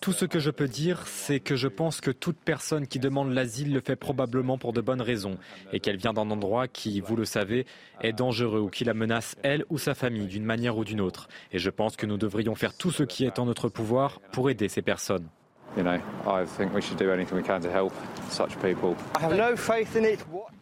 Tout 0.00 0.12
ce 0.12 0.24
que 0.24 0.38
je 0.38 0.50
peux 0.50 0.68
dire, 0.68 1.06
c'est 1.06 1.40
que 1.40 1.56
je 1.56 1.68
pense 1.68 2.00
que 2.00 2.10
toute 2.10 2.38
personne 2.38 2.86
qui 2.86 2.98
demande 2.98 3.32
l'asile 3.32 3.72
le 3.72 3.80
fait 3.80 3.96
probablement 3.96 4.58
pour 4.58 4.72
de 4.72 4.80
bonnes 4.80 5.02
raisons 5.02 5.36
et 5.72 5.80
qu'elle 5.80 5.96
vient 5.96 6.12
d'un 6.12 6.30
endroit 6.30 6.68
qui, 6.68 7.00
vous 7.00 7.16
le 7.16 7.24
savez, 7.24 7.66
est 8.00 8.12
dangereux 8.12 8.60
ou 8.60 8.68
qui 8.68 8.84
la 8.84 8.94
menace 8.94 9.36
elle 9.42 9.64
ou 9.68 9.78
sa 9.78 9.94
famille 9.94 10.26
d'une 10.26 10.44
manière 10.44 10.76
ou 10.76 10.84
d'une 10.84 11.00
autre. 11.00 11.28
Et 11.52 11.58
je 11.58 11.70
pense 11.70 11.96
que 11.96 12.06
nous 12.06 12.16
devrions 12.16 12.54
faire 12.54 12.74
tout 12.76 12.90
ce 12.90 13.02
qui 13.02 13.24
est 13.24 13.38
en 13.38 13.46
notre 13.46 13.68
pouvoir 13.68 14.20
pour 14.32 14.50
aider 14.50 14.68
ces 14.68 14.82
personnes. 14.82 15.28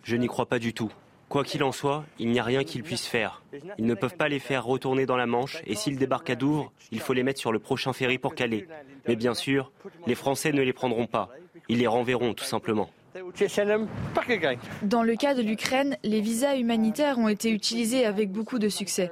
Je 0.03 0.16
n'y 0.16 0.27
crois 0.27 0.46
pas 0.46 0.59
du 0.59 0.74
tout. 0.74 0.92
Quoi 1.28 1.44
qu'il 1.44 1.62
en 1.62 1.72
soit, 1.72 2.04
il 2.18 2.30
n'y 2.30 2.38
a 2.38 2.42
rien 2.42 2.64
qu'ils 2.64 2.82
puissent 2.82 3.06
faire. 3.06 3.42
Ils 3.76 3.84
ne 3.84 3.94
peuvent 3.94 4.16
pas 4.16 4.28
les 4.28 4.38
faire 4.38 4.64
retourner 4.64 5.04
dans 5.04 5.16
la 5.16 5.26
Manche 5.26 5.58
et 5.66 5.74
s'ils 5.74 5.98
débarquent 5.98 6.30
à 6.30 6.34
Douvres, 6.36 6.72
il 6.90 7.00
faut 7.00 7.12
les 7.12 7.22
mettre 7.22 7.40
sur 7.40 7.52
le 7.52 7.58
prochain 7.58 7.92
ferry 7.92 8.18
pour 8.18 8.34
Calais. 8.34 8.66
Mais 9.06 9.16
bien 9.16 9.34
sûr, 9.34 9.70
les 10.06 10.14
Français 10.14 10.52
ne 10.52 10.62
les 10.62 10.72
prendront 10.72 11.06
pas. 11.06 11.28
Ils 11.68 11.78
les 11.78 11.86
renverront 11.86 12.32
tout 12.32 12.44
simplement. 12.44 12.88
Dans 14.83 15.03
le 15.03 15.16
cas 15.16 15.35
de 15.35 15.42
l'Ukraine, 15.42 15.97
les 16.03 16.21
visas 16.21 16.57
humanitaires 16.57 17.18
ont 17.18 17.29
été 17.29 17.51
utilisés 17.51 18.05
avec 18.05 18.31
beaucoup 18.31 18.59
de 18.59 18.68
succès. 18.68 19.11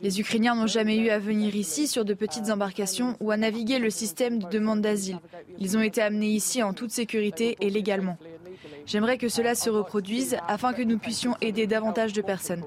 Les 0.00 0.20
Ukrainiens 0.20 0.54
n'ont 0.54 0.66
jamais 0.66 0.96
eu 0.96 1.08
à 1.08 1.18
venir 1.18 1.56
ici 1.56 1.86
sur 1.86 2.04
de 2.04 2.14
petites 2.14 2.50
embarcations 2.50 3.16
ou 3.20 3.30
à 3.30 3.36
naviguer 3.36 3.78
le 3.78 3.90
système 3.90 4.40
de 4.40 4.48
demande 4.48 4.80
d'asile. 4.80 5.18
Ils 5.58 5.76
ont 5.76 5.82
été 5.82 6.02
amenés 6.02 6.28
ici 6.28 6.62
en 6.62 6.74
toute 6.74 6.90
sécurité 6.90 7.56
et 7.60 7.70
légalement. 7.70 8.18
J'aimerais 8.84 9.18
que 9.18 9.28
cela 9.28 9.54
se 9.54 9.70
reproduise 9.70 10.36
afin 10.48 10.72
que 10.72 10.82
nous 10.82 10.98
puissions 10.98 11.34
aider 11.40 11.66
davantage 11.66 12.12
de 12.12 12.22
personnes. 12.22 12.64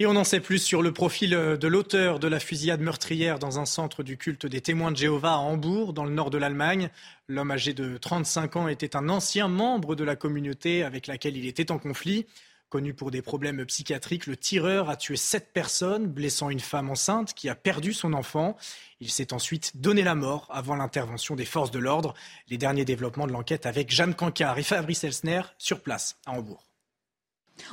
Et 0.00 0.06
on 0.06 0.16
en 0.16 0.24
sait 0.24 0.40
plus 0.40 0.60
sur 0.60 0.80
le 0.80 0.94
profil 0.94 1.32
de 1.32 1.68
l'auteur 1.68 2.20
de 2.20 2.26
la 2.26 2.40
fusillade 2.40 2.80
meurtrière 2.80 3.38
dans 3.38 3.58
un 3.58 3.66
centre 3.66 4.02
du 4.02 4.16
culte 4.16 4.46
des 4.46 4.62
témoins 4.62 4.90
de 4.90 4.96
Jéhovah 4.96 5.34
à 5.34 5.36
Hambourg, 5.36 5.92
dans 5.92 6.06
le 6.06 6.10
nord 6.10 6.30
de 6.30 6.38
l'Allemagne. 6.38 6.88
L'homme 7.28 7.50
âgé 7.50 7.74
de 7.74 7.98
35 7.98 8.56
ans 8.56 8.66
était 8.66 8.96
un 8.96 9.10
ancien 9.10 9.46
membre 9.46 9.94
de 9.96 10.02
la 10.02 10.16
communauté 10.16 10.84
avec 10.84 11.06
laquelle 11.06 11.36
il 11.36 11.46
était 11.46 11.70
en 11.70 11.78
conflit. 11.78 12.24
Connu 12.70 12.94
pour 12.94 13.10
des 13.10 13.20
problèmes 13.20 13.62
psychiatriques, 13.66 14.26
le 14.26 14.38
tireur 14.38 14.88
a 14.88 14.96
tué 14.96 15.16
sept 15.16 15.52
personnes, 15.52 16.06
blessant 16.06 16.48
une 16.48 16.60
femme 16.60 16.88
enceinte 16.88 17.34
qui 17.34 17.50
a 17.50 17.54
perdu 17.54 17.92
son 17.92 18.14
enfant. 18.14 18.56
Il 19.00 19.10
s'est 19.10 19.34
ensuite 19.34 19.82
donné 19.82 20.02
la 20.02 20.14
mort 20.14 20.48
avant 20.48 20.76
l'intervention 20.76 21.36
des 21.36 21.44
forces 21.44 21.72
de 21.72 21.78
l'ordre. 21.78 22.14
Les 22.48 22.56
derniers 22.56 22.86
développements 22.86 23.26
de 23.26 23.32
l'enquête 23.32 23.66
avec 23.66 23.90
Jeanne 23.90 24.14
Cancard 24.14 24.56
et 24.58 24.62
Fabrice 24.62 25.04
Elsner 25.04 25.42
sur 25.58 25.82
place 25.82 26.16
à 26.24 26.30
Hambourg. 26.30 26.69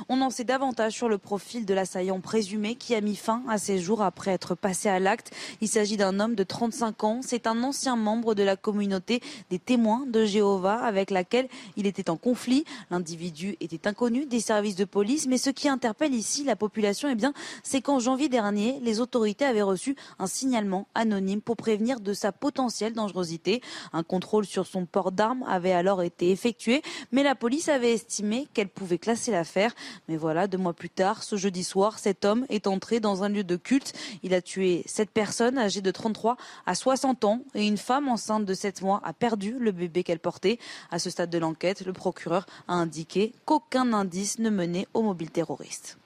On 0.08 0.20
en 0.20 0.30
sait 0.30 0.44
davantage 0.44 0.92
sur 0.92 1.08
le 1.08 1.18
profil 1.18 1.66
de 1.66 1.74
l'assaillant 1.74 2.20
présumé 2.20 2.74
qui 2.74 2.94
a 2.94 3.00
mis 3.00 3.16
fin 3.16 3.42
à 3.48 3.58
ses 3.58 3.78
jours 3.78 4.02
après 4.02 4.32
être 4.32 4.54
passé 4.54 4.88
à 4.88 4.98
l'acte. 4.98 5.32
Il 5.60 5.68
s'agit 5.68 5.96
d'un 5.96 6.20
homme 6.20 6.34
de 6.34 6.44
35 6.44 7.04
ans. 7.04 7.20
C'est 7.22 7.46
un 7.46 7.62
ancien 7.62 7.96
membre 7.96 8.34
de 8.34 8.42
la 8.42 8.56
communauté 8.56 9.20
des 9.50 9.58
témoins 9.58 10.04
de 10.06 10.24
Jéhovah 10.24 10.78
avec 10.78 11.10
laquelle 11.10 11.48
il 11.76 11.86
était 11.86 12.10
en 12.10 12.16
conflit. 12.16 12.64
L'individu 12.90 13.56
était 13.60 13.86
inconnu 13.86 14.26
des 14.26 14.40
services 14.40 14.76
de 14.76 14.84
police, 14.84 15.26
mais 15.26 15.38
ce 15.38 15.50
qui 15.50 15.68
interpelle 15.68 16.14
ici 16.14 16.44
la 16.44 16.56
population, 16.56 17.08
eh 17.10 17.14
bien, 17.14 17.32
c'est 17.62 17.80
qu'en 17.80 17.98
janvier 17.98 18.28
dernier, 18.28 18.78
les 18.82 19.00
autorités 19.00 19.44
avaient 19.44 19.62
reçu 19.62 19.96
un 20.18 20.26
signalement 20.26 20.86
anonyme 20.94 21.40
pour 21.40 21.56
prévenir 21.56 22.00
de 22.00 22.12
sa 22.12 22.32
potentielle 22.32 22.92
dangerosité. 22.92 23.62
Un 23.92 24.02
contrôle 24.02 24.46
sur 24.46 24.66
son 24.66 24.86
port 24.86 25.12
d'armes 25.12 25.44
avait 25.48 25.72
alors 25.72 26.02
été 26.02 26.30
effectué, 26.30 26.82
mais 27.12 27.22
la 27.22 27.34
police 27.34 27.68
avait 27.68 27.92
estimé 27.92 28.48
qu'elle 28.54 28.68
pouvait 28.68 28.98
classer 28.98 29.30
l'affaire. 29.30 29.74
Mais 30.08 30.16
voilà, 30.16 30.46
deux 30.46 30.58
mois 30.58 30.72
plus 30.72 30.90
tard, 30.90 31.22
ce 31.22 31.36
jeudi 31.36 31.64
soir, 31.64 31.98
cet 31.98 32.24
homme 32.24 32.46
est 32.48 32.66
entré 32.66 33.00
dans 33.00 33.24
un 33.24 33.28
lieu 33.28 33.44
de 33.44 33.56
culte. 33.56 33.92
Il 34.22 34.34
a 34.34 34.42
tué 34.42 34.82
sept 34.86 35.10
personnes 35.10 35.58
âgées 35.58 35.80
de 35.80 35.90
33 35.90 36.36
à 36.66 36.74
60 36.74 37.24
ans 37.24 37.42
et 37.54 37.66
une 37.66 37.78
femme 37.78 38.08
enceinte 38.08 38.44
de 38.44 38.54
7 38.54 38.82
mois 38.82 39.00
a 39.04 39.12
perdu 39.12 39.56
le 39.58 39.72
bébé 39.72 40.02
qu'elle 40.02 40.18
portait. 40.18 40.58
À 40.90 40.98
ce 40.98 41.10
stade 41.10 41.30
de 41.30 41.38
l'enquête, 41.38 41.84
le 41.84 41.92
procureur 41.92 42.46
a 42.66 42.74
indiqué 42.74 43.32
qu'aucun 43.44 43.92
indice 43.92 44.38
ne 44.38 44.50
menait 44.50 44.86
au 44.94 45.02
mobile 45.02 45.30
terroriste. 45.30 45.98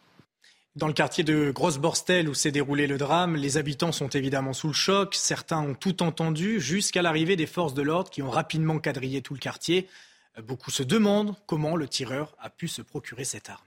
Dans 0.75 0.87
le 0.87 0.95
quartier 0.95 1.23
de 1.23 1.51
Grosse-Borstel 1.51 2.31
où 2.31 2.35
s'est 2.35 2.51
déroulé 2.51 2.87
le 2.87 2.97
drame, 2.97 3.37
les 3.37 3.59
habitants 3.59 3.93
sont 3.93 4.09
évidemment 4.09 4.55
sous 4.55 4.69
le 4.69 4.73
choc. 4.73 5.15
Certains 5.15 5.61
ont 5.61 5.75
tout 5.75 6.03
entendu 6.03 6.61
jusqu'à 6.61 7.03
l'arrivée 7.03 7.37
des 7.37 7.47
forces 7.47 7.75
de 7.75 7.83
l'ordre 7.83 8.09
qui 8.09 8.23
ont 8.23 8.31
rapidement 8.31 8.79
quadrillé 8.79 9.21
tout 9.21 9.35
le 9.35 9.39
quartier. 9.39 9.87
Beaucoup 10.41 10.71
se 10.71 10.83
demandent 10.83 11.35
comment 11.47 11.77
le 11.77 11.87
tireur 11.87 12.35
a 12.39 12.49
pu 12.49 12.67
se 12.67 12.81
procurer 12.81 13.25
cette 13.25 13.51
arme. 13.51 13.61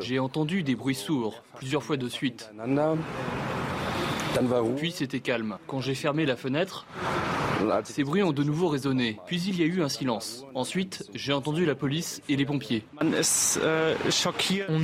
J'ai 0.00 0.18
entendu 0.18 0.62
des 0.62 0.74
bruits 0.74 0.94
sourds, 0.94 1.42
plusieurs 1.56 1.82
fois 1.82 1.96
de 1.96 2.08
suite. 2.08 2.50
Puis 4.76 4.90
c'était 4.92 5.20
calme. 5.20 5.58
Quand 5.66 5.80
j'ai 5.80 5.94
fermé 5.94 6.26
la 6.26 6.36
fenêtre, 6.36 6.86
ces 7.84 8.04
bruits 8.04 8.22
ont 8.22 8.32
de 8.32 8.42
nouveau 8.42 8.68
résonné. 8.68 9.18
Puis 9.26 9.40
il 9.42 9.58
y 9.58 9.62
a 9.62 9.66
eu 9.66 9.82
un 9.82 9.88
silence. 9.88 10.44
Ensuite, 10.54 11.08
j'ai 11.14 11.32
entendu 11.32 11.64
la 11.64 11.74
police 11.74 12.20
et 12.28 12.36
les 12.36 12.44
pompiers. 12.44 12.84
On 13.00 13.12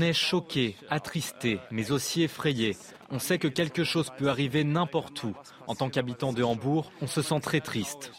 est 0.00 0.12
choqué, 0.12 0.76
attristé, 0.88 1.58
mais 1.70 1.90
aussi 1.90 2.22
effrayé. 2.22 2.76
On 3.12 3.18
sait 3.18 3.38
que 3.38 3.48
quelque 3.48 3.82
chose 3.82 4.10
peut 4.16 4.28
arriver 4.28 4.62
n'importe 4.62 5.24
où. 5.24 5.34
En 5.66 5.74
tant 5.74 5.90
qu'habitant 5.90 6.32
de 6.32 6.44
Hambourg, 6.44 6.92
on 7.02 7.08
se 7.08 7.22
sent 7.22 7.40
très 7.40 7.60
triste. 7.60 8.12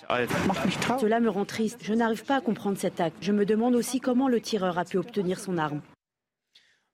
Cela 0.99 1.19
me 1.21 1.29
rend 1.29 1.45
triste. 1.45 1.79
Je 1.81 1.93
n'arrive 1.93 2.25
pas 2.25 2.35
à 2.37 2.41
comprendre 2.41 2.77
cet 2.77 2.99
acte. 2.99 3.15
Je 3.21 3.31
me 3.31 3.45
demande 3.45 3.73
aussi 3.75 4.01
comment 4.01 4.27
le 4.27 4.41
tireur 4.41 4.77
a 4.77 4.83
pu 4.83 4.97
obtenir 4.97 5.39
son 5.39 5.57
arme. 5.57 5.81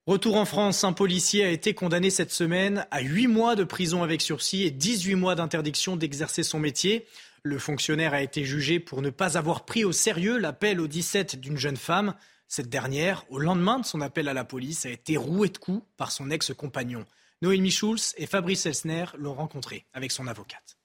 Retour 0.07 0.37
en 0.37 0.45
France, 0.45 0.85
un 0.85 0.93
policier 0.93 1.43
a 1.43 1.49
été 1.49 1.73
condamné 1.73 2.09
cette 2.09 2.31
semaine 2.31 2.87
à 2.91 3.01
8 3.01 3.27
mois 3.27 3.57
de 3.57 3.65
prison 3.65 4.03
avec 4.03 4.21
sursis 4.21 4.63
et 4.63 4.71
18 4.71 5.15
mois 5.15 5.35
d'interdiction 5.35 5.97
d'exercer 5.97 6.43
son 6.43 6.59
métier. 6.59 7.05
Le 7.43 7.59
fonctionnaire 7.59 8.13
a 8.13 8.21
été 8.21 8.45
jugé 8.45 8.79
pour 8.79 9.01
ne 9.01 9.09
pas 9.09 9.37
avoir 9.37 9.65
pris 9.65 9.83
au 9.83 9.91
sérieux 9.91 10.37
l'appel 10.37 10.79
au 10.79 10.87
17 10.87 11.41
d'une 11.41 11.57
jeune 11.57 11.75
femme. 11.75 12.13
Cette 12.47 12.69
dernière, 12.69 13.25
au 13.29 13.37
lendemain 13.37 13.79
de 13.79 13.85
son 13.85 13.99
appel 13.99 14.29
à 14.29 14.33
la 14.33 14.45
police, 14.45 14.85
a 14.85 14.89
été 14.91 15.17
rouée 15.17 15.49
de 15.49 15.57
coups 15.57 15.83
par 15.97 16.13
son 16.13 16.31
ex-compagnon. 16.31 17.03
Noémie 17.41 17.69
Schulz 17.69 18.13
et 18.15 18.27
Fabrice 18.27 18.65
Elsner 18.65 19.07
l'ont 19.17 19.33
rencontré 19.33 19.83
avec 19.93 20.13
son 20.13 20.27
avocate. 20.27 20.77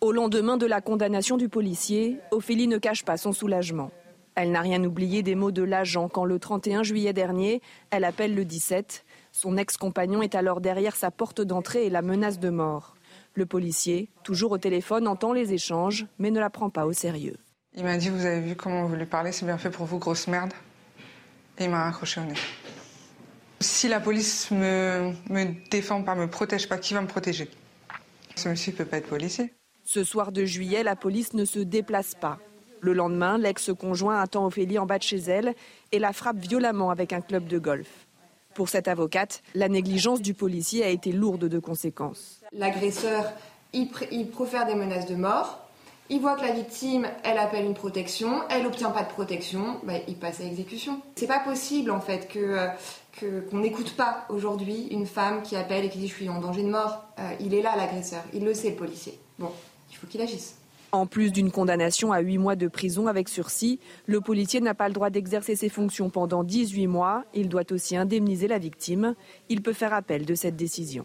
Au 0.00 0.12
lendemain 0.12 0.56
de 0.56 0.64
la 0.64 0.80
condamnation 0.80 1.36
du 1.36 1.50
policier, 1.50 2.20
Ophélie 2.30 2.68
ne 2.68 2.78
cache 2.78 3.04
pas 3.04 3.18
son 3.18 3.34
soulagement. 3.34 3.90
Elle 4.36 4.50
n'a 4.50 4.62
rien 4.62 4.82
oublié 4.82 5.22
des 5.22 5.36
mots 5.36 5.52
de 5.52 5.62
l'agent 5.62 6.08
quand 6.08 6.24
le 6.24 6.40
31 6.40 6.82
juillet 6.82 7.12
dernier, 7.12 7.62
elle 7.90 8.04
appelle 8.04 8.34
le 8.34 8.44
17. 8.44 9.04
Son 9.30 9.56
ex-compagnon 9.56 10.22
est 10.22 10.34
alors 10.34 10.60
derrière 10.60 10.96
sa 10.96 11.12
porte 11.12 11.40
d'entrée 11.40 11.86
et 11.86 11.90
la 11.90 12.02
menace 12.02 12.40
de 12.40 12.50
mort. 12.50 12.96
Le 13.34 13.46
policier, 13.46 14.08
toujours 14.24 14.52
au 14.52 14.58
téléphone, 14.58 15.06
entend 15.06 15.32
les 15.32 15.52
échanges, 15.52 16.06
mais 16.18 16.30
ne 16.30 16.40
la 16.40 16.50
prend 16.50 16.68
pas 16.68 16.86
au 16.86 16.92
sérieux. 16.92 17.36
Il 17.76 17.84
m'a 17.84 17.96
dit, 17.96 18.08
vous 18.08 18.26
avez 18.26 18.40
vu 18.40 18.56
comment 18.56 18.86
vous 18.86 18.94
lui 18.96 19.06
parlez, 19.06 19.32
c'est 19.32 19.46
bien 19.46 19.58
fait 19.58 19.70
pour 19.70 19.86
vous, 19.86 19.98
grosse 19.98 20.26
merde. 20.26 20.52
Et 21.58 21.64
il 21.64 21.70
m'a 21.70 21.84
raccroché 21.84 22.20
au 22.20 22.24
nez. 22.24 22.34
Si 23.60 23.88
la 23.88 24.00
police 24.00 24.50
me, 24.50 25.12
me 25.30 25.68
défend 25.70 26.02
pas, 26.02 26.14
me 26.14 26.28
protège 26.28 26.68
pas, 26.68 26.78
qui 26.78 26.94
va 26.94 27.00
me 27.00 27.06
protéger? 27.06 27.48
Ce 28.34 28.48
monsieur 28.48 28.72
ne 28.72 28.78
peut 28.78 28.84
pas 28.84 28.98
être 28.98 29.08
policier. 29.08 29.54
Ce 29.84 30.02
soir 30.02 30.32
de 30.32 30.44
juillet, 30.44 30.82
la 30.82 30.96
police 30.96 31.34
ne 31.34 31.44
se 31.44 31.60
déplace 31.60 32.14
pas. 32.14 32.38
Le 32.84 32.92
lendemain, 32.92 33.38
l'ex-conjoint 33.38 34.20
attend 34.20 34.44
Ophélie 34.44 34.78
en 34.78 34.84
bas 34.84 34.98
de 34.98 35.02
chez 35.02 35.16
elle 35.16 35.54
et 35.90 35.98
la 35.98 36.12
frappe 36.12 36.36
violemment 36.36 36.90
avec 36.90 37.14
un 37.14 37.22
club 37.22 37.46
de 37.46 37.58
golf. 37.58 37.88
Pour 38.52 38.68
cette 38.68 38.88
avocate, 38.88 39.42
la 39.54 39.70
négligence 39.70 40.20
du 40.20 40.34
policier 40.34 40.84
a 40.84 40.90
été 40.90 41.10
lourde 41.10 41.46
de 41.46 41.58
conséquences. 41.58 42.42
L'agresseur, 42.52 43.24
il, 43.72 43.88
profère 44.28 44.66
des 44.66 44.74
menaces 44.74 45.06
de 45.06 45.14
mort 45.14 45.66
Il 46.10 46.20
voit 46.20 46.36
que 46.36 46.42
la 46.42 46.52
victime, 46.52 47.08
elle 47.22 47.38
appelle 47.38 47.64
une 47.64 47.72
protection, 47.72 48.42
elle 48.50 48.66
obtient 48.66 48.90
pas 48.90 49.04
de 49.04 49.08
protection, 49.08 49.80
bah, 49.84 49.94
il 50.06 50.16
passe 50.16 50.42
à 50.42 50.44
exécution. 50.44 51.00
C'est 51.16 51.26
pas 51.26 51.40
possible 51.40 51.90
en 51.90 52.02
fait 52.02 52.28
que 52.28 52.68
qu'on 53.18 53.60
n'écoute 53.60 53.96
pas 53.96 54.26
aujourd'hui 54.28 54.88
une 54.90 55.06
femme 55.06 55.40
qui 55.40 55.56
appelle 55.56 55.86
et 55.86 55.88
qui 55.88 55.96
dit 55.96 56.08
je 56.08 56.14
suis 56.14 56.28
en 56.28 56.38
danger 56.38 56.64
de 56.64 56.68
mort. 56.68 57.02
Euh, 57.18 57.30
il 57.40 57.54
est 57.54 57.62
là 57.62 57.76
l'agresseur, 57.76 58.24
il 58.34 58.44
le 58.44 58.52
sait 58.52 58.70
le 58.70 58.76
policier. 58.76 59.18
Bon, 59.38 59.50
il 59.90 59.96
faut 59.96 60.06
qu'il 60.06 60.20
agisse. 60.20 60.56
En 60.94 61.06
plus 61.06 61.32
d'une 61.32 61.50
condamnation 61.50 62.12
à 62.12 62.20
8 62.20 62.38
mois 62.38 62.54
de 62.54 62.68
prison 62.68 63.08
avec 63.08 63.28
sursis, 63.28 63.80
le 64.06 64.20
policier 64.20 64.60
n'a 64.60 64.74
pas 64.74 64.86
le 64.86 64.94
droit 64.94 65.10
d'exercer 65.10 65.56
ses 65.56 65.68
fonctions 65.68 66.08
pendant 66.08 66.44
18 66.44 66.86
mois. 66.86 67.24
Il 67.34 67.48
doit 67.48 67.72
aussi 67.72 67.96
indemniser 67.96 68.46
la 68.46 68.60
victime. 68.60 69.16
Il 69.48 69.60
peut 69.60 69.72
faire 69.72 69.92
appel 69.92 70.24
de 70.24 70.36
cette 70.36 70.54
décision. 70.54 71.04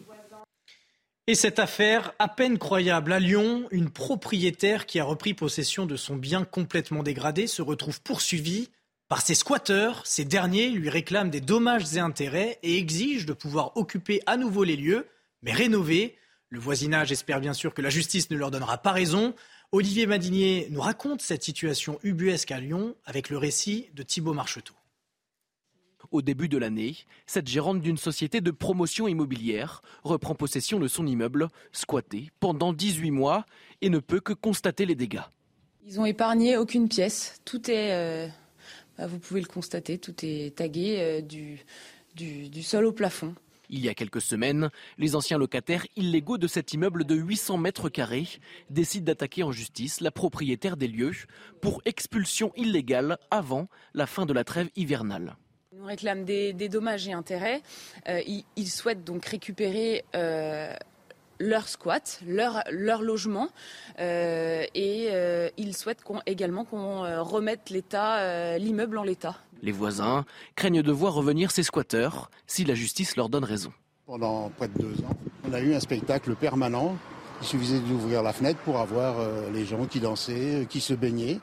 Et 1.26 1.34
cette 1.34 1.58
affaire, 1.58 2.14
à 2.20 2.28
peine 2.28 2.60
croyable, 2.60 3.12
à 3.12 3.20
Lyon, 3.20 3.68
une 3.72 3.90
propriétaire 3.90 4.86
qui 4.86 5.00
a 5.00 5.04
repris 5.04 5.34
possession 5.34 5.88
de 5.88 5.96
son 5.96 6.16
bien 6.16 6.46
complètement 6.46 7.02
dégradé 7.02 7.48
se 7.48 7.64
retrouve 7.64 8.00
poursuivie 8.04 8.70
par 9.08 9.24
ses 9.24 9.34
squatteurs. 9.34 10.06
Ces 10.06 10.24
derniers 10.24 10.70
lui 10.70 10.90
réclament 10.90 11.32
des 11.32 11.42
dommages 11.42 11.96
et 11.96 12.00
intérêts 12.00 12.60
et 12.62 12.78
exigent 12.78 13.26
de 13.26 13.34
pouvoir 13.34 13.76
occuper 13.76 14.22
à 14.28 14.38
nouveau 14.38 14.64
les 14.64 14.76
lieux, 14.76 15.08
mais 15.42 15.52
rénover. 15.52 16.16
Le 16.52 16.60
voisinage 16.60 17.12
espère 17.12 17.40
bien 17.40 17.54
sûr 17.54 17.76
que 17.76 17.82
la 17.82 17.92
justice 17.92 18.32
ne 18.32 18.38
leur 18.38 18.50
donnera 18.50 18.80
pas 18.80 18.92
raison. 18.92 19.36
Olivier 19.72 20.08
Madinier 20.08 20.68
nous 20.72 20.82
raconte 20.82 21.22
cette 21.22 21.44
situation 21.44 22.00
ubuesque 22.02 22.50
à 22.50 22.60
Lyon 22.60 22.96
avec 23.06 23.30
le 23.30 23.38
récit 23.38 23.92
de 23.94 24.02
Thibault 24.02 24.34
Marcheteau. 24.34 24.74
Au 26.10 26.24
début 26.24 26.50
de 26.50 26.58
l'année, 26.58 26.98
cette 27.28 27.48
gérante 27.48 27.80
d'une 27.80 27.98
société 27.98 28.42
de 28.42 28.50
promotion 28.50 29.08
immobilière 29.08 29.84
reprend 30.04 30.34
possession 30.34 30.80
de 30.80 30.88
son 30.88 31.06
immeuble, 31.06 31.50
squatté 31.72 32.32
pendant 32.40 32.74
18 32.74 33.12
mois, 33.12 33.46
et 33.82 33.92
ne 33.92 34.00
peut 34.00 34.20
que 34.20 34.34
constater 34.34 34.88
les 34.88 34.96
dégâts. 34.96 35.22
Ils 35.86 36.00
ont 36.00 36.06
épargné 36.06 36.58
aucune 36.58 36.90
pièce. 36.90 37.40
Tout 37.46 37.70
est, 37.70 37.92
euh, 37.92 38.28
bah, 38.98 39.06
vous 39.06 39.20
pouvez 39.20 39.42
le 39.42 39.48
constater, 39.48 40.00
tout 40.00 40.16
est 40.24 40.56
tagué 40.56 41.00
euh, 41.00 41.22
du, 41.22 41.60
du 42.16 42.64
sol 42.64 42.86
au 42.86 42.92
plafond. 42.92 43.36
Il 43.70 43.86
y 43.86 43.90
a 43.90 43.94
quelques 43.94 44.22
semaines, 44.22 44.70
les 44.98 45.16
anciens 45.16 45.38
locataires 45.38 45.86
illégaux 45.96 46.40
de 46.40 46.48
cet 46.48 46.74
immeuble 46.74 47.06
de 47.06 47.16
800 47.16 47.58
mètres 47.58 47.90
carrés 47.90 48.28
décident 48.72 49.06
d'attaquer 49.06 49.44
en 49.44 49.52
justice 49.52 50.02
la 50.02 50.10
propriétaire 50.10 50.76
des 50.76 50.88
lieux 50.88 51.12
pour 51.62 51.82
expulsion 51.86 52.52
illégale 52.56 53.18
avant 53.30 53.68
la 53.94 54.08
fin 54.08 54.26
de 54.26 54.34
la 54.34 54.44
trêve 54.44 54.70
hivernale. 54.76 55.36
Ils 55.72 55.78
nous 55.78 55.86
réclament 55.86 56.26
des, 56.26 56.54
dommages 56.68 57.08
et 57.08 57.14
intérêts. 57.14 57.62
Euh, 58.08 58.22
ils, 58.56 58.70
souhaitent 58.70 59.04
donc 59.04 59.24
récupérer 59.26 60.04
euh, 60.16 60.74
leur 61.40 61.68
squat, 61.68 62.22
leur, 62.26 62.64
logement, 63.02 63.50
euh, 64.00 64.66
et 64.74 65.10
ils 65.58 65.76
souhaitent 65.76 66.04
également 66.26 66.66
qu'on 66.66 67.24
remette 67.24 67.70
l'immeuble 67.70 68.98
en 68.98 69.04
l'état. 69.04 69.38
Les 69.62 69.72
voisins 69.72 70.26
craignent 70.56 70.82
de 70.82 70.92
voir 70.92 71.14
revenir 71.14 71.52
ces 71.52 71.64
squatteurs 71.64 72.30
si 72.48 72.64
la 72.64 72.76
justice 72.76 73.16
leur 73.16 73.30
donne 73.30 73.44
raison. 73.44 73.74
Pendant 74.06 74.50
près 74.58 74.68
de 74.68 74.80
deux 74.80 75.04
ans, 75.04 75.18
on 75.48 75.54
a 75.54 75.60
eu 75.60 75.74
un 75.74 75.80
spectacle 75.80 76.36
permanent. 76.36 76.96
Il 77.42 77.48
suffisait 77.48 77.80
d'ouvrir 77.80 78.24
la 78.24 78.34
fenêtre 78.34 78.60
pour 78.66 78.80
avoir 78.80 79.16
les 79.54 79.66
gens 79.66 79.86
qui 79.86 80.00
dansaient, 80.00 80.68
qui 80.70 80.82
se 80.82 80.94
baignaient 80.94 81.40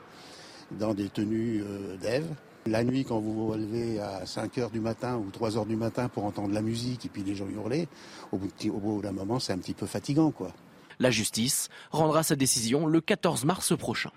dans 0.71 0.93
des 0.93 1.09
tenues 1.09 1.63
d'Ève. 2.01 2.27
La 2.65 2.83
nuit, 2.83 3.05
quand 3.05 3.19
vous 3.19 3.33
vous 3.33 3.47
relevez 3.47 3.99
à 3.99 4.25
5 4.25 4.57
h 4.57 4.71
du 4.71 4.81
matin 4.81 5.15
ou 5.15 5.31
3 5.31 5.51
h 5.51 5.67
du 5.67 5.77
matin 5.77 6.09
pour 6.09 6.25
entendre 6.25 6.53
la 6.53 6.61
musique 6.61 7.05
et 7.05 7.09
puis 7.09 7.23
les 7.23 7.33
gens 7.33 7.47
hurler, 7.47 7.87
au 8.31 8.37
bout 8.37 9.01
d'un 9.01 9.13
moment, 9.13 9.39
c'est 9.39 9.53
un 9.53 9.57
petit 9.57 9.73
peu 9.73 9.85
fatigant, 9.85 10.31
quoi. 10.31 10.51
La 10.99 11.09
justice 11.09 11.69
rendra 11.91 12.23
sa 12.23 12.35
décision 12.35 12.85
le 12.85 12.99
14 12.99 13.45
mars 13.45 13.77
prochain. 13.77 14.11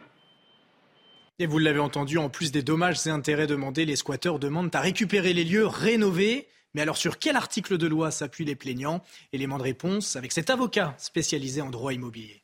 Et 1.40 1.46
vous 1.46 1.58
l'avez 1.58 1.78
entendu, 1.78 2.18
en 2.18 2.28
plus 2.28 2.52
des 2.52 2.62
dommages 2.62 3.06
et 3.06 3.08
intérêts 3.10 3.46
demandés, 3.46 3.86
les 3.86 3.96
squatteurs 3.96 4.38
demandent 4.38 4.76
à 4.76 4.80
récupérer 4.80 5.32
les 5.32 5.42
lieux 5.42 5.66
rénovés. 5.66 6.46
Mais 6.74 6.82
alors 6.82 6.98
sur 6.98 7.18
quel 7.18 7.34
article 7.34 7.78
de 7.78 7.86
loi 7.86 8.10
s'appuient 8.10 8.44
les 8.44 8.56
plaignants 8.56 9.02
Élément 9.32 9.56
de 9.56 9.62
réponse 9.62 10.16
avec 10.16 10.32
cet 10.32 10.50
avocat 10.50 10.94
spécialisé 10.98 11.62
en 11.62 11.70
droit 11.70 11.94
immobilier. 11.94 12.42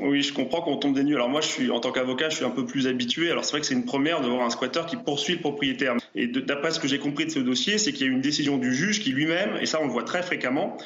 Oui, 0.00 0.22
je 0.22 0.32
comprends 0.32 0.62
qu'on 0.62 0.78
tombe 0.78 0.94
des 0.94 1.04
nues. 1.04 1.14
Alors 1.14 1.28
moi, 1.28 1.40
je 1.40 1.46
suis 1.46 1.70
en 1.70 1.78
tant 1.78 1.92
qu'avocat, 1.92 2.28
je 2.28 2.36
suis 2.36 2.44
un 2.44 2.50
peu 2.50 2.66
plus 2.66 2.88
habitué. 2.88 3.30
Alors 3.30 3.44
c'est 3.44 3.52
vrai 3.52 3.60
que 3.60 3.66
c'est 3.66 3.74
une 3.74 3.84
première 3.84 4.20
de 4.20 4.26
voir 4.26 4.42
un 4.42 4.50
squatteur 4.50 4.86
qui 4.86 4.96
poursuit 4.96 5.34
le 5.34 5.40
propriétaire. 5.40 5.94
Et 6.16 6.26
d'après 6.26 6.72
ce 6.72 6.80
que 6.80 6.88
j'ai 6.88 6.98
compris 6.98 7.26
de 7.26 7.30
ce 7.30 7.38
dossier, 7.38 7.78
c'est 7.78 7.92
qu'il 7.92 8.06
y 8.06 8.08
a 8.10 8.12
une 8.12 8.20
décision 8.20 8.58
du 8.58 8.74
juge 8.74 9.00
qui 9.00 9.10
lui-même, 9.10 9.56
et 9.60 9.66
ça 9.66 9.78
on 9.80 9.86
le 9.86 9.92
voit 9.92 10.04
très 10.04 10.22
fréquemment, 10.22 10.76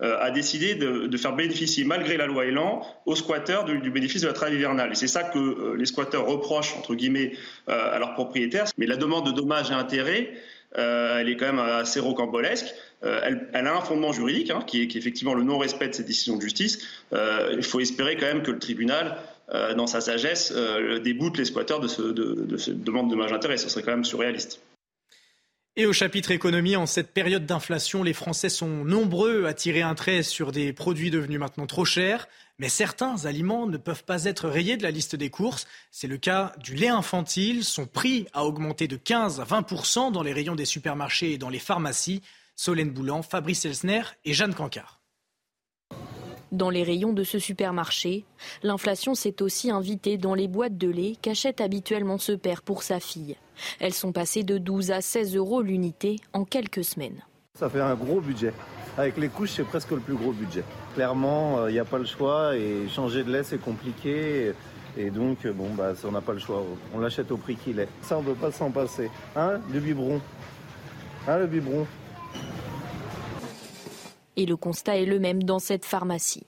a 0.00 0.30
décidé 0.30 0.74
de, 0.74 1.16
faire 1.16 1.34
bénéficier, 1.34 1.84
malgré 1.84 2.16
la 2.16 2.26
loi 2.26 2.46
Elan, 2.46 2.82
aux 3.06 3.14
squatteurs 3.14 3.64
du, 3.64 3.90
bénéfice 3.90 4.22
de 4.22 4.26
la 4.26 4.32
trêve 4.32 4.52
hivernale. 4.52 4.92
Et 4.92 4.94
c'est 4.94 5.06
ça 5.06 5.22
que 5.22 5.38
euh, 5.38 5.76
les 5.76 5.86
squatteurs 5.86 6.26
reprochent, 6.26 6.76
entre 6.76 6.94
guillemets, 6.94 7.32
euh, 7.68 7.94
à 7.94 7.98
leurs 7.98 8.14
propriétaires. 8.14 8.66
Mais 8.76 8.86
la 8.86 8.96
demande 8.96 9.26
de 9.26 9.30
dommages 9.30 9.70
et 9.70 9.74
intérêts, 9.74 10.32
elle 10.76 11.28
est 11.28 11.36
quand 11.36 11.46
même 11.46 11.60
assez 11.60 12.00
rocambolesque. 12.00 12.74
Euh, 13.04 13.20
elle, 13.52 13.66
a 13.66 13.76
un 13.76 13.80
fondement 13.80 14.12
juridique, 14.12 14.50
hein, 14.50 14.60
qui, 14.66 14.80
est, 14.80 14.96
effectivement 14.96 15.34
le 15.34 15.42
non-respect 15.42 15.88
de 15.88 15.94
cette 15.94 16.06
décision 16.06 16.36
de 16.36 16.42
justice. 16.42 16.78
Euh, 17.12 17.54
il 17.56 17.62
faut 17.62 17.80
espérer 17.80 18.16
quand 18.16 18.26
même 18.26 18.42
que 18.42 18.50
le 18.50 18.58
tribunal, 18.58 19.16
euh, 19.52 19.74
dans 19.74 19.86
sa 19.86 20.00
sagesse, 20.00 20.52
déboute 21.02 21.36
les 21.36 21.44
squatteurs 21.44 21.80
de, 21.80 22.12
de, 22.12 22.56
cette 22.56 22.82
demande 22.82 23.08
de 23.08 23.14
dommage 23.14 23.32
intérêt. 23.32 23.56
Ce 23.56 23.68
serait 23.68 23.82
quand 23.82 23.92
même 23.92 24.04
surréaliste. 24.04 24.60
Et 25.76 25.86
au 25.86 25.92
chapitre 25.92 26.30
économie, 26.30 26.76
en 26.76 26.86
cette 26.86 27.12
période 27.12 27.46
d'inflation, 27.46 28.04
les 28.04 28.12
Français 28.12 28.48
sont 28.48 28.84
nombreux 28.84 29.46
à 29.46 29.54
tirer 29.54 29.82
un 29.82 29.96
trait 29.96 30.22
sur 30.22 30.52
des 30.52 30.72
produits 30.72 31.10
devenus 31.10 31.40
maintenant 31.40 31.66
trop 31.66 31.84
chers. 31.84 32.28
Mais 32.60 32.68
certains 32.68 33.26
aliments 33.26 33.66
ne 33.66 33.76
peuvent 33.76 34.04
pas 34.04 34.26
être 34.26 34.48
rayés 34.48 34.76
de 34.76 34.84
la 34.84 34.92
liste 34.92 35.16
des 35.16 35.30
courses. 35.30 35.66
C'est 35.90 36.06
le 36.06 36.16
cas 36.16 36.52
du 36.62 36.76
lait 36.76 36.86
infantile. 36.86 37.64
Son 37.64 37.86
prix 37.86 38.28
a 38.32 38.44
augmenté 38.44 38.86
de 38.86 38.94
15 38.94 39.40
à 39.40 39.44
20% 39.44 40.12
dans 40.12 40.22
les 40.22 40.32
rayons 40.32 40.54
des 40.54 40.64
supermarchés 40.64 41.32
et 41.32 41.38
dans 41.38 41.48
les 41.48 41.58
pharmacies. 41.58 42.22
Solène 42.54 42.90
Boulan, 42.90 43.22
Fabrice 43.22 43.64
Elsner 43.64 44.02
et 44.24 44.32
Jeanne 44.32 44.54
Cancard. 44.54 45.00
Dans 46.52 46.70
les 46.70 46.84
rayons 46.84 47.12
de 47.12 47.24
ce 47.24 47.40
supermarché, 47.40 48.24
l'inflation 48.62 49.16
s'est 49.16 49.42
aussi 49.42 49.72
invitée 49.72 50.18
dans 50.18 50.34
les 50.34 50.46
boîtes 50.46 50.78
de 50.78 50.88
lait 50.88 51.16
qu'achète 51.20 51.60
habituellement 51.60 52.18
ce 52.18 52.30
père 52.30 52.62
pour 52.62 52.84
sa 52.84 53.00
fille. 53.00 53.36
Elles 53.80 53.94
sont 53.94 54.12
passées 54.12 54.42
de 54.42 54.58
12 54.58 54.90
à 54.90 55.00
16 55.00 55.36
euros 55.36 55.62
l'unité 55.62 56.16
en 56.32 56.44
quelques 56.44 56.84
semaines. 56.84 57.22
Ça 57.54 57.68
fait 57.68 57.80
un 57.80 57.94
gros 57.94 58.20
budget. 58.20 58.52
Avec 58.96 59.16
les 59.16 59.28
couches, 59.28 59.52
c'est 59.56 59.64
presque 59.64 59.90
le 59.90 60.00
plus 60.00 60.14
gros 60.14 60.32
budget. 60.32 60.64
Clairement, 60.94 61.66
il 61.66 61.70
euh, 61.70 61.72
n'y 61.72 61.78
a 61.78 61.84
pas 61.84 61.98
le 61.98 62.04
choix 62.04 62.56
et 62.56 62.88
changer 62.88 63.24
de 63.24 63.32
lait, 63.32 63.42
c'est 63.42 63.60
compliqué. 63.60 64.52
Et 64.96 65.10
donc, 65.10 65.46
bon, 65.48 65.70
bah, 65.70 65.92
on 66.04 66.12
n'a 66.12 66.20
pas 66.20 66.32
le 66.32 66.38
choix. 66.38 66.62
On 66.94 67.00
l'achète 67.00 67.32
au 67.32 67.36
prix 67.36 67.56
qu'il 67.56 67.80
est. 67.80 67.88
Ça, 68.02 68.16
on 68.18 68.22
ne 68.22 68.26
peut 68.26 68.34
pas 68.34 68.52
s'en 68.52 68.70
passer. 68.70 69.10
Hein, 69.34 69.60
le 69.72 69.80
biberon? 69.80 70.20
Hein, 71.26 71.38
le 71.38 71.46
biberon? 71.46 71.86
Et 74.36 74.46
le 74.46 74.56
constat 74.56 74.98
est 74.98 75.06
le 75.06 75.18
même 75.18 75.42
dans 75.42 75.58
cette 75.58 75.84
pharmacie. 75.84 76.46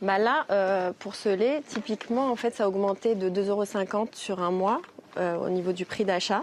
Bah 0.00 0.18
là, 0.18 0.46
euh, 0.50 0.92
pour 0.98 1.14
ce 1.14 1.28
lait, 1.28 1.62
typiquement, 1.66 2.30
en 2.30 2.36
fait, 2.36 2.54
ça 2.54 2.64
a 2.64 2.68
augmenté 2.68 3.14
de 3.14 3.30
2,50 3.30 3.48
euros 3.48 4.08
sur 4.12 4.40
un 4.40 4.50
mois 4.50 4.80
euh, 5.16 5.36
au 5.36 5.48
niveau 5.48 5.72
du 5.72 5.84
prix 5.84 6.04
d'achat. 6.04 6.42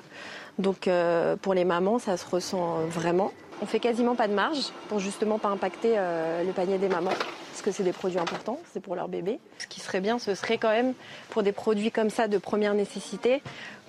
Donc, 0.58 0.88
euh, 0.88 1.36
pour 1.36 1.54
les 1.54 1.66
mamans, 1.66 2.00
ça 2.00 2.18
se 2.18 2.26
ressent 2.26 2.80
vraiment. 2.90 3.32
On 3.62 3.66
fait 3.66 3.80
quasiment 3.80 4.16
pas 4.16 4.28
de 4.28 4.34
marge 4.34 4.72
pour 4.88 5.00
justement 5.00 5.38
pas 5.38 5.50
impacter 5.50 5.96
le 5.98 6.52
panier 6.54 6.78
des 6.78 6.88
mamans, 6.88 7.12
parce 7.52 7.62
que 7.62 7.72
c'est 7.72 7.84
des 7.84 7.92
produits 7.92 8.20
importants, 8.20 8.58
c'est 8.72 8.80
pour 8.80 8.96
leur 8.96 9.10
bébé. 9.10 9.38
Ce 9.58 9.68
qui 9.68 9.82
serait 9.82 10.00
bien, 10.00 10.18
ce 10.18 10.34
serait 10.34 10.58
quand 10.58 10.70
même 10.70 10.94
pour 11.30 11.44
des 11.44 11.52
produits 11.52 11.92
comme 11.92 12.10
ça 12.10 12.30
de 12.30 12.38
première 12.38 12.74
nécessité, 12.74 13.42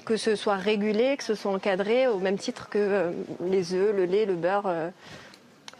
que 0.04 0.16
ce 0.16 0.34
soit 0.34 0.56
régulé, 0.56 1.16
que 1.16 1.22
ce 1.22 1.36
soit 1.36 1.52
encadré, 1.52 2.08
au 2.08 2.18
même 2.18 2.36
titre 2.36 2.68
que 2.68 3.12
les 3.44 3.74
œufs, 3.74 3.94
le 3.94 4.06
lait, 4.06 4.26
le 4.26 4.34
beurre 4.34 4.66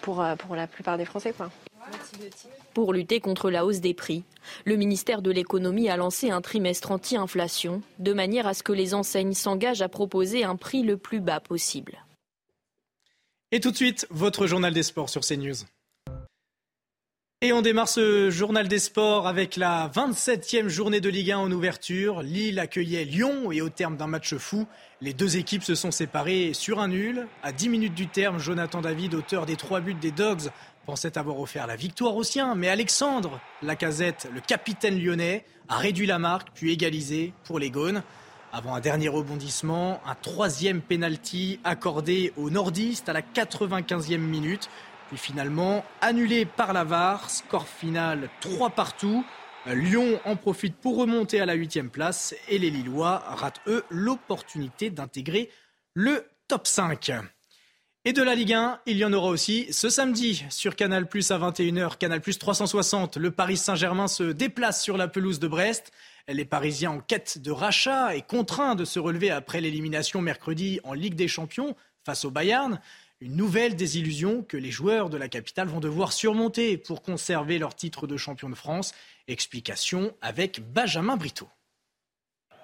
pour, 0.01 0.21
euh, 0.21 0.35
la 0.55 0.67
plupart 0.67 0.99
des 0.99 1.05
Français. 1.05 1.35
Pour 2.75 2.93
lutter 2.93 3.21
contre 3.21 3.51
la 3.51 3.65
hausse 3.65 3.81
des 3.81 3.95
prix, 3.95 4.25
le 4.65 4.77
ministère 4.77 5.23
de 5.23 5.31
l'économie 5.31 5.89
a 5.89 5.97
lancé 5.97 6.31
un 6.31 6.41
trimestre 6.41 6.91
anti-inflation, 6.93 7.83
de 7.99 8.13
manière 8.13 8.47
à 8.47 8.55
ce 8.55 8.63
que 8.63 8.73
les 8.73 8.95
enseignes 8.95 9.35
s'engagent 9.35 9.83
à 9.83 9.89
proposer 9.89 10.45
un 10.45 10.57
prix 10.57 10.83
le 10.83 10.97
plus 10.97 11.21
bas 11.21 11.41
possible. 11.41 12.05
Et 13.53 13.61
tout 13.61 13.73
de 13.73 13.77
suite, 13.77 14.07
votre 14.11 14.47
journal 14.47 14.73
des 14.73 14.85
sports 14.85 15.09
sur 15.09 15.23
CNews. 15.23 15.65
Et 17.43 17.55
on 17.55 17.63
démarre 17.63 17.89
ce 17.89 18.29
journal 18.29 18.69
des 18.69 18.79
sports 18.79 19.27
avec 19.27 19.57
la 19.57 19.89
27e 19.95 20.69
journée 20.69 21.01
de 21.01 21.09
Ligue 21.09 21.31
1 21.31 21.39
en 21.39 21.51
ouverture. 21.51 22.21
Lille 22.21 22.59
accueillait 22.59 23.07
Lyon 23.07 23.51
et 23.51 23.63
au 23.63 23.71
terme 23.71 23.97
d'un 23.97 24.09
match 24.09 24.35
fou, 24.35 24.67
les 25.01 25.15
deux 25.15 25.39
équipes 25.39 25.63
se 25.63 25.75
sont 25.75 25.91
séparées 25.91 26.53
sur 26.53 26.81
un 26.81 26.89
nul. 26.89 27.27
À 27.43 27.53
10 27.53 27.71
minutes 27.71 27.95
du 27.95 28.09
terme, 28.09 28.39
Jonathan 28.39 28.83
David, 28.83 29.15
auteur 29.15 29.47
des 29.47 29.57
trois 29.57 29.81
buts 29.81 29.95
des 29.95 30.11
Dogs, 30.11 30.51
pensait 30.87 31.19
avoir 31.19 31.39
offert 31.41 31.67
la 31.67 31.77
victoire 31.77 32.17
aux 32.17 32.25
siens. 32.25 32.55
Mais 32.55 32.69
Alexandre 32.69 33.41
Lacazette, 33.63 34.29
le 34.33 34.41
capitaine 34.41 34.99
lyonnais, 35.01 35.45
a 35.69 35.77
réduit 35.77 36.07
la 36.07 36.19
marque 36.19 36.49
puis 36.55 36.73
égalisé 36.73 37.33
pour 37.45 37.59
les 37.59 37.71
Gaunes. 37.71 38.03
Avant 38.53 38.75
un 38.75 38.81
dernier 38.81 39.09
rebondissement, 39.09 40.01
un 40.05 40.17
troisième 40.17 40.81
penalty 40.81 41.61
accordé 41.63 42.33
aux 42.37 42.51
nordistes 42.51 43.09
à 43.09 43.13
la 43.13 43.23
95e 43.23 44.19
minute. 44.19 44.69
Puis 45.09 45.19
finalement 45.19 45.85
annulé 46.01 46.45
par 46.45 46.73
la 46.73 46.85
VAR. 46.85 47.31
Score 47.31 47.69
final 47.69 48.29
3 48.41 48.71
partout. 48.71 49.25
Lyon 49.67 50.19
en 50.25 50.37
profite 50.37 50.77
pour 50.77 50.97
remonter 50.97 51.41
à 51.41 51.47
la 51.47 51.55
huitième 51.55 51.91
place 51.91 52.35
et 52.49 52.59
les 52.59 52.71
Lillois 52.71 53.23
ratent 53.27 53.61
eux 53.67 53.85
l'opportunité 53.91 54.91
d'intégrer 54.91 55.51
le 55.95 56.27
top 56.49 56.67
5. 56.67 57.13
Et 58.07 58.15
de 58.15 58.23
la 58.23 58.35
Ligue 58.35 58.55
1, 58.55 58.81
il 58.87 58.97
y 58.97 59.05
en 59.05 59.13
aura 59.13 59.29
aussi 59.29 59.71
ce 59.75 59.91
samedi 59.91 60.43
sur 60.49 60.75
Canal 60.75 61.07
Plus 61.07 61.31
à 61.33 61.39
21h, 61.39 61.99
Canal 61.99 62.23
Plus 62.23 62.39
360. 62.39 63.19
Le 63.19 63.31
Paris 63.31 63.59
Saint-Germain 63.59 64.09
se 64.09 64.23
déplace 64.23 64.83
sur 64.83 64.97
la 64.97 65.07
pelouse 65.07 65.39
de 65.39 65.49
Brest. 65.49 65.93
Les 66.27 66.47
Parisiens 66.47 66.93
en 66.93 67.01
quête 67.01 67.37
de 67.43 67.51
rachat 67.51 68.17
et 68.17 68.23
contraints 68.23 68.75
de 68.75 68.87
se 68.87 68.99
relever 68.99 69.31
après 69.31 69.61
l'élimination 69.61 70.23
mercredi 70.23 70.81
en 70.83 70.95
Ligue 70.95 71.15
des 71.15 71.29
Champions 71.29 71.77
face 72.03 72.25
au 72.25 72.31
Bayern. 72.31 72.81
Une 73.21 73.37
nouvelle 73.37 73.77
désillusion 73.77 74.43
que 74.45 74.57
les 74.57 74.71
joueurs 74.71 75.11
de 75.11 75.19
la 75.19 75.29
capitale 75.29 75.69
vont 75.69 75.81
devoir 75.81 76.15
surmonter 76.15 76.79
pour 76.79 77.03
conserver 77.03 77.59
leur 77.59 77.75
titre 77.75 78.07
de 78.07 78.17
champion 78.17 78.49
de 78.49 78.55
France. 78.55 78.95
Explication 79.29 80.17
avec 80.23 80.63
Benjamin 80.73 81.19
Brito. 81.19 81.51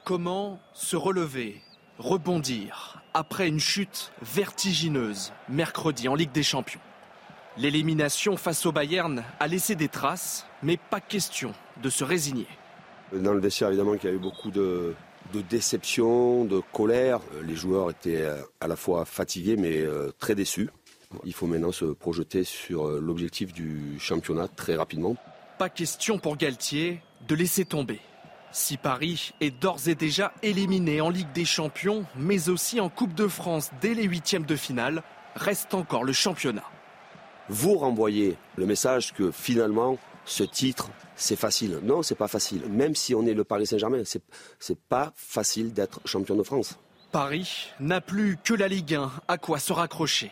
Comment 0.06 0.60
se 0.72 0.96
relever, 0.96 1.60
rebondir 1.98 3.02
après 3.14 3.48
une 3.48 3.60
chute 3.60 4.12
vertigineuse 4.22 5.32
mercredi 5.48 6.08
en 6.08 6.14
Ligue 6.14 6.32
des 6.32 6.42
Champions 6.42 6.80
L'élimination 7.58 8.36
face 8.36 8.66
au 8.66 8.72
Bayern 8.72 9.24
a 9.40 9.46
laissé 9.46 9.76
des 9.76 9.88
traces, 9.88 10.46
mais 10.62 10.76
pas 10.76 11.00
question 11.00 11.54
de 11.82 11.88
se 11.88 12.04
résigner. 12.04 12.46
Dans 13.14 13.32
le 13.32 13.40
vestiaire, 13.40 13.68
évidemment, 13.68 13.96
qu'il 13.96 14.10
y 14.10 14.12
a 14.12 14.16
eu 14.16 14.18
beaucoup 14.18 14.50
de, 14.50 14.94
de 15.32 15.40
déception, 15.40 16.44
de 16.44 16.60
colère. 16.72 17.20
Les 17.44 17.56
joueurs 17.56 17.90
étaient 17.90 18.22
euh, 18.22 18.42
à 18.60 18.68
la 18.68 18.76
fois 18.76 19.06
fatigués 19.06 19.56
mais 19.56 19.80
euh, 19.80 20.10
très 20.18 20.34
déçus. 20.34 20.68
Il 21.24 21.32
faut 21.32 21.46
maintenant 21.46 21.72
se 21.72 21.86
projeter 21.86 22.44
sur 22.44 22.88
euh, 22.88 23.00
l'objectif 23.00 23.54
du 23.54 23.98
championnat 23.98 24.48
très 24.48 24.76
rapidement. 24.76 25.16
Pas 25.58 25.70
question 25.70 26.18
pour 26.18 26.36
Galtier 26.36 27.00
de 27.26 27.34
laisser 27.34 27.64
tomber. 27.64 28.00
Si 28.58 28.78
Paris 28.78 29.34
est 29.42 29.50
d'ores 29.50 29.86
et 29.86 29.94
déjà 29.94 30.32
éliminé 30.42 31.02
en 31.02 31.10
Ligue 31.10 31.30
des 31.34 31.44
Champions, 31.44 32.06
mais 32.16 32.48
aussi 32.48 32.80
en 32.80 32.88
Coupe 32.88 33.12
de 33.12 33.28
France 33.28 33.70
dès 33.82 33.92
les 33.92 34.04
huitièmes 34.04 34.46
de 34.46 34.56
finale, 34.56 35.02
reste 35.34 35.74
encore 35.74 36.04
le 36.04 36.14
championnat. 36.14 36.64
Vous 37.50 37.74
renvoyez 37.74 38.38
le 38.56 38.64
message 38.64 39.12
que 39.12 39.30
finalement, 39.30 39.98
ce 40.24 40.42
titre, 40.42 40.88
c'est 41.16 41.36
facile. 41.36 41.80
Non, 41.82 42.02
c'est 42.02 42.14
pas 42.14 42.28
facile. 42.28 42.62
Même 42.70 42.94
si 42.94 43.14
on 43.14 43.26
est 43.26 43.34
le 43.34 43.44
Paris 43.44 43.66
Saint-Germain, 43.66 44.02
c'est, 44.06 44.22
c'est 44.58 44.80
pas 44.80 45.12
facile 45.16 45.74
d'être 45.74 46.00
champion 46.06 46.34
de 46.34 46.42
France. 46.42 46.78
Paris 47.12 47.68
n'a 47.78 48.00
plus 48.00 48.38
que 48.42 48.54
la 48.54 48.68
Ligue 48.68 48.94
1 48.94 49.12
à 49.28 49.36
quoi 49.36 49.58
se 49.58 49.74
raccrocher? 49.74 50.30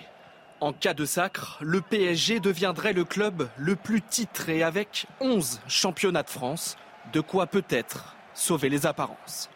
En 0.63 0.73
cas 0.73 0.95
de 0.95 1.05
sacre, 1.05 1.59
le 1.61 1.83
PSG 1.83 2.41
deviendrait 2.41 2.95
le 2.95 3.05
club 3.05 3.51
le 3.59 3.77
plus 3.77 4.01
titré 4.01 4.63
avec 4.63 5.05
11 5.21 5.61
championnats 5.69 6.23
de 6.23 6.31
France, 6.31 6.79
de 7.13 7.21
quoi 7.21 7.47
peut-être 7.47 8.14
sauver 8.35 8.69
les 8.69 8.87
apparences. 8.87 9.49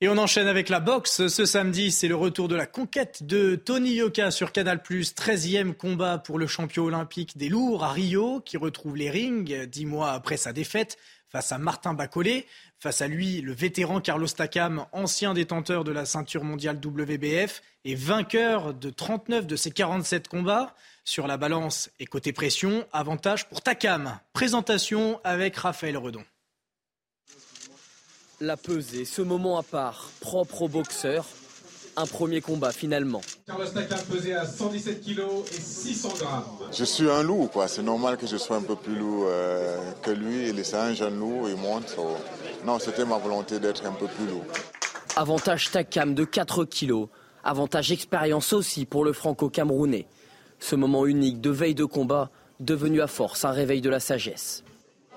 Et 0.00 0.08
on 0.08 0.16
enchaîne 0.16 0.46
avec 0.46 0.68
la 0.68 0.78
boxe. 0.78 1.26
Ce 1.26 1.44
samedi, 1.44 1.90
c'est 1.90 2.06
le 2.06 2.14
retour 2.14 2.46
de 2.46 2.54
la 2.54 2.66
conquête 2.66 3.24
de 3.24 3.56
Tony 3.56 3.94
Yoka 3.94 4.30
sur 4.30 4.52
Canal+. 4.52 4.76
13e 4.78 5.74
combat 5.74 6.18
pour 6.18 6.38
le 6.38 6.46
champion 6.46 6.84
olympique 6.84 7.36
des 7.36 7.48
lourds 7.48 7.82
à 7.82 7.90
Rio, 7.90 8.40
qui 8.40 8.56
retrouve 8.56 8.96
les 8.96 9.10
rings 9.10 9.66
dix 9.66 9.86
mois 9.86 10.12
après 10.12 10.36
sa 10.36 10.52
défaite 10.52 10.98
face 11.28 11.50
à 11.50 11.58
Martin 11.58 11.94
Bacolé. 11.94 12.46
Face 12.78 13.02
à 13.02 13.08
lui, 13.08 13.40
le 13.40 13.52
vétéran 13.52 14.00
Carlos 14.00 14.28
Takam, 14.28 14.86
ancien 14.92 15.34
détenteur 15.34 15.82
de 15.82 15.90
la 15.90 16.04
ceinture 16.04 16.44
mondiale 16.44 16.76
WBF 16.76 17.60
et 17.84 17.96
vainqueur 17.96 18.74
de 18.74 18.90
39 18.90 19.48
de 19.48 19.56
ses 19.56 19.72
47 19.72 20.28
combats. 20.28 20.76
Sur 21.04 21.26
la 21.26 21.38
balance 21.38 21.90
et 21.98 22.06
côté 22.06 22.32
pression, 22.32 22.86
avantage 22.92 23.48
pour 23.48 23.62
Takam. 23.62 24.20
Présentation 24.32 25.20
avec 25.24 25.56
Raphaël 25.56 25.96
Redon. 25.96 26.22
La 28.40 28.56
pesée, 28.56 29.04
ce 29.04 29.20
moment 29.20 29.58
à 29.58 29.64
part, 29.64 30.10
propre 30.20 30.62
au 30.62 30.68
boxeur. 30.68 31.24
Un 31.96 32.06
premier 32.06 32.40
combat 32.40 32.70
finalement. 32.70 33.20
Carlos 33.44 33.66
Takam 33.66 33.98
pesé 34.08 34.32
à 34.32 34.46
117 34.46 35.04
kg 35.04 35.22
et 35.50 35.60
600 35.60 36.08
grammes. 36.20 36.44
Je 36.70 36.84
suis 36.84 37.10
un 37.10 37.24
loup, 37.24 37.48
quoi. 37.52 37.66
C'est 37.66 37.82
normal 37.82 38.16
que 38.16 38.28
je 38.28 38.36
sois 38.36 38.58
un 38.58 38.62
peu 38.62 38.76
plus 38.76 38.94
lourd 38.94 39.24
euh, 39.26 39.76
que 40.02 40.12
lui. 40.12 40.50
Il 40.50 40.58
est 40.60 40.74
un 40.74 40.94
jeune 40.94 41.18
loup, 41.18 41.48
il 41.48 41.56
monte. 41.56 41.96
Non, 42.64 42.78
c'était 42.78 43.04
ma 43.04 43.18
volonté 43.18 43.58
d'être 43.58 43.84
un 43.84 43.92
peu 43.92 44.06
plus 44.06 44.26
lourd. 44.26 44.44
Avantage 45.16 45.72
Takam 45.72 46.14
de 46.14 46.22
4 46.22 46.64
kg. 46.66 47.06
Avantage 47.42 47.90
expérience 47.90 48.52
aussi 48.52 48.84
pour 48.84 49.04
le 49.04 49.12
franco-camerounais. 49.12 50.06
Ce 50.60 50.76
moment 50.76 51.06
unique 51.06 51.40
de 51.40 51.50
veille 51.50 51.74
de 51.74 51.84
combat, 51.84 52.30
devenu 52.60 53.00
à 53.00 53.08
force 53.08 53.44
un 53.44 53.50
réveil 53.50 53.80
de 53.80 53.90
la 53.90 53.98
sagesse. 53.98 54.62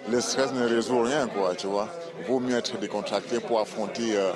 Le 0.09 0.19
stress 0.19 0.51
ne 0.53 0.67
résout 0.67 1.01
rien, 1.01 1.27
quoi, 1.27 1.53
tu 1.55 1.67
vois. 1.67 1.87
Vaut 2.27 2.39
mieux 2.39 2.55
être 2.55 2.77
décontracté 2.79 3.39
pour 3.39 3.59
affronter 3.59 4.15
euh, 4.15 4.31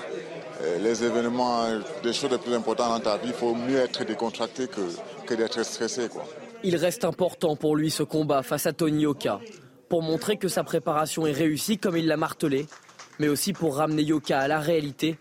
euh, 0.61 0.77
les 0.79 1.03
événements, 1.03 1.65
des 2.03 2.13
choses 2.13 2.31
les 2.31 2.37
plus 2.37 2.53
importantes 2.53 3.03
dans 3.03 3.11
ta 3.11 3.17
vie. 3.17 3.29
Il 3.29 3.33
faut 3.33 3.55
mieux 3.55 3.77
être 3.79 4.03
décontracté 4.05 4.67
que, 4.67 4.81
que 5.25 5.33
d'être 5.33 5.63
stressé, 5.63 6.07
quoi. 6.07 6.25
Il 6.63 6.75
reste 6.77 7.03
important 7.03 7.55
pour 7.55 7.75
lui 7.75 7.91
ce 7.91 8.03
combat 8.03 8.41
face 8.41 8.65
à 8.65 8.73
Tony 8.73 9.05
Oka, 9.05 9.39
pour 9.89 10.01
montrer 10.01 10.37
que 10.37 10.47
sa 10.47 10.63
préparation 10.63 11.27
est 11.27 11.31
réussie 11.31 11.77
comme 11.77 11.97
il 11.97 12.07
l'a 12.07 12.17
martelé, 12.17 12.67
mais 13.19 13.27
aussi 13.27 13.53
pour 13.53 13.75
ramener 13.77 14.03
Yoka 14.03 14.39
à 14.39 14.47
la 14.47 14.59
réalité. 14.59 15.17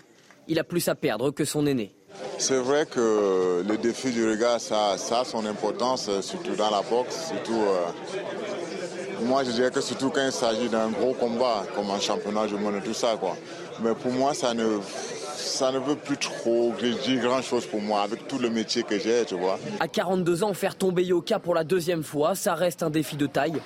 Il 0.49 0.59
a 0.59 0.65
plus 0.65 0.89
à 0.89 0.95
perdre 0.95 1.31
que 1.31 1.45
son 1.45 1.67
aîné. 1.67 1.95
C'est 2.39 2.59
vrai 2.59 2.87
que 2.87 3.65
le 3.67 3.77
défi 3.77 4.11
du 4.11 4.29
regard, 4.29 4.61
ça, 4.61 4.97
ça 4.99 5.21
a 5.21 5.25
son 5.25 5.45
importance, 5.47 6.09
surtout 6.21 6.55
dans 6.55 6.71
la 6.71 6.83
boxe, 6.83 7.29
surtout 7.29 7.61
euh, 7.61 7.87
moi, 9.23 9.45
je 9.45 9.51
dirais 9.51 9.71
que 9.71 9.81
surtout 9.81 10.11
quand 10.11 10.25
il 10.25 10.33
s'agit 10.33 10.69
d'un 10.69 10.89
gros 10.89 11.15
combat, 11.15 11.65
comme 11.75 11.91
un 11.91 12.01
championnat 12.01 12.47
du 12.47 12.55
monde 12.55 12.77
et 12.77 12.81
tout 12.81 12.95
ça, 12.95 13.17
quoi. 13.19 13.37
Mais 13.83 13.95
pour 13.95 14.13
moi, 14.13 14.35
ça 14.35 14.55
ne, 14.55 14.79
ça 15.35 15.73
ne 15.73 15.79
veut 15.79 15.97
plus 15.97 16.17
trop 16.17 16.73
dire 17.05 17.23
grand 17.23 17.43
chose 17.43 17.67
pour 17.67 17.81
moi, 17.81 18.03
avec 18.03 18.27
tout 18.29 18.39
le 18.39 18.51
métier 18.51 18.83
que 18.83 18.99
j'ai, 18.99 19.25
tu 19.25 19.35
vois. 19.35 19.59
À 19.81 19.89
42 19.89 20.45
ans, 20.45 20.55
faire 20.55 20.77
tomber 20.77 21.05
Yoka 21.05 21.39
pour 21.39 21.55
la 21.55 21.65
deuxième 21.65 22.03
fois, 22.03 22.35
ça 22.35 22.55
reste 22.55 22.83
un 22.83 22.91
défi 22.91 23.17
de 23.17 23.27
taille. 23.27 23.61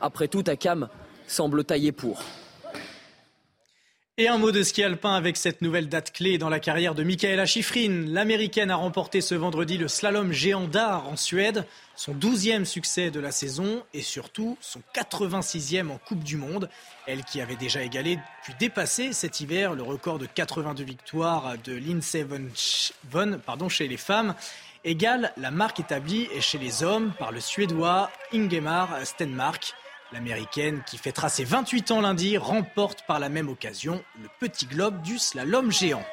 Après 0.00 0.28
tout, 0.28 0.42
Takam 0.42 0.88
semble 1.26 1.64
taillé 1.64 1.92
pour. 1.92 2.22
Et 4.16 4.28
un 4.28 4.38
mot 4.38 4.52
de 4.52 4.62
ski 4.62 4.84
alpin 4.84 5.14
avec 5.14 5.36
cette 5.36 5.60
nouvelle 5.60 5.88
date 5.88 6.12
clé 6.12 6.38
dans 6.38 6.48
la 6.48 6.60
carrière 6.60 6.94
de 6.94 7.02
Michaela 7.02 7.46
Schifrin. 7.46 8.04
L'américaine 8.06 8.70
a 8.70 8.76
remporté 8.76 9.20
ce 9.20 9.34
vendredi 9.34 9.76
le 9.76 9.88
slalom 9.88 10.30
géant 10.30 10.68
d'art 10.68 11.08
en 11.08 11.16
Suède, 11.16 11.66
son 11.96 12.14
12e 12.14 12.64
succès 12.64 13.10
de 13.10 13.18
la 13.18 13.32
saison 13.32 13.82
et 13.92 14.02
surtout 14.02 14.56
son 14.60 14.80
86e 14.94 15.90
en 15.90 15.98
Coupe 15.98 16.22
du 16.22 16.36
Monde. 16.36 16.70
Elle 17.08 17.24
qui 17.24 17.40
avait 17.40 17.56
déjà 17.56 17.82
égalé 17.82 18.20
puis 18.44 18.54
dépassé 18.60 19.12
cet 19.12 19.40
hiver 19.40 19.74
le 19.74 19.82
record 19.82 20.20
de 20.20 20.26
82 20.26 20.84
victoires 20.84 21.54
de 21.64 21.72
Lindsey 21.72 22.24
pardon, 23.44 23.68
chez 23.68 23.88
les 23.88 23.96
femmes 23.96 24.36
égale 24.84 25.32
la 25.36 25.50
marque 25.50 25.80
établie 25.80 26.28
chez 26.38 26.58
les 26.58 26.84
hommes 26.84 27.12
par 27.18 27.32
le 27.32 27.40
Suédois 27.40 28.12
Ingemar 28.32 28.90
Stenmark. 29.04 29.74
L'américaine, 30.14 30.82
qui 30.86 30.96
fêtera 30.96 31.28
ses 31.28 31.42
28 31.42 31.90
ans 31.90 32.00
lundi, 32.00 32.38
remporte 32.38 33.04
par 33.04 33.18
la 33.18 33.28
même 33.28 33.48
occasion 33.48 34.00
le 34.22 34.28
petit 34.38 34.64
globe 34.64 35.02
du 35.02 35.18
slalom 35.18 35.72
géant. 35.72 36.04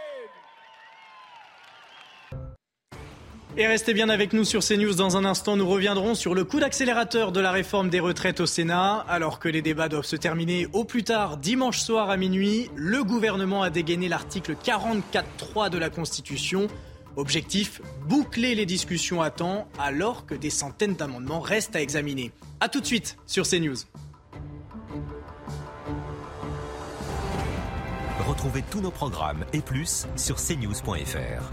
Et 3.58 3.68
restez 3.68 3.94
bien 3.94 4.10
avec 4.10 4.34
nous 4.34 4.44
sur 4.44 4.64
CNews. 4.64 4.96
Dans 4.96 5.18
un 5.18 5.26
instant, 5.26 5.56
nous 5.56 5.68
reviendrons 5.68 6.16
sur 6.16 6.34
le 6.34 6.44
coup 6.44 6.60
d'accélérateur 6.60 7.32
de 7.32 7.42
la 7.42 7.52
réforme 7.52 7.90
des 7.90 8.00
retraites 8.00 8.40
au 8.40 8.48
Sénat. 8.48 9.06
Alors 9.08 9.38
que 9.38 9.50
les 9.50 9.62
débats 9.62 9.88
doivent 9.88 10.04
se 10.04 10.16
terminer 10.16 10.68
au 10.74 10.84
plus 10.84 11.04
tard 11.04 11.38
dimanche 11.38 11.82
soir 11.82 12.10
à 12.10 12.18
minuit, 12.18 12.72
le 12.76 13.04
gouvernement 13.04 13.62
a 13.62 13.70
dégainé 13.70 14.10
l'article 14.10 14.56
44.3 14.56 15.70
de 15.70 15.78
la 15.78 15.92
Constitution. 15.92 16.70
Objectif, 17.16 17.82
boucler 18.08 18.56
les 18.56 18.66
discussions 18.66 19.22
à 19.22 19.30
temps 19.32 19.68
alors 19.78 20.26
que 20.26 20.36
des 20.36 20.50
centaines 20.50 20.96
d'amendements 20.96 21.42
restent 21.42 21.76
à 21.76 21.82
examiner. 21.82 22.32
A 22.60 22.70
tout 22.70 22.80
de 22.80 22.86
suite 22.86 23.18
sur 23.26 23.48
CNews. 23.48 23.78
Retrouvez 28.28 28.64
tous 28.70 28.82
nos 28.82 28.92
programmes 28.92 29.46
et 29.52 29.62
plus 29.62 30.08
sur 30.16 30.38
cnews.fr. 30.38 31.52